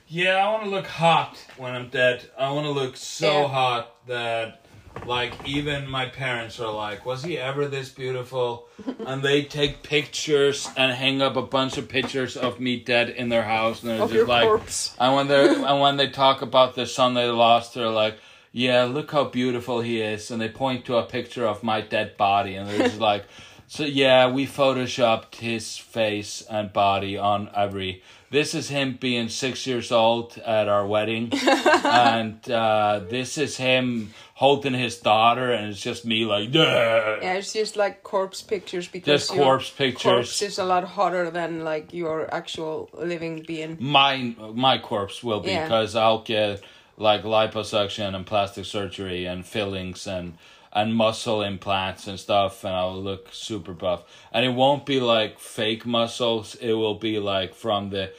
Yeah, 0.10 0.36
I 0.38 0.52
want 0.52 0.64
to 0.64 0.70
look 0.70 0.88
hot 0.88 1.38
when 1.58 1.74
I'm 1.76 1.88
dead. 1.90 2.30
I 2.38 2.52
want 2.52 2.66
to 2.66 2.72
look 2.72 2.98
so 2.98 3.42
Yeah. 3.42 3.48
hot 3.48 4.08
that, 4.08 4.66
like, 5.06 5.34
even 5.46 5.90
my 5.90 6.06
parents 6.08 6.60
are 6.60 6.72
like, 6.74 7.06
"Was 7.06 7.24
he 7.24 7.38
ever 7.38 7.68
this 7.68 7.90
beautiful?" 7.90 8.68
and 9.06 9.22
they 9.22 9.44
take 9.44 9.84
pictures 9.84 10.70
and 10.78 10.92
hang 10.94 11.22
up 11.22 11.36
a 11.36 11.42
bunch 11.42 11.78
of 11.78 11.88
pictures 11.90 12.36
of 12.38 12.60
me 12.60 12.80
dead 12.80 13.10
in 13.10 13.30
their 13.30 13.44
house, 13.44 13.82
and 13.82 13.92
they're 13.92 14.02
Of 14.02 14.12
just 14.12 14.28
like, 14.28 14.44
corpse. 14.48 14.96
and 15.00 15.16
when 15.16 15.28
they 15.28 15.48
and 15.70 15.80
when 15.80 15.98
they 15.98 16.10
talk 16.10 16.42
about 16.42 16.76
the 16.76 16.86
son 16.86 17.14
they 17.14 17.28
lost, 17.28 17.74
they're 17.74 17.90
like, 17.90 18.18
"Yeah, 18.52 18.84
look 18.86 19.12
how 19.12 19.26
beautiful 19.26 19.82
he 19.82 20.02
is," 20.02 20.32
and 20.32 20.42
they 20.42 20.50
point 20.50 20.86
to 20.86 20.98
a 20.98 21.04
picture 21.04 21.46
of 21.46 21.64
my 21.64 21.82
dead 21.82 22.18
body, 22.18 22.56
and 22.56 22.70
they're 22.70 22.88
just 22.88 23.00
like, 23.12 23.26
"So 23.68 23.84
yeah, 23.84 24.30
we 24.32 24.46
photoshopped 24.48 25.36
his 25.36 25.78
face 25.78 26.42
and 26.50 26.72
body 26.74 27.18
on 27.18 27.50
every." 27.56 28.02
This 28.30 28.54
is 28.54 28.68
him 28.68 28.98
being 29.00 29.30
six 29.30 29.66
years 29.66 29.90
old 29.92 30.38
at 30.46 30.68
our 30.68 30.86
wedding, 30.86 31.32
and 31.84 32.50
uh, 32.52 33.00
this 33.10 33.38
is 33.38 33.56
him 33.56 34.14
holding 34.34 34.74
his 34.74 34.98
daughter, 34.98 35.54
and 35.54 35.70
it's 35.72 35.80
just 35.82 36.04
me 36.06 36.26
like, 36.26 36.52
"Duh." 36.52 37.20
Yeah, 37.22 37.34
it's 37.36 37.54
just 37.54 37.78
like 37.78 38.04
corpse 38.04 38.42
pictures 38.42 38.88
because 38.90 39.28
Just 39.28 39.32
corpse 39.32 39.70
pictures. 39.70 40.02
Corpse 40.04 40.42
is 40.42 40.60
a 40.60 40.66
lot 40.66 40.84
hotter 40.84 41.32
than 41.32 41.64
like 41.64 41.94
your 41.94 42.28
actual 42.34 42.90
living 42.94 43.44
being. 43.48 43.78
my 43.80 44.36
my 44.54 44.78
corpse 44.78 45.24
will 45.24 45.40
be 45.40 45.52
Yeah. 45.52 45.64
because 45.64 45.96
I'll 45.96 46.24
get 46.24 46.62
like 46.98 47.24
liposuction 47.24 48.14
and 48.14 48.26
plastic 48.26 48.66
surgery 48.66 49.26
and 49.26 49.46
fillings 49.46 50.06
and 50.08 50.34
and 50.78 50.94
muscle 50.94 51.42
implants 51.42 52.06
and 52.06 52.20
stuff 52.20 52.64
and 52.64 52.72
I'll 52.72 53.02
look 53.02 53.30
super 53.32 53.74
buff. 53.74 54.04
And 54.32 54.46
it 54.46 54.50
won't 54.54 54.86
be 54.86 55.00
like 55.00 55.40
fake 55.40 55.88
muscles, 55.88 56.54
it 56.54 56.74
will 56.74 56.94
be 56.94 57.18
like 57.18 57.56
from 57.56 57.90
the 57.90 58.14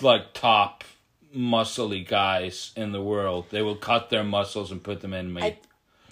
like 0.00 0.32
top 0.34 0.82
muscly 1.34 2.06
guys 2.06 2.72
in 2.74 2.90
the 2.90 3.00
world. 3.00 3.46
They 3.50 3.62
will 3.62 3.76
cut 3.76 4.10
their 4.10 4.24
muscles 4.24 4.72
and 4.72 4.82
put 4.82 5.02
them 5.02 5.14
in 5.14 5.32
me. 5.32 5.40
I 5.42 5.58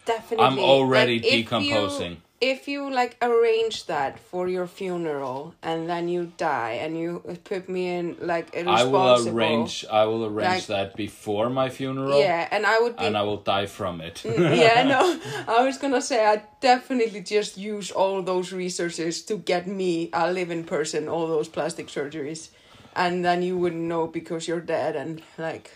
definitely. 0.05 0.47
I'm 0.47 0.59
already 0.61 1.17
like, 1.17 1.25
if 1.27 1.33
you- 1.33 1.43
decomposing. 1.43 2.23
If 2.41 2.69
you 2.69 2.91
like 2.91 3.17
arrange 3.23 3.87
that 3.87 4.19
for 4.21 4.47
your 4.47 4.67
funeral 4.67 5.55
and 5.63 5.89
then 5.89 6.09
you 6.09 6.33
die 6.37 6.73
and 6.85 6.99
you 6.99 7.23
put 7.45 7.67
me 7.69 7.89
in 7.97 8.17
like 8.21 8.55
a 8.55 8.69
I 8.69 8.85
will 8.85 9.27
arrange 9.29 9.87
I 9.91 10.05
will 10.05 10.27
arrange 10.27 10.69
like- 10.69 10.75
that 10.77 10.97
before 10.97 11.49
my 11.49 11.71
funeral 11.71 12.19
Yeah, 12.21 12.47
and 12.51 12.67
I 12.67 12.79
would 12.79 12.97
be. 12.99 13.05
and 13.07 13.17
I 13.17 13.23
will 13.23 13.39
die 13.41 13.65
from 13.67 14.01
it. 14.03 14.17
Mm, 14.23 14.55
yeah, 14.55 14.83
no, 14.85 15.19
I 15.49 15.65
was 15.65 15.79
gonna 15.79 16.03
say 16.03 16.27
I 16.27 16.43
definitely 16.61 17.23
just 17.23 17.57
use 17.57 17.91
all 17.91 18.21
those 18.23 18.53
resources 18.53 19.23
to 19.25 19.39
get 19.39 19.67
me 19.67 20.11
a 20.13 20.31
living 20.31 20.65
person, 20.65 21.09
all 21.09 21.27
those 21.29 21.49
plastic 21.49 21.87
surgeries. 21.89 22.51
and 22.95 23.25
then 23.25 23.43
you 23.43 23.57
wouldn't 23.59 23.89
know 23.93 24.07
because 24.07 24.49
you're 24.49 24.61
dead, 24.77 24.97
and 24.97 25.23
like 25.39 25.71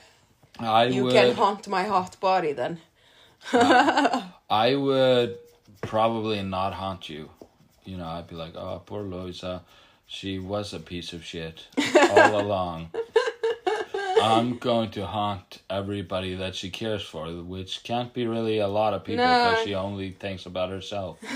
I 0.58 0.84
you 0.92 1.04
would. 1.04 1.12
can 1.14 1.34
haunt 1.34 1.68
my 1.68 1.84
hot 1.84 2.20
body 2.20 2.52
then. 2.52 2.80
I 4.50 4.74
would 4.76 5.38
probably 5.80 6.42
not 6.42 6.72
haunt 6.74 7.08
you. 7.08 7.30
You 7.84 7.96
know, 7.96 8.06
I'd 8.06 8.26
be 8.28 8.36
like, 8.36 8.54
oh, 8.56 8.82
poor 8.84 9.02
Lovísa. 9.02 9.62
She 10.06 10.38
was 10.38 10.72
a 10.74 10.80
piece 10.80 11.12
of 11.12 11.24
shit 11.24 11.66
all 12.12 12.40
along. 12.46 12.90
I'm 14.22 14.58
going 14.58 14.90
to 14.92 15.06
haunt 15.06 15.60
everybody 15.70 16.34
that 16.34 16.54
she 16.54 16.68
cares 16.70 17.02
for, 17.02 17.26
which 17.28 17.82
can't 17.84 18.12
be 18.12 18.26
really 18.26 18.58
a 18.58 18.68
lot 18.68 18.92
of 18.92 19.04
people 19.04 19.24
No. 19.24 19.50
because 19.50 19.64
she 19.64 19.74
only 19.74 20.10
thinks 20.10 20.44
about 20.46 20.68
herself. 20.70 21.18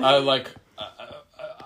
I 0.00 0.18
like. 0.22 0.50
I- 0.78 0.84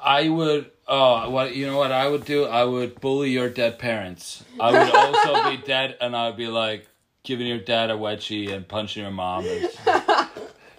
I 0.04 0.28
would. 0.28 0.68
Oh, 0.88 1.30
what 1.30 1.54
you 1.54 1.66
know? 1.68 1.78
What 1.78 1.92
I 1.92 2.08
would 2.08 2.24
do? 2.24 2.44
I 2.44 2.64
would 2.64 3.00
bully 3.00 3.30
your 3.30 3.48
dead 3.48 3.78
parents. 3.78 4.42
I 4.58 4.72
would 4.72 4.92
also 4.94 5.50
be 5.50 5.56
dead, 5.66 5.96
and 6.00 6.16
I 6.16 6.26
would 6.28 6.36
be 6.36 6.48
like 6.48 6.88
giving 7.24 7.46
your 7.46 7.58
dad 7.58 7.90
a 7.90 7.94
wedgie 7.94 8.52
and 8.52 8.66
punching 8.66 9.02
your 9.02 9.12
mom. 9.12 9.44
And, 9.46 9.70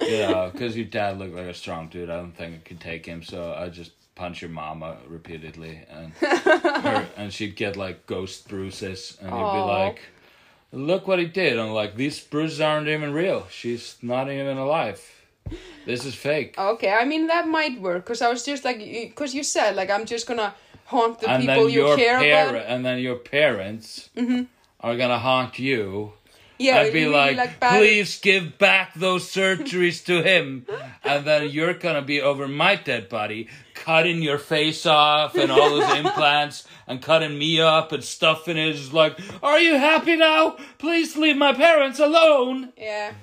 you 0.02 0.18
know, 0.20 0.50
because 0.52 0.76
your 0.76 0.86
dad 0.86 1.18
looked 1.18 1.36
like 1.36 1.46
a 1.46 1.54
strong 1.54 1.88
dude. 1.88 2.10
I 2.10 2.18
don't 2.18 2.36
think 2.36 2.56
I 2.56 2.68
could 2.68 2.80
take 2.80 3.06
him, 3.06 3.24
so 3.24 3.54
I 3.58 3.70
just 3.70 3.91
punch 4.16 4.41
your 4.41 4.52
mama 4.52 4.98
repeatedly, 5.08 5.82
and 5.89 6.14
her, 6.22 7.08
and 7.18 7.34
she'd 7.34 7.56
get 7.56 7.76
like 7.78 8.06
ghost 8.06 8.48
bruises, 8.48 9.18
and 9.22 9.30
you'd 9.30 9.54
be 9.54 9.60
like, 9.60 10.02
"Look 10.72 11.08
what 11.08 11.20
he 11.20 11.26
did!" 11.26 11.58
I'm 11.58 11.72
like, 11.72 11.96
"These 11.96 12.20
bruises 12.20 12.62
aren't 12.62 12.88
even 12.88 13.14
real. 13.14 13.48
She's 13.50 13.96
not 14.02 14.30
even 14.30 14.58
alive. 14.58 15.02
This 15.86 16.06
is 16.06 16.14
fake." 16.16 16.56
Okay, 16.58 16.91
I 16.91 17.06
mean 17.06 17.28
that 17.28 17.48
might 17.48 17.80
work 17.82 18.06
because 18.06 18.22
I 18.22 18.30
was 18.30 18.44
just 18.46 18.64
like, 18.66 18.80
because 18.80 19.34
you 19.34 19.44
said 19.44 19.76
like 19.76 19.89
I'm 19.89 20.06
just 20.06 20.28
gonna 20.28 20.54
haunt 20.86 21.22
the 21.22 21.30
and 21.30 21.41
people 21.41 21.70
you 21.70 21.88
your 21.88 21.96
care 21.98 22.20
parent, 22.20 22.50
about. 22.52 22.62
Mm-hmm. 22.62 22.74
and 22.74 22.86
then 22.86 23.00
your 23.00 23.16
parents 23.16 24.10
are 24.82 24.98
gonna 24.98 25.20
haunt 25.20 25.58
you. 25.58 26.14
Yeah, 26.64 26.80
I'd 26.80 26.93
be 26.93 27.05
really, 27.05 27.36
like, 27.36 27.59
please 27.59 28.20
give 28.20 28.57
back 28.57 28.93
those 28.93 29.30
surgeries 29.30 30.05
to 30.05 30.24
him, 30.24 30.66
and 31.03 31.26
then 31.26 31.49
you're 31.49 31.74
gonna 31.74 32.01
be 32.01 32.22
over 32.22 32.47
my 32.47 32.76
dead 32.76 33.09
body, 33.09 33.49
cutting 33.74 34.22
your 34.22 34.38
face 34.38 34.86
off 34.86 35.36
and 35.36 35.51
all 35.51 35.70
those 35.72 35.93
implants, 36.03 36.66
and 36.88 37.01
cutting 37.01 37.38
me 37.38 37.59
up 37.59 37.91
and 37.91 38.03
stuffing 38.03 38.57
it. 38.57 38.70
It's 38.70 38.93
like, 38.93 39.20
are 39.41 39.59
you 39.59 39.78
happy 39.78 40.16
now? 40.16 40.57
Please 40.78 41.18
leave 41.18 41.38
my 41.38 41.53
parents 41.53 41.99
alone. 41.99 42.72
Yeah, 42.78 43.14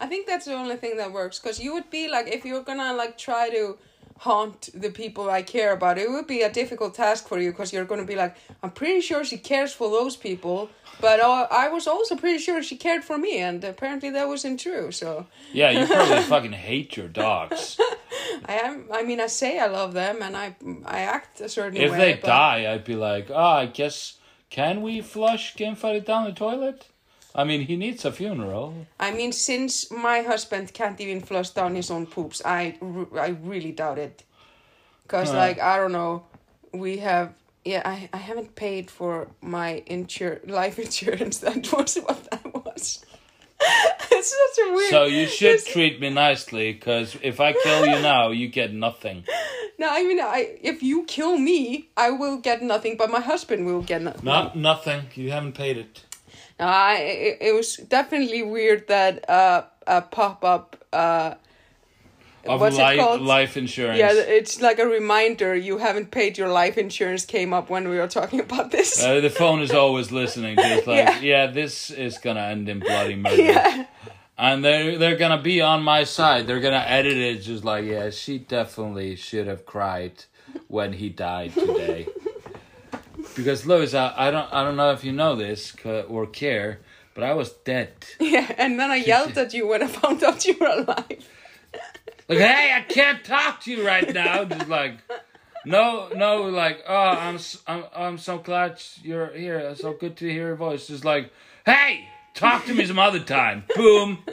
I 0.00 0.06
think 0.06 0.26
that's 0.26 0.46
the 0.46 0.54
only 0.54 0.76
thing 0.76 0.96
that 0.96 1.12
works 1.12 1.38
because 1.38 1.60
you 1.60 1.74
would 1.74 1.90
be 1.90 2.08
like 2.08 2.28
if 2.28 2.44
you're 2.44 2.62
gonna 2.62 2.94
like 2.94 3.18
try 3.18 3.50
to 3.50 3.76
haunt 4.18 4.70
the 4.74 4.90
people 4.90 5.28
I 5.28 5.42
care 5.42 5.72
about, 5.72 5.98
it 5.98 6.10
would 6.10 6.26
be 6.26 6.42
a 6.42 6.50
difficult 6.50 6.94
task 6.94 7.28
for 7.28 7.38
you 7.38 7.50
because 7.50 7.72
you're 7.72 7.84
gonna 7.84 8.04
be 8.04 8.16
like, 8.16 8.36
I'm 8.62 8.70
pretty 8.70 9.00
sure 9.00 9.24
she 9.24 9.36
cares 9.36 9.72
for 9.74 9.90
those 9.90 10.16
people, 10.16 10.70
but 11.00 11.20
uh, 11.20 11.46
I 11.50 11.68
was 11.68 11.86
also 11.86 12.16
pretty 12.16 12.38
sure 12.38 12.62
she 12.62 12.76
cared 12.76 13.04
for 13.04 13.18
me, 13.18 13.38
and 13.38 13.62
apparently 13.64 14.10
that 14.10 14.28
wasn't 14.28 14.60
true. 14.60 14.92
So 14.92 15.26
Yeah, 15.52 15.70
you 15.70 15.86
probably 15.86 16.22
fucking 16.34 16.52
hate 16.52 16.96
your 16.96 17.08
dogs. 17.08 17.78
I 18.46 18.54
am. 18.64 18.86
I 18.92 19.02
mean, 19.02 19.20
I 19.20 19.26
say 19.28 19.58
I 19.58 19.66
love 19.66 19.92
them, 19.92 20.22
and 20.22 20.36
I 20.36 20.56
I 20.84 21.00
act 21.00 21.40
a 21.40 21.48
certain 21.48 21.76
If 21.80 21.90
way. 21.92 21.96
If 21.96 22.00
they 22.02 22.12
but- 22.20 22.26
die, 22.26 22.72
I'd 22.72 22.84
be 22.84 22.96
like, 22.96 23.30
oh, 23.30 23.34
I 23.62 23.66
guess, 23.66 24.18
can 24.50 24.82
we 24.82 25.00
flush 25.00 25.54
Gimfari 25.56 26.04
down 26.04 26.24
the 26.24 26.32
toilet? 26.32 26.88
I 27.34 27.44
mean, 27.44 27.66
he 27.66 27.76
needs 27.76 28.04
a 28.06 28.12
funeral. 28.12 28.86
I 28.98 29.10
mean, 29.10 29.30
since 29.32 29.90
my 29.90 30.22
husband 30.22 30.72
can't 30.72 30.98
even 31.02 31.20
flush 31.20 31.50
down 31.50 31.74
his 31.74 31.90
own 31.90 32.06
poops, 32.06 32.40
I, 32.46 32.78
I 33.14 33.36
really 33.42 33.72
doubt 33.72 33.98
it. 33.98 34.22
Because, 35.02 35.30
Huh. 35.30 35.36
like, 35.36 35.60
I 35.60 35.76
don't 35.76 35.92
know, 35.92 36.24
we 36.72 36.96
have, 36.98 37.34
yeah, 37.66 37.82
I, 37.84 38.08
I 38.12 38.18
haven't 38.18 38.54
paid 38.54 38.90
for 38.90 39.28
my 39.40 39.82
insur- 39.86 40.48
life 40.48 40.78
insurance. 40.86 41.38
That 41.38 41.70
was 41.72 41.96
what 41.96 42.30
that 42.30 42.44
was. 42.54 43.04
it's 43.60 44.30
such 44.56 44.66
a 44.66 44.74
weird. 44.74 44.90
So 44.90 45.04
you 45.04 45.26
should 45.26 45.56
it's- 45.56 45.72
treat 45.72 46.00
me 46.00 46.10
nicely, 46.10 46.72
because 46.72 47.16
if 47.22 47.40
I 47.40 47.52
kill 47.52 47.86
you 47.86 48.00
now, 48.02 48.30
you 48.30 48.48
get 48.48 48.72
nothing. 48.72 49.24
No, 49.78 49.88
I 49.90 50.04
mean, 50.04 50.18
I 50.20 50.56
if 50.62 50.82
you 50.82 51.04
kill 51.04 51.36
me, 51.36 51.90
I 51.98 52.08
will 52.10 52.38
get 52.38 52.62
nothing, 52.62 52.96
but 52.96 53.10
my 53.10 53.20
husband 53.20 53.66
will 53.66 53.82
get 53.82 54.00
nothing. 54.00 54.24
Not 54.24 54.56
nothing. 54.56 55.02
You 55.14 55.30
haven't 55.32 55.52
paid 55.52 55.76
it. 55.76 56.02
No, 56.58 56.64
I, 56.64 56.94
it, 56.94 57.38
it 57.48 57.54
was 57.54 57.76
definitely 57.76 58.42
weird 58.42 58.88
that 58.88 59.28
uh, 59.28 59.64
a 59.86 60.00
pop 60.00 60.42
up. 60.46 60.82
Uh, 60.94 61.34
Of 62.48 62.60
what's 62.60 62.76
life, 62.76 62.98
it 62.98 63.02
called? 63.02 63.20
life 63.22 63.56
insurance. 63.56 63.98
Yeah, 63.98 64.12
it's 64.12 64.60
like 64.60 64.78
a 64.78 64.86
reminder 64.86 65.54
you 65.54 65.78
haven't 65.78 66.10
paid 66.10 66.38
your 66.38 66.48
life 66.48 66.78
insurance 66.78 67.24
came 67.24 67.52
up 67.52 67.70
when 67.70 67.88
we 67.88 67.98
were 67.98 68.08
talking 68.08 68.40
about 68.40 68.70
this. 68.70 69.02
Uh, 69.02 69.20
the 69.20 69.30
phone 69.30 69.60
is 69.62 69.72
always 69.72 70.12
listening. 70.12 70.56
Just 70.56 70.86
like, 70.92 70.96
Yeah. 70.96 71.20
yeah. 71.20 71.46
this 71.48 71.90
is 71.90 72.18
gonna 72.18 72.40
end 72.42 72.68
in 72.68 72.80
bloody 72.80 73.16
murder. 73.16 73.42
yeah. 73.42 73.86
And 74.38 74.64
they're 74.64 74.98
they're 74.98 75.16
gonna 75.16 75.40
be 75.40 75.60
on 75.62 75.82
my 75.82 76.04
side. 76.04 76.46
They're 76.46 76.60
gonna 76.60 76.84
edit 76.86 77.16
it 77.16 77.38
just 77.38 77.64
like, 77.64 77.84
yeah, 77.84 78.10
she 78.10 78.38
definitely 78.38 79.16
should 79.16 79.46
have 79.46 79.64
cried 79.64 80.24
when 80.68 80.92
he 80.94 81.08
died 81.08 81.54
today. 81.54 82.06
because 83.36 83.66
Louis, 83.66 83.94
I, 83.94 84.28
I 84.28 84.30
don't 84.30 84.52
I 84.52 84.62
don't 84.62 84.76
know 84.76 84.90
if 84.92 85.04
you 85.04 85.12
know 85.12 85.36
this 85.36 85.74
or 85.84 86.26
care, 86.26 86.80
but 87.14 87.24
I 87.24 87.32
was 87.32 87.50
dead. 87.64 87.92
Yeah, 88.20 88.52
and 88.58 88.78
then 88.78 88.90
I 88.90 88.96
yelled 88.96 89.36
at 89.38 89.54
you 89.54 89.66
when 89.68 89.82
I 89.82 89.86
found 89.86 90.22
out 90.22 90.44
you 90.44 90.54
were 90.60 90.66
alive. 90.66 91.26
Like, 92.28 92.38
hey, 92.38 92.72
I 92.76 92.80
can't 92.82 93.24
talk 93.24 93.60
to 93.62 93.70
you 93.70 93.86
right 93.86 94.12
now. 94.12 94.44
Just 94.44 94.68
like, 94.68 94.94
no, 95.64 96.08
no, 96.14 96.42
like, 96.44 96.82
oh, 96.88 96.94
I'm, 96.94 97.38
I'm, 97.66 97.84
I'm 97.94 98.18
so 98.18 98.38
glad 98.38 98.82
you're 99.02 99.32
here. 99.32 99.58
It's 99.58 99.80
so 99.80 99.92
good 99.92 100.16
to 100.18 100.28
hear 100.28 100.48
your 100.48 100.56
voice. 100.56 100.86
Just 100.88 101.04
like, 101.04 101.32
hey, 101.64 102.08
talk 102.34 102.64
to 102.66 102.74
me 102.74 102.84
some 102.86 102.98
other 102.98 103.20
time. 103.20 103.64
Boom. 103.76 104.24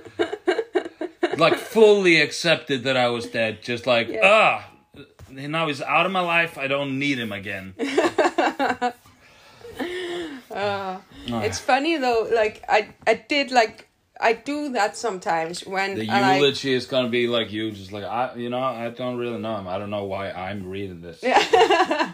Like, 1.37 1.55
fully 1.57 2.21
accepted 2.21 2.83
that 2.83 2.97
I 2.97 3.09
was 3.09 3.25
dead. 3.27 3.61
Just 3.63 3.85
like, 3.87 4.09
ah, 4.23 4.69
now 5.29 5.67
he's 5.67 5.81
out 5.81 6.05
of 6.05 6.11
my 6.11 6.19
life. 6.21 6.57
I 6.57 6.67
don't 6.67 6.97
need 6.99 7.19
him 7.19 7.31
again. 7.31 7.73
Uh, 10.51 10.99
It's 11.25 11.57
funny 11.57 11.97
though, 11.97 12.29
like 12.31 12.63
I 12.69 12.89
I 13.07 13.15
did 13.15 13.49
like 13.49 13.87
I 14.23 14.33
do 14.33 14.69
that 14.69 14.95
sometimes 14.95 15.65
when 15.65 15.95
The 15.95 16.09
I, 16.09 16.21
like, 16.21 16.39
eulogy 16.39 16.73
is 16.73 16.85
gonna 16.85 17.09
be 17.09 17.27
like 17.27 17.51
you, 17.51 17.71
just 17.71 17.91
like 17.91 18.05
I, 18.05 18.33
you 18.35 18.49
know, 18.49 18.59
I 18.59 18.89
don't 18.89 19.17
really 19.17 19.37
know 19.37 19.57
him. 19.57 19.67
I 19.67 19.77
don't 19.77 19.89
know 19.89 20.05
why 20.05 20.31
I'm 20.31 20.69
reading 20.69 21.01
this. 21.01 21.21
Yeah. 21.21 22.13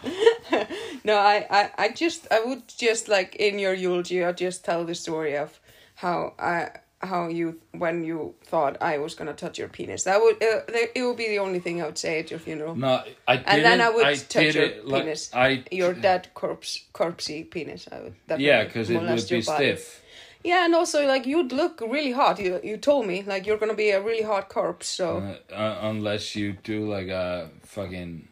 no, 1.04 1.16
I, 1.16 1.46
I, 1.52 1.72
I 1.78 1.90
just, 1.90 2.28
I 2.32 2.44
would 2.44 2.68
just 2.68 3.10
like 3.10 3.36
in 3.36 3.60
your 3.60 3.76
eulogy, 3.76 4.26
I 4.26 4.32
just 4.32 4.66
tell 4.66 4.84
the 4.86 4.96
story 4.96 5.38
of 5.38 5.60
how 5.96 6.34
I, 6.40 6.72
how 7.02 7.28
you, 7.28 7.62
when 7.74 8.04
you 8.04 8.34
thought 8.44 8.82
I 8.82 8.98
was 8.98 9.14
gonna 9.14 9.34
touch 9.34 9.60
your 9.60 9.70
penis. 9.70 10.06
That 10.06 10.20
would, 10.20 10.42
uh, 10.42 10.62
it 10.96 11.04
would 11.04 11.18
be 11.18 11.28
the 11.28 11.40
only 11.40 11.60
thing 11.60 11.80
I 11.80 11.86
would 11.86 12.00
say 12.00 12.20
at 12.20 12.32
your 12.32 12.40
funeral. 12.40 12.76
No, 12.76 13.04
I 13.28 13.38
did 13.38 13.46
and 13.46 13.64
then 13.64 13.82
I 13.82 13.90
would 13.92 14.06
I 14.06 14.16
touch 14.16 14.56
your 14.56 14.64
it, 14.64 14.88
like, 14.88 15.04
penis, 15.04 15.30
I 15.32 15.64
your 15.72 15.94
dead 15.94 16.30
corpse, 16.34 16.86
corpsey 16.92 17.48
penis. 17.48 17.88
I 17.92 18.00
would 18.02 18.42
yeah, 18.42 18.64
because 18.64 18.90
it 18.90 19.00
would 19.00 19.30
be 19.30 19.42
stiff. 19.44 20.04
Yeah, 20.50 20.66
and 20.66 20.74
also 20.74 21.06
like 21.06 21.28
you'd 21.28 21.52
look 21.52 21.80
really 21.82 22.12
hot. 22.12 22.40
You, 22.40 22.60
you 22.64 22.78
told 22.78 23.06
me 23.06 23.22
like 23.22 23.46
you're 23.46 23.60
gonna 23.60 23.76
be 23.76 23.92
a 23.92 24.02
really 24.02 24.24
hot 24.24 24.50
corpse. 24.50 24.88
So 24.88 25.06
Uh, 25.52 25.54
uh, 25.54 25.78
unless 25.92 26.36
you 26.36 26.54
do 26.64 26.90
like 26.90 27.08
a 27.08 27.50
fucking, 27.64 28.28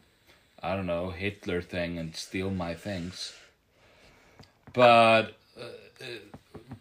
I 0.60 0.74
don't 0.74 0.86
know, 0.86 1.10
Hitler 1.10 1.62
thing 1.62 1.96
and 1.98 2.16
steal 2.16 2.50
my 2.50 2.74
things. 2.74 3.34
But 4.72 5.36
uh, 5.56 5.62
uh, 6.00 6.04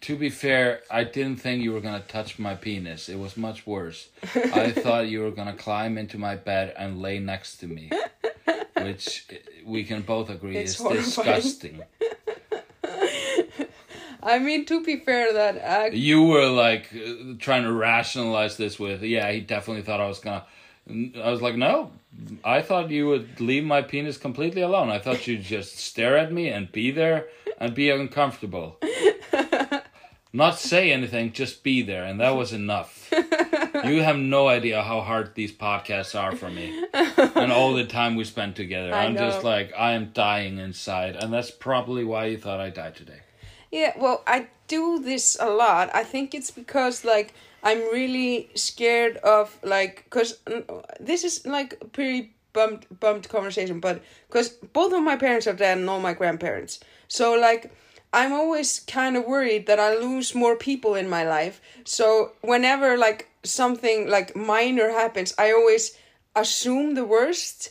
to 0.01 0.15
be 0.15 0.29
fair, 0.31 0.81
I 0.89 1.03
didn't 1.03 1.38
think 1.38 1.63
you 1.63 1.71
were 1.73 1.81
gonna 1.81 2.03
touch 2.07 2.39
my 2.39 2.55
penis. 2.55 3.07
It 3.09 3.19
was 3.19 3.38
much 3.38 3.67
worse. 3.67 4.09
I 4.53 4.71
thought 4.83 5.07
you 5.07 5.21
were 5.21 5.31
gonna 5.31 5.53
climb 5.55 5.97
into 5.99 6.17
my 6.17 6.35
bed 6.35 6.73
and 6.77 6.99
lay 7.01 7.19
next 7.19 7.57
to 7.57 7.67
me, 7.67 7.91
which 8.81 9.25
uh, 9.31 9.35
we 9.65 9.83
can 9.83 10.01
both 10.01 10.29
agree 10.29 10.57
It's 10.57 10.71
is 10.71 10.77
horrifying. 10.77 11.41
disgusting. 11.41 11.83
I 14.22 14.39
mean, 14.39 14.65
to 14.65 14.84
be 14.84 14.97
fair, 14.97 15.34
that 15.34 15.57
uh, 15.57 15.89
You 15.93 16.24
were 16.24 16.47
like 16.47 16.89
uh, 16.93 17.36
trying 17.39 17.63
to 17.63 17.72
rationalize 17.72 18.57
this 18.57 18.80
with, 18.80 19.03
yeah, 19.03 19.32
he 19.32 19.41
definitely 19.41 19.84
thought 19.84 20.01
I 20.01 20.07
was 20.07 20.20
gonna. 20.20 20.45
I 21.22 21.30
was 21.30 21.41
like, 21.41 21.55
no, 21.55 21.91
I 22.43 22.61
thought 22.61 22.89
you 22.89 23.07
would 23.07 23.41
leave 23.41 23.65
my 23.65 23.82
penis 23.82 24.18
completely 24.18 24.61
alone. 24.61 24.89
I 24.89 24.99
thought 24.99 25.28
you'd 25.28 25.43
just 25.43 25.78
stare 25.78 26.18
at 26.18 26.32
me 26.32 26.47
and 26.47 26.72
be 26.72 26.91
there 26.91 27.28
and 27.57 27.76
be 27.76 27.89
uncomfortable. 27.89 28.80
Not 30.34 30.59
say 30.59 30.91
anything, 30.91 31.34
just 31.34 31.63
be 31.63 31.82
there, 31.82 32.03
and 32.03 32.20
that 32.20 32.36
was 32.36 32.53
enough. 32.53 33.11
You 33.86 34.01
have 34.01 34.18
no 34.18 34.47
idea 34.47 34.82
how 34.82 35.01
hard 35.01 35.36
these 35.36 35.53
podcasts 35.53 36.20
are 36.20 36.36
for 36.36 36.49
me, 36.49 36.84
and 36.93 37.51
all 37.51 37.74
the 37.74 37.86
time 37.86 38.15
we 38.15 38.24
spend 38.24 38.55
together. 38.55 38.93
I 38.93 39.05
I'm 39.05 39.15
just 39.15 39.43
like 39.43 39.72
I 39.78 39.93
am 39.93 40.11
dying 40.13 40.57
inside, 40.57 41.15
and 41.15 41.32
that's 41.32 41.51
probably 41.51 42.03
why 42.03 42.26
you 42.26 42.38
thought 42.38 42.59
I 42.59 42.72
died 42.72 42.95
today. 42.95 43.20
Yeah, 43.78 43.93
well, 43.95 44.23
I 44.25 44.47
do 44.67 44.97
this 44.97 45.38
a 45.39 45.51
lot. 45.51 45.91
I 45.93 46.03
think 46.03 46.34
it's 46.34 46.49
because 46.49 47.05
like 47.05 47.32
I'm 47.61 47.78
really 47.93 48.49
scared 48.55 49.17
of 49.17 49.59
like 49.61 50.09
cuz 50.09 50.39
this 50.99 51.23
is 51.23 51.45
like 51.45 51.78
a 51.80 51.86
pretty 51.86 52.34
bummed 52.53 52.88
bummed 52.99 53.30
conversation, 53.30 53.80
but 53.80 54.01
because 54.28 54.49
both 54.80 54.93
of 54.93 55.03
my 55.03 55.15
parents 55.15 55.45
are 55.45 55.53
dead 55.53 55.78
and 55.78 55.88
all 55.88 55.99
my 55.99 56.13
grandparents, 56.13 56.80
so 57.07 57.36
like 57.36 57.69
I'm 58.11 58.34
always 58.34 58.80
kind 58.80 59.15
of 59.15 59.25
worried 59.25 59.67
that 59.67 59.80
I 59.80 59.93
lose 59.93 60.34
more 60.34 60.55
people 60.55 60.95
in 60.95 61.07
my 61.07 61.23
life. 61.38 61.61
So 61.84 62.32
whenever 62.41 62.97
like 62.97 63.30
something 63.43 64.09
like 64.09 64.36
minor 64.36 64.89
happens, 64.89 65.36
I 65.38 65.51
always 65.51 65.95
assume 66.36 66.95
the 66.95 67.05
worst 67.05 67.69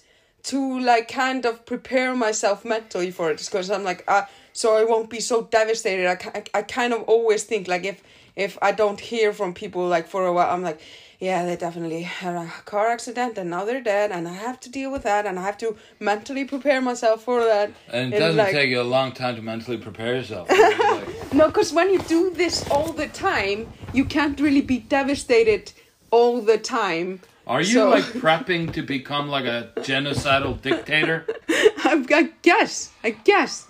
to 0.50 0.78
like 0.78 1.08
kind 1.08 1.44
of 1.44 1.66
prepare 1.66 2.14
myself 2.14 2.64
mentally 2.64 3.10
for 3.10 3.32
it 3.32 3.44
because 3.44 3.68
I'm 3.70 3.82
like 3.82 4.04
uh, 4.06 4.26
so 4.56 4.66
I 4.80 4.84
won't 4.84 5.10
be 5.10 5.20
so 5.20 5.36
devastated. 5.58 6.06
I, 6.14 6.16
I, 6.38 6.42
I 6.58 6.62
kind 6.62 6.92
of 6.96 7.00
always 7.14 7.42
think 7.50 7.68
like 7.68 7.84
if 7.92 7.98
if 8.34 8.52
I 8.68 8.72
don't 8.72 9.00
hear 9.00 9.32
from 9.32 9.54
people 9.54 9.82
like 9.94 10.06
for 10.08 10.22
a 10.26 10.32
while, 10.32 10.50
I'm 10.54 10.62
like 10.70 10.80
yeah, 11.18 11.46
they 11.46 11.56
definitely 11.56 12.02
had 12.02 12.34
a 12.36 12.46
car 12.66 12.88
accident 12.88 13.38
and 13.38 13.48
now 13.48 13.64
they're 13.64 13.80
dead, 13.82 14.10
and 14.12 14.28
I 14.28 14.34
have 14.34 14.58
to 14.60 14.68
deal 14.70 14.90
with 14.92 15.02
that, 15.04 15.24
and 15.24 15.38
I 15.38 15.42
have 15.42 15.56
to 15.64 15.68
mentally 15.98 16.44
prepare 16.44 16.80
myself 16.82 17.24
for 17.24 17.42
that. 17.52 17.68
And 17.88 18.12
it 18.12 18.16
And, 18.16 18.20
doesn't 18.24 18.36
like- 18.44 18.52
take 18.52 18.68
you 18.68 18.82
a 18.82 18.90
long 18.96 19.12
time 19.12 19.34
to 19.36 19.42
mentally 19.42 19.78
prepare 19.78 20.12
yourself. 20.16 20.46
Like, 20.96 21.32
No, 21.34 21.46
because 21.46 21.72
when 21.72 21.88
you 21.90 22.00
do 22.16 22.30
this 22.42 22.68
all 22.70 22.92
the 22.92 23.08
time, 23.08 23.58
you 23.94 24.04
can't 24.04 24.38
really 24.46 24.60
be 24.60 24.78
devastated 24.78 25.72
all 26.10 26.42
the 26.42 26.58
time. 26.58 27.08
Are 27.46 27.62
you 27.62 27.74
So- 27.80 27.88
like 27.96 28.04
prepping 28.24 28.74
to 28.74 28.82
become 28.82 29.26
like 29.36 29.46
a 29.46 29.70
genocidal 29.88 30.60
dictator? 30.60 31.24
I, 31.48 32.28
guess. 32.42 32.90
I 33.02 33.10
guess, 33.30 33.66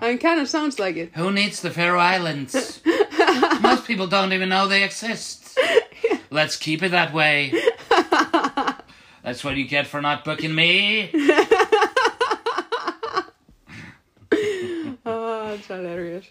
I. 0.00 0.08
It 0.08 0.18
kind 0.18 0.40
of 0.40 0.48
sounds 0.48 0.78
like 0.78 0.96
it. 0.96 1.12
Who 1.14 1.30
needs 1.32 1.60
the 1.60 1.70
Faroe 1.70 1.98
Islands? 1.98 2.80
Most 3.60 3.86
people 3.86 4.06
don't 4.06 4.32
even 4.32 4.48
know 4.48 4.68
they 4.68 4.84
exist. 4.84 5.58
Let's 6.30 6.56
keep 6.56 6.82
it 6.82 6.90
that 6.90 7.12
way. 7.12 7.52
That's 9.22 9.44
what 9.44 9.56
you 9.56 9.66
get 9.66 9.86
for 9.86 10.00
not 10.00 10.24
booking 10.24 10.54
me. 10.54 11.10
Oh, 15.10 15.54
it's 15.54 15.66
hilarious. 15.66 16.26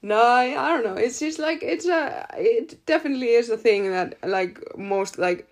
No, 0.00 0.22
I, 0.22 0.54
I 0.56 0.68
don't 0.68 0.84
know. 0.84 0.94
It's 0.94 1.18
just 1.18 1.40
like 1.40 1.64
it's 1.64 1.86
a. 1.86 2.26
It 2.36 2.86
definitely 2.86 3.30
is 3.30 3.50
a 3.50 3.56
thing 3.56 3.90
that 3.90 4.16
like 4.22 4.60
most 4.78 5.18
like. 5.18 5.50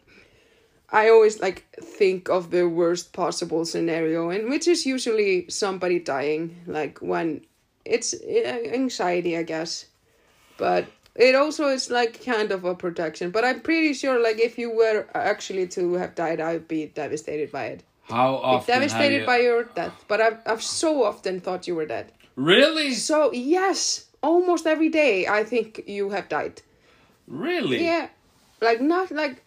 I 0.92 1.08
always 1.08 1.40
like 1.40 1.64
think 1.80 2.28
of 2.28 2.50
the 2.50 2.68
worst 2.68 3.12
possible 3.12 3.64
scenario, 3.64 4.30
and 4.30 4.50
which 4.50 4.68
is 4.68 4.84
usually 4.86 5.46
somebody 5.48 5.98
dying. 5.98 6.56
Like 6.66 6.98
when 7.00 7.40
it's 7.84 8.12
uh, 8.14 8.58
anxiety, 8.72 9.36
I 9.38 9.42
guess, 9.42 9.86
but 10.58 10.84
it 11.14 11.34
also 11.34 11.68
is 11.68 11.90
like 11.90 12.24
kind 12.24 12.52
of 12.52 12.64
a 12.64 12.74
protection. 12.74 13.30
But 13.30 13.44
I'm 13.44 13.60
pretty 13.60 13.94
sure, 13.94 14.22
like 14.22 14.38
if 14.38 14.58
you 14.58 14.70
were 14.70 15.06
actually 15.14 15.66
to 15.68 15.94
have 15.94 16.14
died, 16.14 16.40
I'd 16.40 16.68
be 16.68 16.86
devastated 16.86 17.50
by 17.50 17.64
it. 17.66 17.82
How 18.04 18.34
often? 18.36 18.58
have 18.58 18.66
devastated 18.82 19.20
you- 19.20 19.26
by 19.26 19.38
your 19.38 19.64
death. 19.64 19.94
But 20.08 20.20
I've 20.20 20.38
I've 20.46 20.62
so 20.62 21.04
often 21.04 21.40
thought 21.40 21.66
you 21.66 21.74
were 21.74 21.86
dead. 21.86 22.12
Really? 22.36 22.92
So 22.94 23.32
yes, 23.32 24.06
almost 24.22 24.66
every 24.66 24.88
day 24.90 25.26
I 25.26 25.44
think 25.44 25.84
you 25.86 26.10
have 26.10 26.28
died. 26.28 26.60
Really? 27.26 27.84
Yeah, 27.84 28.08
like 28.60 28.80
not 28.80 29.10
like, 29.10 29.42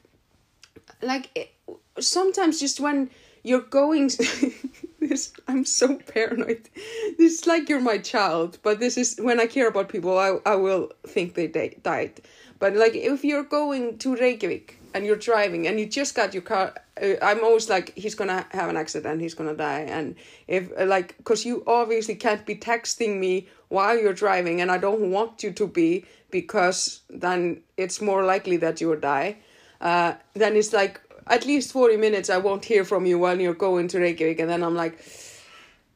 like 1.05 1.29
it, 1.35 1.51
sometimes 1.99 2.59
just 2.59 2.79
when 2.79 3.09
you're 3.43 3.61
going. 3.61 4.09
this 4.99 5.33
I'm 5.47 5.65
so 5.65 5.97
paranoid. 5.97 6.69
This 7.17 7.39
is 7.39 7.47
like 7.47 7.69
you're 7.69 7.81
my 7.81 7.97
child, 7.97 8.57
but 8.63 8.79
this 8.79 8.97
is 8.97 9.17
when 9.21 9.39
I 9.39 9.47
care 9.47 9.67
about 9.67 9.89
people. 9.89 10.17
I 10.17 10.37
I 10.45 10.55
will 10.55 10.91
think 11.07 11.35
they 11.35 11.47
di- 11.47 11.77
died. 11.83 12.21
But 12.59 12.75
like 12.75 12.95
if 12.95 13.23
you're 13.23 13.43
going 13.43 13.97
to 13.99 14.15
Reykjavik 14.15 14.79
and 14.93 15.05
you're 15.05 15.17
driving 15.17 15.67
and 15.67 15.79
you 15.79 15.85
just 15.85 16.15
got 16.15 16.33
your 16.33 16.41
car, 16.41 16.73
uh, 17.01 17.15
I'm 17.21 17.43
always 17.43 17.69
like 17.69 17.93
he's 17.95 18.15
gonna 18.15 18.45
have 18.51 18.69
an 18.69 18.77
accident. 18.77 19.21
He's 19.21 19.35
gonna 19.35 19.55
die. 19.55 19.81
And 19.81 20.15
if 20.47 20.71
uh, 20.79 20.85
like 20.85 21.17
because 21.17 21.45
you 21.45 21.63
obviously 21.67 22.15
can't 22.15 22.45
be 22.45 22.55
texting 22.55 23.19
me 23.19 23.47
while 23.69 23.97
you're 23.97 24.13
driving, 24.13 24.61
and 24.61 24.71
I 24.71 24.77
don't 24.77 25.11
want 25.11 25.43
you 25.43 25.51
to 25.51 25.67
be 25.67 26.05
because 26.31 27.01
then 27.09 27.61
it's 27.77 28.01
more 28.01 28.23
likely 28.23 28.57
that 28.57 28.81
you 28.81 28.89
will 28.89 28.99
die. 28.99 29.37
Uh, 29.86 30.13
then 30.33 30.55
it's 30.55 30.73
like 30.73 30.99
at 31.27 31.45
least 31.45 31.71
40 31.71 31.97
minutes 31.97 32.29
I 32.29 32.38
won't 32.38 32.65
hear 32.65 32.83
from 32.86 33.05
you 33.05 33.19
while 33.19 33.39
you're 33.39 33.53
going 33.67 33.88
to 33.89 33.99
Reykjavik 33.99 34.39
and 34.39 34.49
then 34.49 34.63
I'm 34.63 34.75
like 34.75 34.97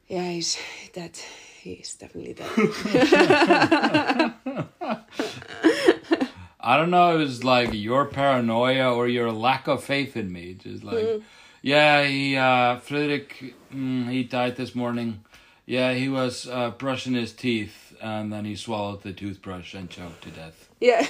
yeah 0.07 0.29
he's 0.29 0.57
dead 0.93 1.17
he's 1.61 1.95
definitely 1.95 2.33
dead 2.33 2.49
I 6.61 6.75
don't 6.77 6.89
know. 6.91 7.15
It 7.15 7.19
was 7.23 7.43
like 7.43 7.69
your 7.73 8.05
paranoia 8.05 8.93
or 8.93 9.07
your 9.07 9.31
lack 9.31 9.67
of 9.67 9.83
faith 9.83 10.15
in 10.17 10.31
me. 10.31 10.53
Just 10.55 10.83
like, 10.83 10.97
Mm. 11.05 11.23
yeah, 11.61 12.03
he 12.05 12.35
uh, 12.35 12.79
Friðrik, 12.85 13.53
mm, 13.73 14.09
he 14.11 14.23
died 14.23 14.55
this 14.57 14.75
morning. 14.75 15.23
Yeah, 15.65 15.93
he 15.93 16.09
was 16.09 16.47
uh, 16.47 16.71
brushing 16.71 17.13
his 17.13 17.31
teeth 17.33 17.95
and 18.01 18.31
then 18.31 18.45
he 18.45 18.55
swallowed 18.55 19.03
the 19.03 19.13
toothbrush 19.13 19.73
and 19.73 19.89
choked 19.89 20.21
to 20.23 20.29
death. 20.31 20.67
yeah 20.81 21.01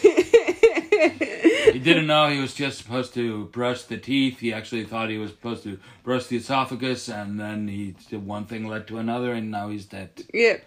He 1.71 1.79
didn't 1.79 2.07
know 2.07 2.29
he 2.29 2.39
was 2.39 2.53
just 2.53 2.77
supposed 2.79 3.13
to 3.15 3.45
brush 3.45 3.83
the 3.83 3.97
teeth. 3.97 4.39
He 4.39 4.53
actually 4.53 4.83
thought 4.85 5.09
he 5.09 5.17
was 5.17 5.31
supposed 5.31 5.63
to 5.63 5.79
brush 6.03 6.27
the 6.27 6.37
esophagus, 6.37 7.07
and 7.09 7.39
then 7.39 7.67
he 7.67 7.95
did 8.09 8.25
one 8.25 8.45
thing 8.45 8.67
led 8.67 8.87
to 8.87 8.97
another, 8.97 9.33
and 9.33 9.51
now 9.51 9.69
he's 9.69 9.85
dead. 9.85 10.09
yeah 10.33 10.57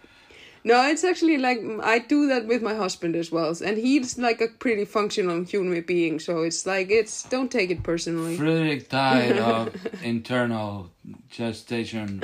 no 0.65 0.81
it's 0.89 1.03
actually 1.03 1.39
like 1.39 1.59
I 1.83 1.99
do 1.99 2.29
that 2.29 2.47
with 2.47 2.63
my 2.63 2.75
husband 2.75 3.17
as 3.17 3.33
well 3.33 3.53
and 3.67 3.77
he's 3.77 4.17
like 4.17 4.41
a 4.41 4.47
pretty 4.47 4.85
functional 4.85 5.43
human 5.43 5.81
being 5.83 6.21
so 6.21 6.43
it's 6.43 6.65
like 6.67 6.89
it's 6.89 7.25
don't 7.25 7.51
take 7.51 7.71
it 7.71 7.83
personally 7.83 8.37
Friðrik 8.39 8.89
died 8.89 9.39
of 9.39 9.75
internal 10.05 10.89
gestation 11.31 12.23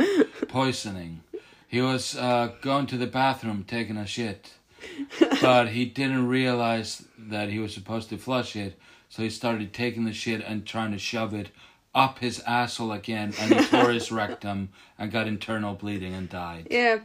poisoning. 0.49 1.22
He 1.66 1.81
was 1.81 2.16
uh, 2.16 2.53
going 2.62 2.87
to 2.87 2.97
the 2.97 3.07
bathroom 3.09 3.64
taking 3.66 3.97
a 3.97 4.07
shit, 4.07 4.53
but 5.43 5.68
he 5.68 5.85
didn't 5.87 6.29
realize 6.29 7.05
that 7.18 7.49
he 7.51 7.59
was 7.59 7.74
supposed 7.74 8.09
to 8.11 8.16
flush 8.18 8.57
it, 8.57 8.79
so 9.09 9.22
he 9.22 9.31
started 9.31 9.72
taking 9.72 10.05
the 10.05 10.12
shit 10.12 10.43
and 10.47 10.66
trying 10.66 10.93
to 10.93 10.99
shove 10.99 11.35
it 11.35 11.51
up 11.95 12.18
his 12.20 12.41
asshole 12.41 12.93
again, 12.93 13.33
and 13.41 13.55
he 13.55 13.64
tore 13.66 13.91
his 13.91 14.12
rectum 14.20 14.68
and 14.99 15.11
got 15.11 15.26
internal 15.26 15.74
bleeding 15.74 16.14
and 16.14 16.29
died. 16.29 16.66
yeah 16.70 16.99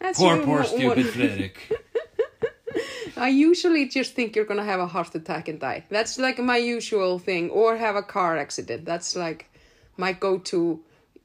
that's 0.00 0.18
Poor, 0.18 0.36
poor, 0.42 0.58
what- 0.60 0.68
stupid 0.68 1.06
Friðrik. 1.06 1.56
I 3.16 3.28
usually 3.28 3.86
just 3.88 4.14
think 4.14 4.34
you're 4.34 4.44
gonna 4.44 4.64
have 4.64 4.80
a 4.80 4.86
heart 4.88 5.14
attack 5.14 5.48
and 5.48 5.60
die. 5.60 5.84
That's 5.88 6.18
like 6.18 6.38
my 6.40 6.56
usual 6.56 7.18
thing, 7.20 7.48
or 7.50 7.76
have 7.76 7.94
a 7.94 8.02
car 8.02 8.36
accident. 8.36 8.84
That's 8.84 9.14
like 9.14 9.48
my 9.96 10.12
go-to 10.12 10.80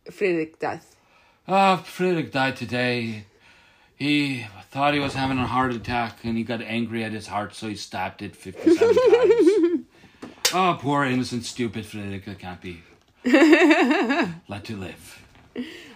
Friðrik 0.05 0.59
death. 0.59 0.95
Ah, 1.47 1.83
Friðrik 1.83 2.31
died 2.31 2.55
today. 2.57 3.25
He 3.95 4.45
thought 4.71 4.93
he 4.93 4.99
was 4.99 5.13
having 5.13 5.37
a 5.39 5.47
heart 5.47 5.73
attack 5.73 6.19
and 6.23 6.37
he 6.37 6.43
got 6.43 6.61
angry 6.61 7.03
at 7.03 7.11
his 7.11 7.27
heart, 7.27 7.55
so 7.55 7.67
he 7.67 7.75
stabbed 7.75 8.21
it 8.21 8.35
57 8.35 8.95
times. 9.11 9.85
Oh, 10.53 10.77
poor 10.79 11.03
innocent, 11.05 11.45
stupid 11.45 11.85
Friðrik 11.85 12.25
that 12.25 12.39
can't 12.39 12.61
be 12.61 12.81
let 14.47 14.63
to 14.65 14.75
live. 14.77 15.21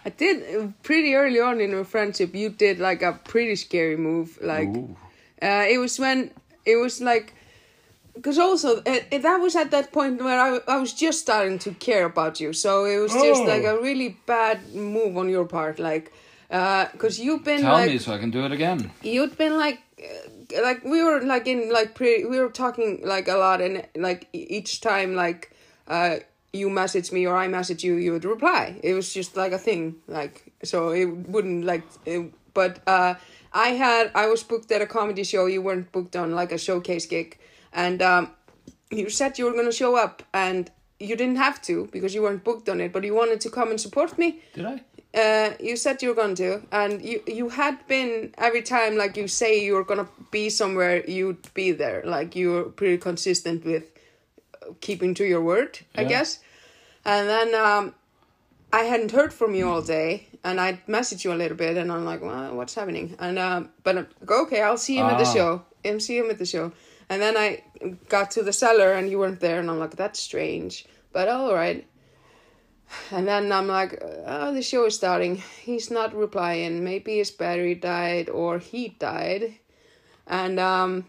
I 0.06 0.10
did 0.10 0.56
uh, 0.56 0.68
pretty 0.84 1.16
early 1.16 1.40
on 1.40 1.62
in 1.62 1.74
our 1.74 1.84
friendship. 1.86 2.36
You 2.36 2.50
did 2.50 2.80
like 2.80 3.02
a 3.02 3.14
pretty 3.24 3.56
scary 3.56 3.96
move. 3.98 4.38
Like 4.42 4.70
uh, 5.42 5.66
it 5.70 5.78
was 5.80 5.98
when 6.00 6.32
it 6.66 6.76
was 6.76 7.02
like 7.02 7.34
because 8.16 8.38
also 8.38 8.82
it, 8.86 9.08
it, 9.12 9.22
that 9.22 9.38
was 9.38 9.56
at 9.56 9.72
that 9.72 9.92
point 9.92 10.22
where 10.22 10.40
I, 10.40 10.60
I 10.68 10.78
was 10.78 10.94
just 10.94 11.20
starting 11.22 11.58
to 11.60 11.72
care 11.74 12.06
about 12.06 12.40
you 12.40 12.54
so 12.54 12.86
it 12.86 12.98
was 12.98 13.12
just 13.14 13.42
Oh. 13.42 13.46
like 13.46 13.64
a 13.64 13.80
really 13.82 14.18
bad 14.28 14.74
move 14.76 15.18
on 15.18 15.30
your 15.30 15.46
part 15.46 15.80
like 15.80 16.12
because 16.92 17.20
you've 17.20 17.44
been 17.44 17.62
Tell 17.62 17.74
like 17.74 17.90
me 17.90 17.98
so 17.98 18.14
I 18.14 18.20
can 18.20 18.30
do 18.30 18.46
it 18.46 18.52
again. 18.52 18.92
you'd 19.02 19.36
been 19.38 19.58
like 19.58 19.80
uh, 20.00 20.62
like 20.62 20.84
we 20.84 21.02
were 21.04 21.20
like 21.22 21.48
in 21.48 21.72
like 21.72 21.96
pre 21.96 22.26
we 22.26 22.38
were 22.40 22.50
talking 22.50 23.02
like 23.04 23.28
a 23.28 23.38
lot 23.38 23.60
and 23.62 23.84
like 23.96 24.28
each 24.34 24.80
time 24.82 25.16
like 25.16 25.42
uh 25.88 26.18
you 26.62 26.70
message 26.70 27.12
me 27.12 27.26
or 27.26 27.36
i 27.36 27.48
message 27.48 27.84
you 27.84 27.96
you 27.96 28.12
would 28.12 28.24
reply 28.26 28.80
it 28.84 28.94
was 28.94 29.12
just 29.14 29.36
like 29.36 29.52
a 29.52 29.58
thing 29.58 29.96
like 30.08 30.54
so 30.64 30.90
it 30.92 31.06
wouldn't 31.34 31.66
like 31.66 31.84
it, 32.06 32.32
but 32.54 32.80
uh 32.86 33.16
i 33.54 33.70
had 33.70 34.12
i 34.14 34.28
was 34.28 34.44
booked 34.44 34.72
at 34.72 34.82
a 34.82 34.86
comedy 34.86 35.24
show 35.24 35.48
you 35.48 35.62
weren't 35.68 35.92
booked 35.92 36.16
on 36.16 36.36
like 36.36 36.52
a 36.52 36.58
showcase 36.60 37.08
gig 37.08 37.40
and 37.74 38.02
um 38.04 38.30
you 38.92 39.10
said 39.10 39.40
you 39.40 39.46
were 39.46 39.54
gonna 39.60 39.72
show 39.84 39.96
up 39.96 40.22
and 40.34 40.70
you 41.00 41.16
didn't 41.16 41.38
have 41.38 41.60
to 41.64 41.90
because 41.92 42.14
you 42.14 42.22
weren't 42.22 42.44
booked 42.44 42.70
on 42.70 42.80
it 42.80 42.94
but 42.94 43.04
you 43.04 43.16
wanted 43.16 43.42
to 43.42 43.50
come 43.50 43.70
and 43.72 43.82
support 43.82 44.18
me 44.20 44.40
Did 44.54 44.66
I? 44.68 44.82
Uh, 45.14 45.52
you 45.60 45.76
said 45.76 46.02
you 46.02 46.10
were 46.10 46.16
going 46.16 46.36
to, 46.36 46.62
and 46.72 47.02
you 47.04 47.22
you 47.28 47.50
had 47.50 47.86
been 47.88 48.34
every 48.38 48.62
time 48.62 48.98
like 48.98 49.16
you 49.18 49.28
say 49.28 49.64
you 49.64 49.74
were 49.76 49.84
gonna 49.84 50.08
be 50.32 50.50
somewhere, 50.50 51.04
you'd 51.08 51.54
be 51.54 51.72
there. 51.72 52.02
Like 52.06 52.36
you 52.36 52.52
were 52.52 52.64
pretty 52.66 52.98
consistent 52.98 53.64
with 53.66 53.92
keeping 54.82 55.14
to 55.16 55.24
your 55.26 55.42
word, 55.42 55.80
I 55.96 56.04
guess. 56.10 56.40
And 57.06 57.28
then 57.28 57.54
um, 57.54 57.94
I 58.72 58.84
hadn't 58.84 59.12
heard 59.12 59.34
from 59.34 59.54
you 59.56 59.68
all 59.70 59.82
day, 59.82 60.28
and 60.44 60.60
I 60.60 60.80
messaged 60.88 61.24
you 61.24 61.34
a 61.34 61.36
little 61.36 61.58
bit, 61.58 61.78
and 61.78 61.92
I'm 61.92 62.06
like, 62.06 62.22
well, 62.22 62.56
what's 62.56 62.74
happening? 62.76 63.16
And 63.20 63.38
um, 63.38 63.70
but 63.84 63.98
I'm 63.98 64.08
okay, 64.28 64.62
I'll 64.62 64.78
see 64.78 64.98
him 64.98 65.08
at 65.10 65.18
the 65.18 65.26
Ah. 65.26 65.34
show. 65.34 65.66
And 65.86 66.02
see 66.02 66.18
him 66.18 66.30
at 66.30 66.38
the 66.40 66.46
show. 66.46 66.72
And 67.10 67.22
then 67.22 67.36
I 67.36 67.62
got 68.08 68.32
to 68.32 68.42
the 68.44 68.54
cellar, 68.54 68.94
and 68.94 69.10
you 69.12 69.20
weren't 69.20 69.42
there, 69.42 69.60
and 69.60 69.70
I'm 69.70 69.80
like, 69.80 69.98
that's 69.98 70.20
strange, 70.20 70.86
but 71.12 71.28
all 71.28 71.54
right. 71.54 71.86
And 73.12 73.28
then 73.28 73.52
I'm 73.52 73.68
like, 73.68 74.02
oh, 74.26 74.54
the 74.54 74.62
show 74.62 74.86
is 74.86 74.96
starting. 74.96 75.42
He's 75.62 75.90
not 75.90 76.16
replying. 76.16 76.84
Maybe 76.84 77.18
his 77.18 77.32
battery 77.32 77.76
died 77.76 78.30
or 78.30 78.60
he 78.60 78.90
died. 78.90 79.56
And 80.28 80.60
um, 80.60 81.06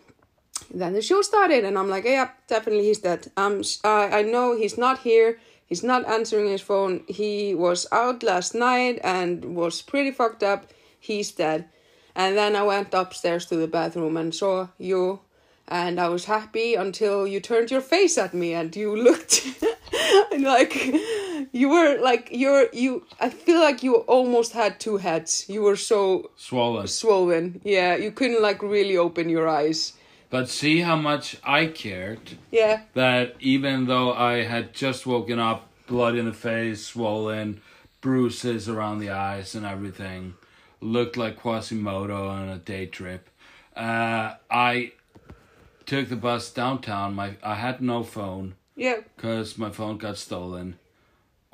then 0.72 0.92
the 0.92 1.02
show 1.02 1.22
started, 1.22 1.64
and 1.64 1.78
I'm 1.78 1.88
like, 1.88 2.04
yeah, 2.04 2.30
definitely 2.48 2.84
he's 2.84 3.00
dead. 3.00 3.30
Um, 3.36 3.62
I 3.84 4.20
I 4.20 4.22
know 4.22 4.56
he's 4.56 4.78
not 4.78 5.00
here. 5.00 5.38
He's 5.66 5.82
not 5.82 6.06
answering 6.06 6.48
his 6.48 6.60
phone. 6.60 7.04
He 7.08 7.54
was 7.54 7.86
out 7.90 8.22
last 8.22 8.54
night 8.54 9.00
and 9.02 9.56
was 9.56 9.82
pretty 9.82 10.10
fucked 10.10 10.42
up. 10.42 10.70
He's 10.98 11.32
dead. 11.32 11.68
And 12.14 12.36
then 12.36 12.54
I 12.54 12.62
went 12.62 12.94
upstairs 12.94 13.46
to 13.46 13.56
the 13.56 13.66
bathroom 13.66 14.16
and 14.16 14.34
saw 14.34 14.68
you, 14.78 15.20
and 15.66 15.98
I 15.98 16.08
was 16.08 16.26
happy 16.26 16.74
until 16.74 17.26
you 17.26 17.40
turned 17.40 17.70
your 17.70 17.80
face 17.80 18.18
at 18.18 18.34
me 18.34 18.52
and 18.54 18.74
you 18.76 18.94
looked 18.94 19.44
like 20.38 20.72
you 21.54 21.68
were 21.68 21.98
like 22.02 22.28
you're 22.32 22.66
you. 22.72 23.06
I 23.20 23.30
feel 23.30 23.60
like 23.60 23.82
you 23.84 23.94
almost 24.16 24.52
had 24.52 24.80
two 24.80 24.96
heads. 24.98 25.46
You 25.48 25.62
were 25.62 25.76
so 25.76 26.30
Swollen. 26.36 26.86
swollen. 26.88 27.60
Yeah, 27.64 27.94
you 27.96 28.10
couldn't 28.10 28.42
like 28.42 28.60
really 28.62 28.96
open 28.96 29.28
your 29.28 29.48
eyes. 29.48 29.92
But 30.30 30.48
see 30.48 30.80
how 30.80 30.96
much 30.96 31.36
I 31.44 31.66
cared 31.66 32.38
Yeah, 32.50 32.82
that 32.94 33.36
even 33.38 33.86
though 33.86 34.12
I 34.12 34.42
had 34.42 34.74
just 34.74 35.06
woken 35.06 35.38
up, 35.38 35.68
blood 35.86 36.16
in 36.16 36.24
the 36.26 36.32
face, 36.32 36.84
swollen, 36.84 37.60
bruises 38.00 38.68
around 38.68 38.98
the 38.98 39.10
eyes 39.10 39.54
and 39.54 39.64
everything, 39.64 40.34
looked 40.80 41.16
like 41.16 41.36
Quasimodo 41.36 42.26
on 42.28 42.48
a 42.48 42.58
day 42.58 42.86
trip. 42.86 43.30
Uh, 43.76 44.34
I 44.50 44.92
took 45.86 46.08
the 46.08 46.16
bus 46.16 46.50
downtown. 46.50 47.14
My 47.14 47.36
I 47.44 47.54
had 47.54 47.80
no 47.80 48.02
phone 48.02 48.54
yeah, 48.74 49.00
because 49.14 49.56
my 49.56 49.70
phone 49.70 49.98
got 49.98 50.16
stolen, 50.16 50.78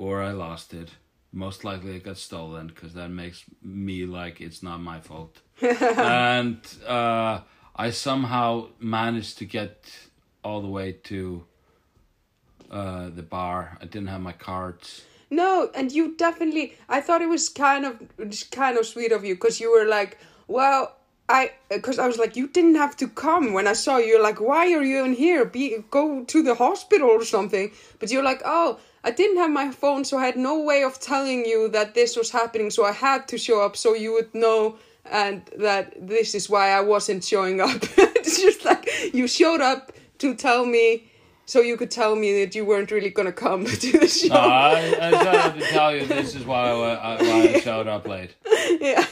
or 0.01 0.23
I 0.23 0.31
lost 0.31 0.73
it. 0.73 0.89
Most 1.31 1.63
likely 1.63 1.95
it 1.95 2.03
got 2.03 2.17
stolen 2.17 2.67
because 2.67 2.95
that 2.95 3.09
makes 3.09 3.43
me 3.61 4.05
like 4.05 4.41
it's 4.41 4.63
not 4.63 4.79
my 4.81 4.99
fault. 4.99 5.41
and 5.61 6.59
uh, 6.87 7.41
I 7.75 7.91
somehow 7.91 8.69
managed 8.79 9.37
to 9.37 9.45
get 9.45 9.75
all 10.43 10.61
the 10.61 10.67
way 10.67 10.93
to 11.03 11.45
uh, 12.71 13.09
the 13.09 13.21
bar. 13.21 13.77
I 13.79 13.85
didn't 13.85 14.07
have 14.07 14.21
my 14.21 14.33
cards. 14.33 15.03
No, 15.29 15.69
and 15.75 15.91
you 15.91 16.17
definitely. 16.17 16.73
I 16.89 16.99
thought 16.99 17.21
it 17.21 17.29
was 17.29 17.47
kind 17.47 17.85
of, 17.85 17.93
kind 18.49 18.77
of 18.77 18.85
sweet 18.87 19.11
of 19.11 19.23
you 19.23 19.35
because 19.35 19.61
you 19.61 19.71
were 19.71 19.85
like, 19.85 20.17
well, 20.47 20.97
I, 21.31 21.51
because 21.69 21.97
I 21.97 22.07
was 22.07 22.17
like, 22.17 22.35
you 22.35 22.47
didn't 22.47 22.75
have 22.75 22.97
to 22.97 23.07
come. 23.07 23.53
When 23.53 23.67
I 23.67 23.73
saw 23.73 23.97
you, 23.97 24.07
you're 24.07 24.23
like, 24.23 24.41
why 24.41 24.73
are 24.73 24.83
you 24.83 25.05
in 25.05 25.13
here? 25.13 25.45
Be 25.45 25.83
go 25.89 26.23
to 26.25 26.43
the 26.43 26.55
hospital 26.55 27.09
or 27.09 27.23
something. 27.23 27.71
But 27.99 28.11
you're 28.11 28.23
like, 28.23 28.41
oh, 28.43 28.79
I 29.03 29.11
didn't 29.11 29.37
have 29.37 29.49
my 29.49 29.71
phone, 29.71 30.03
so 30.05 30.17
I 30.17 30.25
had 30.25 30.37
no 30.37 30.59
way 30.61 30.83
of 30.83 30.99
telling 30.99 31.45
you 31.45 31.69
that 31.69 31.95
this 31.95 32.15
was 32.15 32.29
happening. 32.31 32.69
So 32.69 32.85
I 32.85 32.91
had 32.91 33.27
to 33.29 33.37
show 33.37 33.61
up 33.61 33.75
so 33.75 33.95
you 33.95 34.13
would 34.13 34.33
know, 34.35 34.77
and 35.05 35.41
that 35.57 36.07
this 36.07 36.35
is 36.35 36.49
why 36.49 36.69
I 36.71 36.81
wasn't 36.81 37.23
showing 37.23 37.61
up. 37.61 37.81
it's 37.97 38.39
just 38.41 38.65
like 38.65 38.87
you 39.13 39.27
showed 39.27 39.61
up 39.61 39.91
to 40.19 40.35
tell 40.35 40.65
me. 40.65 41.07
So 41.47 41.59
you 41.59 41.75
could 41.75 41.91
tell 41.91 42.15
me 42.15 42.45
that 42.45 42.55
you 42.55 42.63
weren't 42.63 42.91
really 42.91 43.09
gonna 43.09 43.33
come 43.33 43.65
to 43.83 43.99
the 43.99 44.07
show. 44.07 44.33
I, 44.33 44.95
I 45.01 45.09
tried 45.11 45.59
to 45.59 45.65
tell 45.67 45.95
you 45.95 46.05
this 46.05 46.35
is 46.35 46.45
why 46.45 46.69
I, 46.69 47.21
why 47.21 47.53
I 47.55 47.59
showed 47.67 47.87
up 47.87 48.07
late. 48.07 48.35
yeah. 48.79 49.05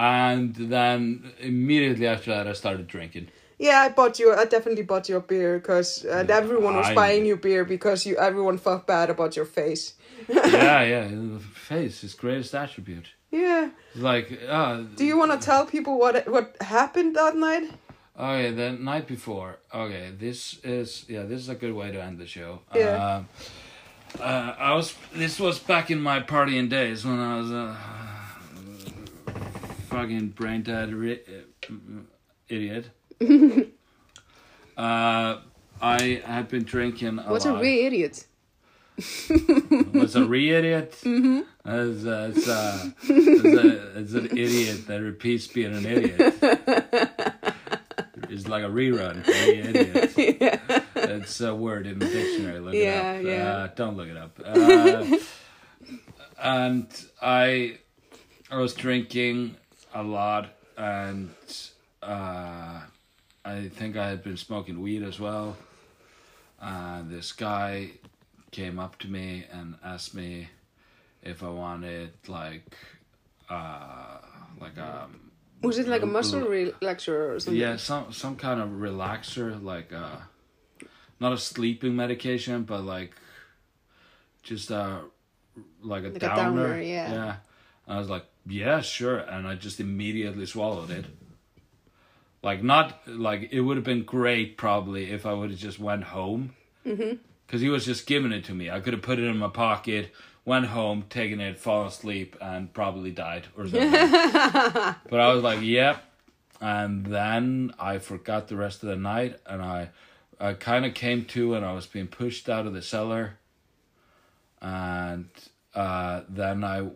And 0.00 0.54
then 0.54 1.32
immediately 1.40 2.06
after 2.06 2.30
that, 2.34 2.46
I 2.48 2.54
started 2.54 2.86
drinking. 2.86 3.28
Yeah, 3.58 3.80
I 3.80 3.90
bought 3.90 4.18
you. 4.18 4.32
I 4.32 4.46
definitely 4.46 4.84
bought 4.84 5.08
you 5.10 5.16
a 5.16 5.20
beer 5.20 5.58
because 5.58 6.04
and 6.04 6.30
everyone 6.30 6.76
was 6.76 6.86
I- 6.86 6.94
buying 6.94 7.26
you 7.26 7.36
beer 7.36 7.64
because 7.66 8.06
you 8.06 8.16
everyone 8.16 8.56
felt 8.56 8.86
bad 8.86 9.10
about 9.10 9.36
your 9.36 9.44
face. 9.44 9.94
yeah, 10.28 10.82
yeah. 10.92 11.38
Face, 11.52 12.02
is 12.02 12.14
greatest 12.14 12.54
attribute. 12.54 13.08
Yeah. 13.30 13.68
Like, 13.94 14.40
uh, 14.48 14.84
Do 14.96 15.04
you 15.04 15.16
want 15.18 15.32
to 15.32 15.38
tell 15.50 15.66
people 15.66 15.98
what 15.98 16.26
what 16.26 16.56
happened 16.62 17.16
that 17.16 17.36
night? 17.36 17.70
Okay, 18.18 18.50
the 18.52 18.72
night 18.72 19.06
before. 19.06 19.58
Okay, 19.74 20.10
this 20.18 20.58
is 20.64 21.04
yeah, 21.08 21.24
this 21.24 21.40
is 21.40 21.48
a 21.50 21.54
good 21.54 21.74
way 21.74 21.90
to 21.92 22.02
end 22.02 22.18
the 22.18 22.26
show. 22.26 22.60
Yeah. 22.74 22.96
Um, 23.16 23.28
uh, 24.18 24.54
I 24.58 24.74
was. 24.74 24.94
This 25.14 25.38
was 25.38 25.58
back 25.58 25.90
in 25.90 26.00
my 26.00 26.20
partying 26.20 26.68
days 26.70 27.04
when 27.04 27.18
I 27.20 27.36
was 27.40 27.50
a 27.52 27.76
fucking 29.90 30.28
brain 30.28 30.62
dead 30.62 30.92
ri- 30.92 31.20
uh, 31.28 31.72
idiot. 32.48 32.90
uh, 34.76 35.38
I 35.82 36.22
had 36.24 36.48
been 36.48 36.64
drinking 36.64 37.18
a 37.18 37.22
What's 37.30 37.44
a 37.44 37.52
lot. 37.52 37.62
re 37.62 37.86
idiot? 37.86 38.24
was 39.92 40.16
a 40.16 40.24
re 40.24 40.50
idiot. 40.50 40.96
Mm-hmm. 41.04 41.40
It's, 41.62 42.06
uh, 42.06 42.32
it's, 42.34 42.48
uh, 42.48 42.90
it's, 43.02 43.44
a, 43.44 43.98
it's 44.00 44.12
an 44.14 44.26
idiot 44.26 44.86
that 44.86 45.00
repeats 45.02 45.46
being 45.46 45.74
an 45.74 45.84
idiot. 45.86 46.34
It's 48.32 48.46
like 48.46 48.62
a 48.62 48.68
rerun. 48.68 49.26
Re 49.26 49.58
idiot. 49.58 50.12
It's 50.94 51.40
a 51.40 51.52
word 51.54 51.86
in 51.88 51.98
the 51.98 52.06
dictionary. 52.06 52.60
Look 52.60 52.74
Yeah, 52.74 53.12
it 53.14 53.18
up. 53.18 53.24
yeah. 53.26 53.48
Uh, 53.52 53.66
don't 53.74 53.96
look 53.96 54.08
it 54.08 54.16
up. 54.16 54.38
Uh, 54.44 55.18
and 56.40 56.86
I, 57.20 57.78
I 58.50 58.56
was 58.58 58.72
drinking 58.74 59.56
a 59.94 60.02
lot, 60.02 60.50
and 60.76 61.30
uh, 62.02 62.80
I 63.44 63.68
think 63.68 63.96
I 63.96 64.08
had 64.08 64.22
been 64.22 64.36
smoking 64.36 64.80
weed 64.80 65.02
as 65.02 65.18
well. 65.20 65.56
And 66.60 67.10
this 67.10 67.32
guy 67.32 67.90
came 68.50 68.78
up 68.78 68.98
to 68.98 69.08
me 69.08 69.44
and 69.52 69.76
asked 69.84 70.14
me 70.14 70.48
if 71.22 71.42
I 71.42 71.48
wanted 71.48 72.10
like, 72.28 72.64
uh, 73.48 74.18
like 74.60 74.76
a 74.76 75.08
Was 75.62 75.78
it 75.78 75.88
like 75.88 76.02
a 76.02 76.06
muscle 76.06 76.42
relaxer 76.42 77.34
or 77.34 77.40
something? 77.40 77.60
yeah, 77.60 77.76
some 77.76 78.12
some 78.12 78.36
kind 78.36 78.60
of 78.60 78.68
relaxer, 78.70 79.62
like 79.62 79.92
uh, 79.92 80.16
not 81.18 81.32
a 81.32 81.38
sleeping 81.38 81.96
medication, 81.96 82.62
but 82.64 82.82
like 82.84 83.12
just 84.42 84.70
uh, 84.70 84.98
like 85.82 86.04
a 86.04 86.08
Like 86.08 86.16
a 86.16 86.18
downer. 86.20 86.68
downer, 86.68 86.80
yeah. 86.82 87.12
Yeah. 87.12 87.36
And 87.86 87.96
I 87.96 87.98
was 87.98 88.08
like, 88.08 88.24
yeah, 88.46 88.80
sure, 88.80 89.18
and 89.18 89.46
I 89.46 89.54
just 89.54 89.80
immediately 89.80 90.46
swallowed 90.46 90.90
it. 90.90 91.06
Like 92.42 92.62
not 92.62 93.06
like 93.06 93.48
it 93.52 93.60
would 93.60 93.76
have 93.76 93.84
been 93.84 94.04
great 94.04 94.56
probably 94.56 95.10
if 95.10 95.26
I 95.26 95.32
would 95.34 95.50
have 95.50 95.58
just 95.58 95.78
went 95.78 96.04
home. 96.04 96.54
Mm-hmm. 96.86 97.16
Because 97.46 97.60
he 97.60 97.68
was 97.68 97.84
just 97.84 98.06
giving 98.06 98.32
it 98.32 98.44
to 98.44 98.54
me. 98.54 98.70
I 98.70 98.80
could 98.80 98.92
have 98.92 99.02
put 99.02 99.18
it 99.18 99.24
in 99.24 99.36
my 99.36 99.48
pocket, 99.48 100.14
went 100.44 100.66
home, 100.66 101.04
taken 101.10 101.40
it, 101.40 101.58
fallen 101.58 101.88
asleep, 101.88 102.36
and 102.40 102.72
probably 102.72 103.10
died 103.10 103.48
or 103.56 103.64
something. 103.64 103.90
but 103.90 105.20
I 105.20 105.32
was 105.32 105.42
like, 105.42 105.60
yep. 105.60 106.02
And 106.60 107.04
then 107.06 107.72
I 107.78 107.98
forgot 107.98 108.48
the 108.48 108.56
rest 108.56 108.82
of 108.82 108.88
the 108.88 108.96
night, 108.96 109.40
and 109.46 109.62
I, 109.62 109.90
I 110.38 110.52
kind 110.52 110.86
of 110.86 110.94
came 110.94 111.24
to, 111.26 111.54
and 111.54 111.64
I 111.64 111.72
was 111.72 111.86
being 111.86 112.06
pushed 112.06 112.48
out 112.48 112.66
of 112.66 112.72
the 112.72 112.82
cellar. 112.82 113.38
And 114.62 115.28
uh, 115.74 116.22
then 116.28 116.62
I, 116.62 116.88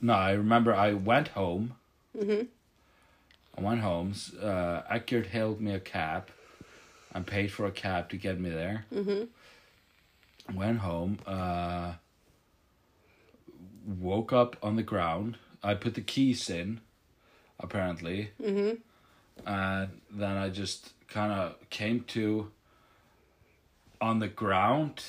no, 0.00 0.12
I 0.14 0.32
remember 0.32 0.74
I 0.74 0.92
went 0.92 1.28
home. 1.28 1.74
Mm-hmm. 2.16 2.46
I 3.56 3.60
went 3.60 3.80
home. 3.80 4.14
Uh, 4.40 4.82
Eckert 4.90 5.26
hailed 5.26 5.60
me 5.60 5.74
a 5.74 5.80
cab 5.80 6.28
and 7.14 7.26
paid 7.26 7.52
for 7.52 7.66
a 7.66 7.70
cab 7.70 8.08
to 8.10 8.16
get 8.16 8.40
me 8.40 8.50
there. 8.50 8.86
Mm-hmm. 8.94 10.56
Went 10.56 10.78
home. 10.78 11.18
Uh, 11.26 11.92
woke 13.86 14.32
up 14.32 14.56
on 14.62 14.76
the 14.76 14.82
ground. 14.82 15.36
I 15.62 15.74
put 15.74 15.94
the 15.94 16.00
keys 16.00 16.48
in, 16.50 16.80
apparently. 17.60 18.30
Mm-hmm. 18.42 18.76
And 19.46 20.00
then 20.10 20.36
I 20.36 20.48
just 20.48 20.92
kind 21.08 21.32
of 21.32 21.70
came 21.70 22.04
to 22.08 22.50
on 24.00 24.18
the 24.18 24.28
ground, 24.28 25.04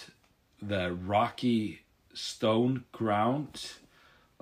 the 0.61 0.93
rocky 0.93 1.81
stone 2.13 2.83
ground. 2.91 3.71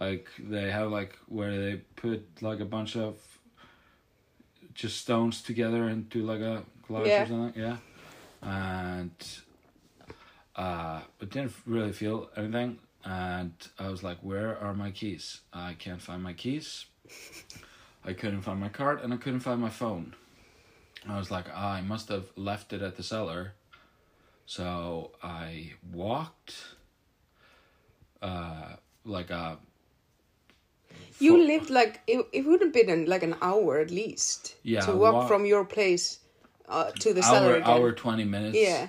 Like 0.01 0.27
they 0.39 0.71
have 0.71 0.89
like 0.91 1.15
where 1.27 1.55
they 1.63 1.75
put 1.95 2.41
like 2.41 2.59
a 2.59 2.65
bunch 2.65 2.95
of 2.97 3.15
just 4.73 4.97
stones 4.97 5.43
together 5.43 5.87
into 5.89 6.23
like 6.23 6.41
a 6.41 6.63
glass 6.87 7.05
Yeah. 7.05 7.23
or 7.23 7.27
something. 7.27 7.61
Yeah. 7.61 7.77
And 8.41 9.11
uh 10.55 11.01
but 11.19 11.29
didn't 11.29 11.53
really 11.67 11.91
feel 11.93 12.31
anything 12.35 12.79
and 13.05 13.53
I 13.77 13.89
was 13.89 14.01
like, 14.01 14.17
Where 14.23 14.57
are 14.57 14.73
my 14.73 14.89
keys? 14.89 15.41
I 15.53 15.75
can't 15.77 16.01
find 16.01 16.23
my 16.23 16.33
keys. 16.33 16.85
I 18.03 18.13
couldn't 18.13 18.41
find 18.41 18.59
my 18.59 18.69
card 18.69 19.01
and 19.01 19.13
I 19.13 19.17
couldn't 19.17 19.41
find 19.41 19.61
my 19.61 19.69
phone. 19.69 20.15
I 21.07 21.17
was 21.19 21.29
like, 21.29 21.45
ah, 21.53 21.73
I 21.73 21.81
must 21.81 22.09
have 22.09 22.25
left 22.35 22.73
it 22.73 22.81
at 22.81 22.95
the 22.95 23.03
cellar. 23.03 23.53
So 24.47 25.11
I 25.21 25.73
walked 25.91 26.55
uh 28.21 28.77
like 29.05 29.29
a 29.29 29.59
You 31.19 31.37
fo- 31.37 31.43
lived 31.43 31.69
like 31.69 32.01
it. 32.07 32.25
It 32.33 32.45
would 32.45 32.61
have 32.61 32.73
been 32.73 33.05
like 33.05 33.23
an 33.23 33.35
hour 33.41 33.79
at 33.79 33.91
least. 33.91 34.55
Yeah, 34.63 34.81
To 34.81 34.91
walk 34.93 35.13
wa- 35.13 35.27
from 35.27 35.45
your 35.45 35.65
place 35.65 36.19
uh, 36.67 36.91
to 36.99 37.13
the 37.13 37.21
hour 37.23 37.33
cellar 37.33 37.55
again. 37.55 37.67
hour 37.69 37.91
twenty 37.91 38.23
minutes. 38.23 38.57
Yeah. 38.57 38.87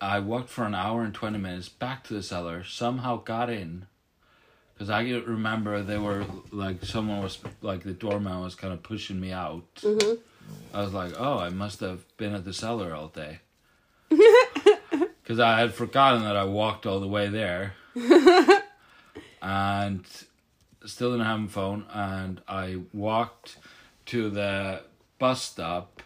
I 0.00 0.18
walked 0.18 0.48
for 0.48 0.64
an 0.64 0.74
hour 0.74 1.02
and 1.04 1.14
20 1.14 1.38
minutes 1.38 1.68
back 1.68 2.02
to 2.08 2.14
the 2.14 2.24
cellar, 2.24 2.64
somehow 2.64 3.22
got 3.22 3.48
in. 3.48 3.86
Because 4.74 4.90
I 4.90 5.02
remember 5.08 5.80
they 5.80 5.96
were 5.96 6.26
like, 6.50 6.84
someone 6.84 7.22
was, 7.22 7.38
like, 7.60 7.84
the 7.84 7.92
doorman 7.92 8.40
was 8.40 8.56
kind 8.56 8.72
of 8.72 8.82
pushing 8.82 9.20
me 9.20 9.30
out. 9.30 9.62
Mm-hmm. 9.76 10.14
I 10.74 10.82
was 10.82 10.92
like, 10.92 11.12
oh, 11.16 11.38
I 11.38 11.50
must 11.50 11.78
have 11.78 12.04
been 12.16 12.34
at 12.34 12.44
the 12.44 12.52
cellar 12.52 12.92
all 12.94 13.08
day. 13.08 13.38
Because 15.22 15.38
I 15.38 15.60
had 15.60 15.72
forgotten 15.72 16.24
that 16.24 16.36
I 16.36 16.44
walked 16.46 16.84
all 16.84 16.98
the 16.98 17.06
way 17.06 17.28
there. 17.28 17.74
and 19.40 20.04
still 20.86 21.12
didn't 21.12 21.26
have 21.26 21.40
my 21.40 21.46
phone. 21.48 21.86
And 21.92 22.40
I 22.48 22.78
walked 22.92 23.56
to 24.06 24.30
the 24.30 24.82
bus 25.18 25.42
stop 25.42 26.02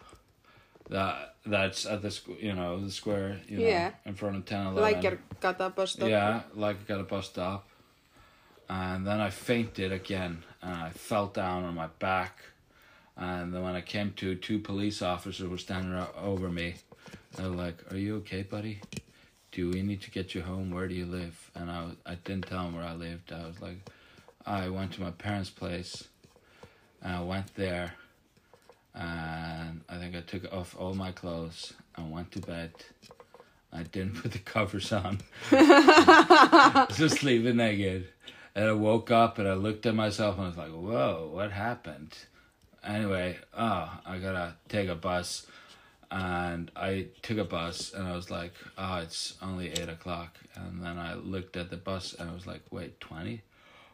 that 0.91 1.35
that's 1.45 1.87
at 1.87 2.03
the 2.03 2.16
you 2.41 2.53
know 2.53 2.81
the 2.81 2.91
square 2.91 3.41
you 3.49 3.59
know 3.59 3.64
Yeah. 3.64 3.91
in 4.05 4.14
front 4.14 4.37
of 4.37 4.45
10 4.45 4.66
11 4.68 4.83
Like 4.83 5.05
a 5.05 5.18
got 5.41 5.59
that 5.59 5.74
bus 5.74 5.93
stop. 5.93 6.09
yeah 6.09 6.43
like 6.55 6.77
I 6.81 6.83
got 6.87 7.01
a 7.01 7.05
bus 7.05 7.27
stop. 7.27 7.68
And 8.68 9.07
then 9.07 9.20
I 9.20 9.31
fainted 9.31 9.93
again 9.93 10.43
and 10.62 10.74
I 10.74 10.91
fell 10.91 11.27
down 11.29 11.64
on 11.64 11.74
my 11.74 11.87
back. 12.01 12.41
And 13.16 13.55
then 13.55 13.62
when 13.62 13.74
I 13.74 13.81
came 13.81 14.12
to 14.16 14.35
two 14.35 14.59
police 14.59 15.03
officers 15.03 15.49
were 15.49 15.59
standing 15.59 15.95
over 16.20 16.49
me. 16.51 16.74
They 17.37 17.45
were 17.45 17.49
like 17.51 17.77
are 17.93 17.97
you 17.97 18.16
okay 18.16 18.43
buddy? 18.43 18.81
Do 19.53 19.70
we 19.70 19.83
need 19.83 20.03
to 20.03 20.11
get 20.11 20.35
you 20.35 20.43
home? 20.43 20.70
Where 20.70 20.87
do 20.87 20.95
you 20.95 21.07
live? 21.07 21.51
And 21.55 21.70
I, 21.70 21.85
was- 21.85 21.97
I 22.05 22.14
didn't 22.16 22.47
tell 22.47 22.64
them 22.64 22.74
where 22.77 22.85
I 22.85 22.95
lived. 22.95 23.33
I 23.33 23.47
was 23.47 23.61
like 23.61 23.89
I 24.47 24.68
went 24.68 24.92
to 24.92 25.01
my 25.01 25.11
parents 25.11 25.51
place 25.51 26.07
and 27.03 27.16
I 27.16 27.22
went 27.22 27.53
there 27.57 27.94
and 28.94 29.80
I 29.88 29.99
think 29.99 30.14
I 30.14 30.20
took 30.20 30.53
off 30.53 30.76
all 30.78 30.94
my 30.94 31.11
clothes 31.11 31.74
and 31.97 32.12
went 32.12 32.30
to 32.32 32.40
bed. 32.40 32.72
I 33.72 33.82
didn't 33.82 34.22
put 34.22 34.32
the 34.32 34.38
covers 34.55 34.92
on. 34.92 35.18
Just 36.97 37.18
sleeping 37.18 37.57
naked. 37.57 38.09
And 38.55 38.68
I 38.68 38.72
woke 38.72 39.11
up 39.11 39.38
and 39.38 39.49
I 39.49 39.55
looked 39.55 39.84
at 39.84 39.94
myself 39.94 40.36
and 40.36 40.44
I 40.44 40.49
was 40.49 40.57
like, 40.57 40.70
whoa, 40.70 41.28
what 41.32 41.51
happened? 41.51 42.16
Anyway, 42.84 43.36
oh, 43.57 44.01
I 44.07 44.18
gotta 44.18 44.55
take 44.68 44.88
a 44.88 44.94
bus. 44.94 45.47
And 46.09 46.70
I 46.76 47.09
took 47.22 47.38
a 47.38 47.44
bus 47.44 47.92
and 47.92 48.07
I 48.07 48.14
was 48.14 48.30
like, 48.30 48.55
oh, 48.78 48.99
it's 48.99 49.34
only 49.42 49.72
8 49.72 49.88
o'clock. 49.88 50.38
And 50.55 50.82
then 50.82 50.99
I 50.99 51.14
looked 51.14 51.57
at 51.57 51.68
the 51.68 51.76
bus 51.76 52.14
and 52.14 52.30
I 52.30 52.32
was 52.32 52.47
like, 52.47 52.62
wait, 52.70 53.01
20? 53.01 53.42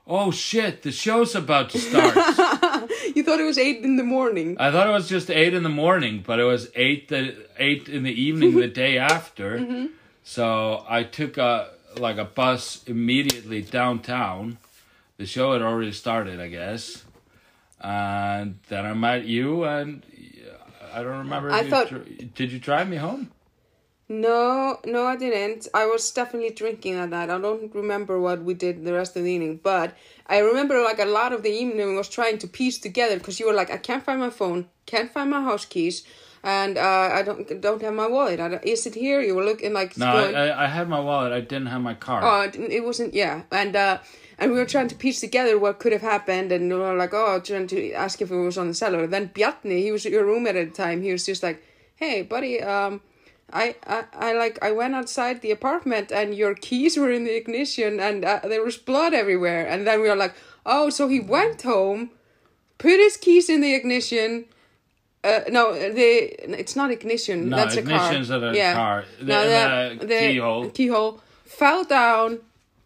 Oh 0.06 0.30
shit, 0.30 0.82
the 0.82 0.90
show's 0.92 1.34
about 1.34 1.70
to 1.70 1.78
start. 1.78 2.14
You 3.14 3.22
thought 3.22 3.40
it 3.40 3.44
was 3.44 3.58
eight 3.58 3.84
in 3.84 3.96
the 3.96 4.02
morning. 4.04 4.56
I 4.58 4.70
thought 4.72 4.86
it 4.88 4.92
was 4.92 5.08
just 5.08 5.30
eight 5.30 5.52
in 5.54 5.62
the 5.62 5.68
morning, 5.68 6.22
but 6.26 6.40
it 6.40 6.44
was 6.44 6.70
eight 6.74 7.08
the 7.08 7.46
eight 7.58 7.88
in 7.88 8.02
the 8.04 8.10
evening 8.12 8.56
the 8.56 8.68
day 8.84 8.96
after. 8.98 9.58
Mm-hmm. 9.58 9.86
So 10.24 10.84
I 10.88 11.02
took 11.04 11.36
a 11.36 11.70
like 11.98 12.16
a 12.16 12.24
bus 12.24 12.82
immediately 12.86 13.60
downtown. 13.62 14.58
The 15.18 15.26
show 15.26 15.52
had 15.52 15.62
already 15.62 15.92
started, 15.92 16.40
I 16.40 16.48
guess, 16.48 17.04
and 17.80 18.58
then 18.68 18.86
I 18.86 18.94
met 18.94 19.26
you, 19.26 19.64
and 19.64 20.02
I 20.92 21.02
don't 21.02 21.18
remember. 21.18 21.48
if 21.48 21.54
I 21.54 21.60
you 21.62 21.70
thought- 21.70 21.88
dr- 21.88 22.34
did 22.34 22.50
you 22.52 22.58
drive 22.58 22.88
me 22.88 22.96
home? 22.96 23.30
No, 24.12 24.78
no, 24.84 25.06
I 25.06 25.16
didn't. 25.16 25.68
I 25.72 25.86
was 25.86 26.10
definitely 26.10 26.50
drinking 26.50 26.96
at 26.96 27.08
that. 27.12 27.30
I 27.30 27.38
don't 27.38 27.74
remember 27.74 28.20
what 28.20 28.42
we 28.42 28.52
did 28.52 28.84
the 28.84 28.92
rest 28.92 29.16
of 29.16 29.24
the 29.24 29.30
evening, 29.30 29.58
but 29.62 29.96
I 30.26 30.40
remember 30.40 30.82
like 30.82 30.98
a 30.98 31.06
lot 31.06 31.32
of 31.32 31.42
the 31.42 31.48
evening 31.48 31.96
was 31.96 32.10
trying 32.10 32.36
to 32.40 32.46
piece 32.46 32.78
together 32.78 33.16
because 33.16 33.40
you 33.40 33.46
were 33.46 33.54
like, 33.54 33.70
I 33.70 33.78
can't 33.78 34.04
find 34.04 34.20
my 34.20 34.28
phone, 34.28 34.66
can't 34.84 35.10
find 35.10 35.30
my 35.30 35.40
house 35.40 35.64
keys, 35.64 36.04
and 36.42 36.76
uh, 36.76 37.08
I 37.10 37.22
don't 37.22 37.58
don't 37.62 37.80
have 37.80 37.94
my 37.94 38.06
wallet. 38.06 38.38
Is 38.64 38.86
it 38.86 38.94
here? 38.94 39.22
You 39.22 39.34
were 39.34 39.44
looking 39.44 39.72
like 39.72 39.96
No, 39.96 40.04
I, 40.04 40.32
I, 40.32 40.64
I 40.64 40.66
had 40.66 40.90
my 40.90 41.00
wallet. 41.00 41.32
I 41.32 41.40
didn't 41.40 41.68
have 41.68 41.80
my 41.80 41.94
car. 41.94 42.20
Oh, 42.22 42.42
it, 42.42 42.54
it 42.56 42.84
wasn't. 42.84 43.14
Yeah, 43.14 43.44
and 43.50 43.74
uh, 43.74 43.96
and 44.38 44.52
we 44.52 44.58
were 44.58 44.66
trying 44.66 44.88
to 44.88 44.94
piece 44.94 45.20
together 45.20 45.58
what 45.58 45.78
could 45.78 45.92
have 45.92 46.02
happened, 46.02 46.52
and 46.52 46.68
we 46.68 46.78
were 46.78 46.96
like, 46.96 47.14
oh, 47.14 47.40
trying 47.40 47.66
to 47.68 47.92
ask 47.92 48.20
if 48.20 48.30
it 48.30 48.36
was 48.36 48.58
on 48.58 48.68
the 48.68 48.74
cellar. 48.74 49.06
Then 49.06 49.30
Bjarni, 49.30 49.78
he 49.78 49.90
was 49.90 50.04
your 50.04 50.26
roommate 50.26 50.56
at 50.56 50.68
the 50.68 50.76
time. 50.76 51.00
He 51.00 51.12
was 51.12 51.24
just 51.24 51.42
like, 51.42 51.64
hey, 51.96 52.20
buddy, 52.20 52.60
um. 52.62 53.00
I, 53.52 53.76
I, 53.86 54.04
I 54.28 54.32
like 54.32 54.58
I 54.62 54.70
went 54.72 54.94
outside 54.94 55.40
the 55.42 55.50
apartment 55.50 56.10
and 56.10 56.34
your 56.34 56.54
keys 56.54 56.96
were 56.96 57.10
in 57.10 57.24
the 57.24 57.36
ignition 57.36 58.00
and 58.00 58.24
uh, 58.24 58.40
there 58.44 58.62
was 58.64 58.76
blood 58.76 59.12
everywhere. 59.14 59.66
And 59.66 59.86
then 59.86 60.00
we 60.00 60.08
were 60.08 60.16
like 60.16 60.34
oh 60.64 60.90
so 60.90 61.08
he 61.08 61.20
went 61.20 61.62
home 61.62 62.10
put 62.78 62.98
his 62.98 63.16
keys 63.16 63.48
in 63.48 63.60
the 63.60 63.74
ignition 63.74 64.46
uh, 65.24 65.40
no 65.50 65.72
the 65.74 66.34
it's 66.60 66.74
not 66.74 66.90
ignition 66.90 67.48
No, 67.48 67.56
that's 67.56 67.76
a 67.76 67.82
car. 67.82 68.12
a 68.12 68.56
yeah. 68.56 68.74
car. 68.74 69.04
The- 69.20 69.24
no, 69.24 69.94
the 69.94 70.18
keyhole. 70.18 70.70
keyhole 70.70 71.20
fell 71.44 71.84
down 71.84 72.40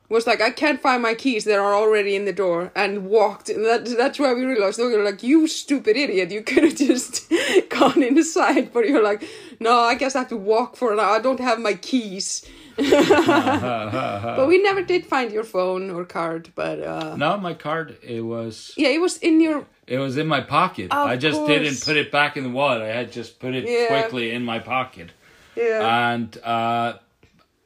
was 0.08 0.26
like 0.26 0.40
I 0.40 0.50
can't 0.50 0.80
find 0.80 1.02
my 1.02 1.14
keys 1.14 1.44
they 1.44 1.54
are 1.54 1.74
already 1.74 2.14
in 2.14 2.24
the 2.26 2.32
door 2.32 2.70
and 2.76 3.06
walked. 3.08 3.48
And 3.48 3.64
that, 3.64 3.86
that's 3.96 4.18
why 4.18 4.32
we 4.34 4.44
realized 4.44 4.78
we 4.78 4.96
were 4.96 5.02
like 5.02 5.22
you 5.22 5.46
stupid 5.48 5.96
idiot 5.96 6.30
you 6.30 6.42
could 6.42 6.62
have 6.64 6.76
just 6.76 7.32
gone 7.70 8.02
inside. 8.02 8.72
But 8.72 8.88
you're 8.88 9.02
like 9.02 9.24
no 9.60 9.78
I 9.80 9.94
guess 9.94 10.14
I 10.16 10.20
have 10.20 10.28
to 10.28 10.36
walk 10.36 10.76
for 10.76 10.92
an 10.92 11.00
hour 11.00 11.16
I 11.16 11.20
don't 11.20 11.40
have 11.40 11.58
my 11.58 11.74
keys 11.74 12.44
but 12.76 14.46
we 14.48 14.62
never 14.62 14.82
did 14.82 15.06
find 15.06 15.32
your 15.32 15.44
phone 15.44 15.90
or 15.90 16.04
card 16.04 16.50
but 16.54 16.80
uh 16.82 17.16
no, 17.16 17.36
my 17.38 17.54
card. 17.54 17.96
It 18.02 18.20
was 18.20 18.72
yeah 18.76 18.88
it 18.88 19.00
was 19.00 19.16
in 19.18 19.40
your 19.40 19.66
It 19.86 19.98
was 19.98 20.16
in 20.18 20.26
my 20.26 20.40
pocket. 20.42 20.92
Of 20.92 21.06
I 21.08 21.16
just 21.16 21.38
course. 21.38 21.48
didn't 21.48 21.80
put 21.84 21.96
it 21.96 22.10
back 22.12 22.36
in 22.36 22.42
the 22.44 22.50
wallet. 22.50 22.82
I 22.82 22.88
had 22.88 23.12
just 23.12 23.38
put 23.40 23.54
it 23.54 23.64
Yeah. 23.64 23.86
quickly 23.88 24.30
in 24.32 24.44
my 24.44 24.58
pocket. 24.58 25.08
yeah 25.56 26.12
And 26.12 26.36
uh, 26.44 26.98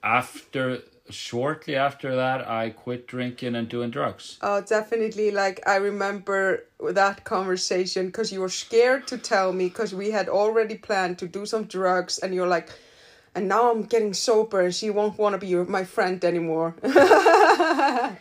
after, 0.02 0.78
shortly 1.10 1.76
after 1.76 2.16
that, 2.16 2.48
I 2.48 2.70
quit 2.70 3.06
drinking 3.06 3.54
and 3.54 3.68
doing 3.68 3.90
drugs. 3.90 4.38
Oh, 4.42 4.60
definitely. 4.60 5.30
Like, 5.30 5.60
I 5.66 5.76
remember 5.76 6.64
that 6.80 7.24
conversation 7.24 8.06
because 8.06 8.32
you 8.32 8.40
were 8.40 8.48
scared 8.48 9.06
to 9.08 9.18
tell 9.18 9.52
me 9.52 9.68
because 9.68 9.94
we 9.94 10.10
had 10.10 10.28
already 10.28 10.76
planned 10.76 11.18
to 11.18 11.28
do 11.28 11.46
some 11.46 11.64
drugs, 11.64 12.18
and 12.18 12.34
you're 12.34 12.46
like, 12.46 12.70
and 13.34 13.48
now 13.48 13.70
I'm 13.70 13.84
getting 13.84 14.14
sober, 14.14 14.60
and 14.60 14.74
she 14.74 14.90
won't 14.90 15.18
want 15.18 15.34
to 15.34 15.38
be 15.38 15.54
my 15.54 15.84
friend 15.84 16.24
anymore. 16.24 16.74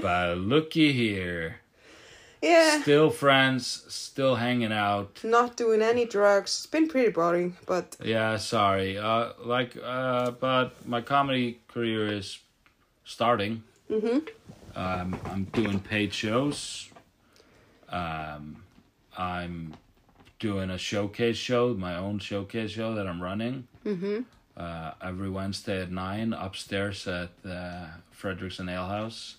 But 0.00 0.38
looky 0.38 0.92
here. 0.92 1.60
Yeah. 2.42 2.80
Still 2.82 3.10
friends, 3.10 3.84
still 3.88 4.36
hanging 4.36 4.72
out. 4.72 5.20
Not 5.24 5.56
doing 5.56 5.82
any 5.82 6.04
drugs. 6.04 6.50
It's 6.58 6.66
been 6.66 6.88
pretty 6.88 7.10
boring, 7.10 7.56
but 7.66 7.96
Yeah, 8.02 8.36
sorry. 8.36 8.96
Uh, 8.98 9.32
like, 9.44 9.76
uh, 9.82 10.30
but 10.32 10.74
my 10.86 11.00
comedy 11.00 11.60
career 11.68 12.06
is 12.12 12.38
starting. 13.04 13.62
Mm-hmm. 13.90 14.18
Um, 14.76 15.18
I'm 15.24 15.44
doing 15.52 15.80
paid 15.80 16.12
shows. 16.14 16.88
Um, 17.88 18.62
I'm 19.16 19.74
doing 20.38 20.70
a 20.70 20.78
showcase 20.78 21.36
show, 21.36 21.74
my 21.74 21.96
own 21.96 22.18
showcase 22.20 22.70
show 22.70 22.94
that 22.94 23.06
I'm 23.08 23.20
running. 23.20 23.66
Mm-hmm. 23.84 24.20
Uh, 24.56 24.92
every 25.02 25.30
Wednesday 25.30 25.82
at 25.82 25.90
nine 25.90 26.32
upstairs 26.32 27.06
at 27.08 27.30
the 27.42 27.86
Fredriksen 28.20 28.70
Ale 28.70 28.86
House, 28.86 29.36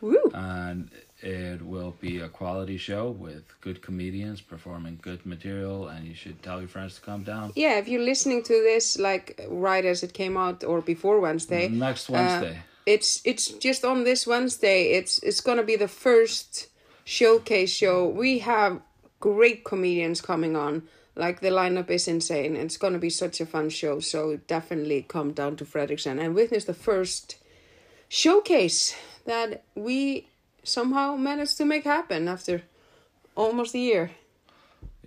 woo. 0.00 0.30
and 0.34 0.90
it 1.22 1.62
will 1.62 1.94
be 2.00 2.20
a 2.20 2.28
quality 2.28 2.76
show 2.76 3.10
with 3.10 3.44
good 3.60 3.82
comedians 3.82 4.40
performing 4.40 4.98
good 5.02 5.24
material, 5.26 5.88
and 5.88 6.06
you 6.06 6.14
should 6.14 6.42
tell 6.42 6.60
your 6.60 6.68
friends 6.68 6.94
to 6.96 7.00
come 7.00 7.22
down. 7.22 7.52
Yeah, 7.54 7.78
if 7.78 7.88
you're 7.88 8.02
listening 8.02 8.42
to 8.44 8.52
this 8.52 8.98
like 8.98 9.40
right 9.48 9.84
as 9.84 10.02
it 10.02 10.12
came 10.12 10.36
out 10.36 10.64
or 10.64 10.80
before 10.80 11.20
Wednesday, 11.20 11.68
Next 11.68 12.08
uh, 12.10 12.14
Wednesday. 12.14 12.58
it's 12.86 13.20
it's 13.24 13.48
just 13.48 13.84
on 13.84 14.04
this 14.04 14.26
Wednesday. 14.26 14.92
It's 14.92 15.18
it's 15.20 15.40
gonna 15.40 15.62
be 15.64 15.76
the 15.76 15.88
first 15.88 16.68
showcase 17.04 17.70
show. 17.70 18.08
We 18.08 18.38
have 18.40 18.80
great 19.20 19.64
comedians 19.64 20.20
coming 20.20 20.56
on. 20.56 20.82
Like 21.16 21.40
the 21.40 21.48
lineup 21.48 21.90
is 21.90 22.08
insane. 22.08 22.56
It's 22.56 22.78
gonna 22.78 22.98
be 22.98 23.10
such 23.10 23.40
a 23.40 23.46
fun 23.46 23.68
show. 23.68 24.00
So 24.00 24.38
definitely 24.46 25.02
come 25.02 25.32
down 25.32 25.56
to 25.56 25.64
Fredriksen 25.64 26.18
and 26.18 26.34
witness 26.34 26.64
the 26.64 26.74
first 26.74 27.36
showcase 28.08 28.94
that 29.26 29.64
we 29.74 30.29
somehow 30.62 31.16
managed 31.16 31.56
to 31.58 31.64
make 31.64 31.84
happen 31.84 32.28
after 32.28 32.62
almost 33.36 33.74
a 33.74 33.78
year. 33.78 34.10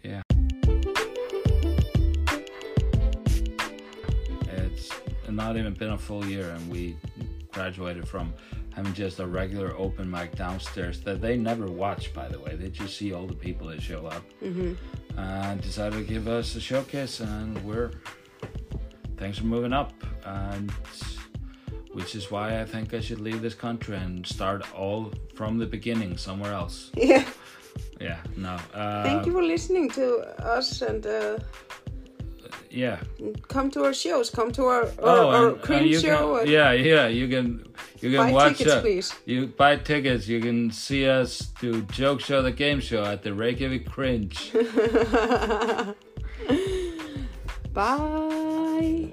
Yeah. 0.04 0.22
It's 4.52 4.90
not 5.30 5.58
even 5.58 5.74
been 5.74 5.92
a 5.92 5.98
full 5.98 6.26
year, 6.26 6.50
and 6.50 6.70
we 6.70 6.98
graduated 7.52 8.08
from 8.08 8.34
having 8.76 8.94
just 8.94 9.20
a 9.20 9.28
regular 9.28 9.76
open 9.78 10.10
mic 10.10 10.36
downstairs 10.36 11.00
that 11.02 11.22
they 11.22 11.38
never 11.38 11.68
watch, 11.68 12.14
by 12.14 12.28
the 12.28 12.40
way. 12.40 12.56
They 12.56 12.70
just 12.70 12.98
see 12.98 13.14
all 13.14 13.28
the 13.28 13.36
people 13.36 13.68
that 13.68 13.82
show 13.82 14.08
up. 14.08 14.24
Mm-hmm. 14.44 14.74
And 15.20 15.62
decided 15.62 15.98
to 15.98 16.04
give 16.04 16.28
us 16.28 16.56
a 16.56 16.60
showcase, 16.60 17.20
and 17.20 17.64
we're 17.64 17.92
things 19.18 19.40
are 19.40 19.44
moving 19.44 19.72
up, 19.72 19.94
and 20.26 20.72
which 21.94 22.16
is 22.16 22.32
why 22.32 22.60
I 22.62 22.66
think 22.66 22.94
I 22.94 23.00
should 23.00 23.22
leave 23.22 23.42
this 23.42 23.54
country 23.54 23.96
and 23.98 24.26
start 24.26 24.64
all 24.74 25.12
from 25.36 25.58
the 25.58 25.66
beginning 25.66 26.18
somewhere 26.18 26.54
else. 26.54 26.92
Yeah. 26.96 27.26
Yeah, 28.00 28.20
no. 28.36 28.58
Uh, 28.74 29.04
Thank 29.04 29.26
you 29.26 29.32
for 29.32 29.42
listening 29.42 29.90
to 29.92 30.18
us 30.46 30.82
and 30.82 31.06
uh, 31.08 31.38
yeah. 32.70 33.00
come 33.48 33.72
to 33.72 33.84
our 33.86 33.94
shows. 33.94 34.30
Come 34.30 34.52
to 34.52 34.66
our 34.66 34.84
our, 34.84 34.92
Oh, 35.02 35.30
our 35.30 35.48
and, 35.50 35.58
uh, 35.58 35.62
cringe 35.62 35.88
you 35.90 36.00
show. 36.00 36.38
can, 36.40 36.48
yeah, 36.48 36.72
yeah. 36.74 37.08
You 37.08 37.28
can 37.28 37.66
you 38.02 38.12
can 38.12 38.18
Buy 38.28 38.32
watch 38.32 38.58
tickets, 38.58 38.76
uh, 38.76 38.82
please. 38.82 39.14
You 39.26 39.48
buy 39.48 39.78
tickets. 39.78 40.28
You 40.28 40.40
can 40.42 40.72
see 40.72 41.08
us 41.08 41.40
do 41.62 41.82
joke 41.84 42.20
show, 42.22 42.42
the 42.42 42.52
game 42.52 42.80
show 42.80 43.04
at 43.04 43.24
the 43.24 43.34
Reykjavik 43.34 43.90
Cringe. 43.90 44.52
Bye. 47.74 49.12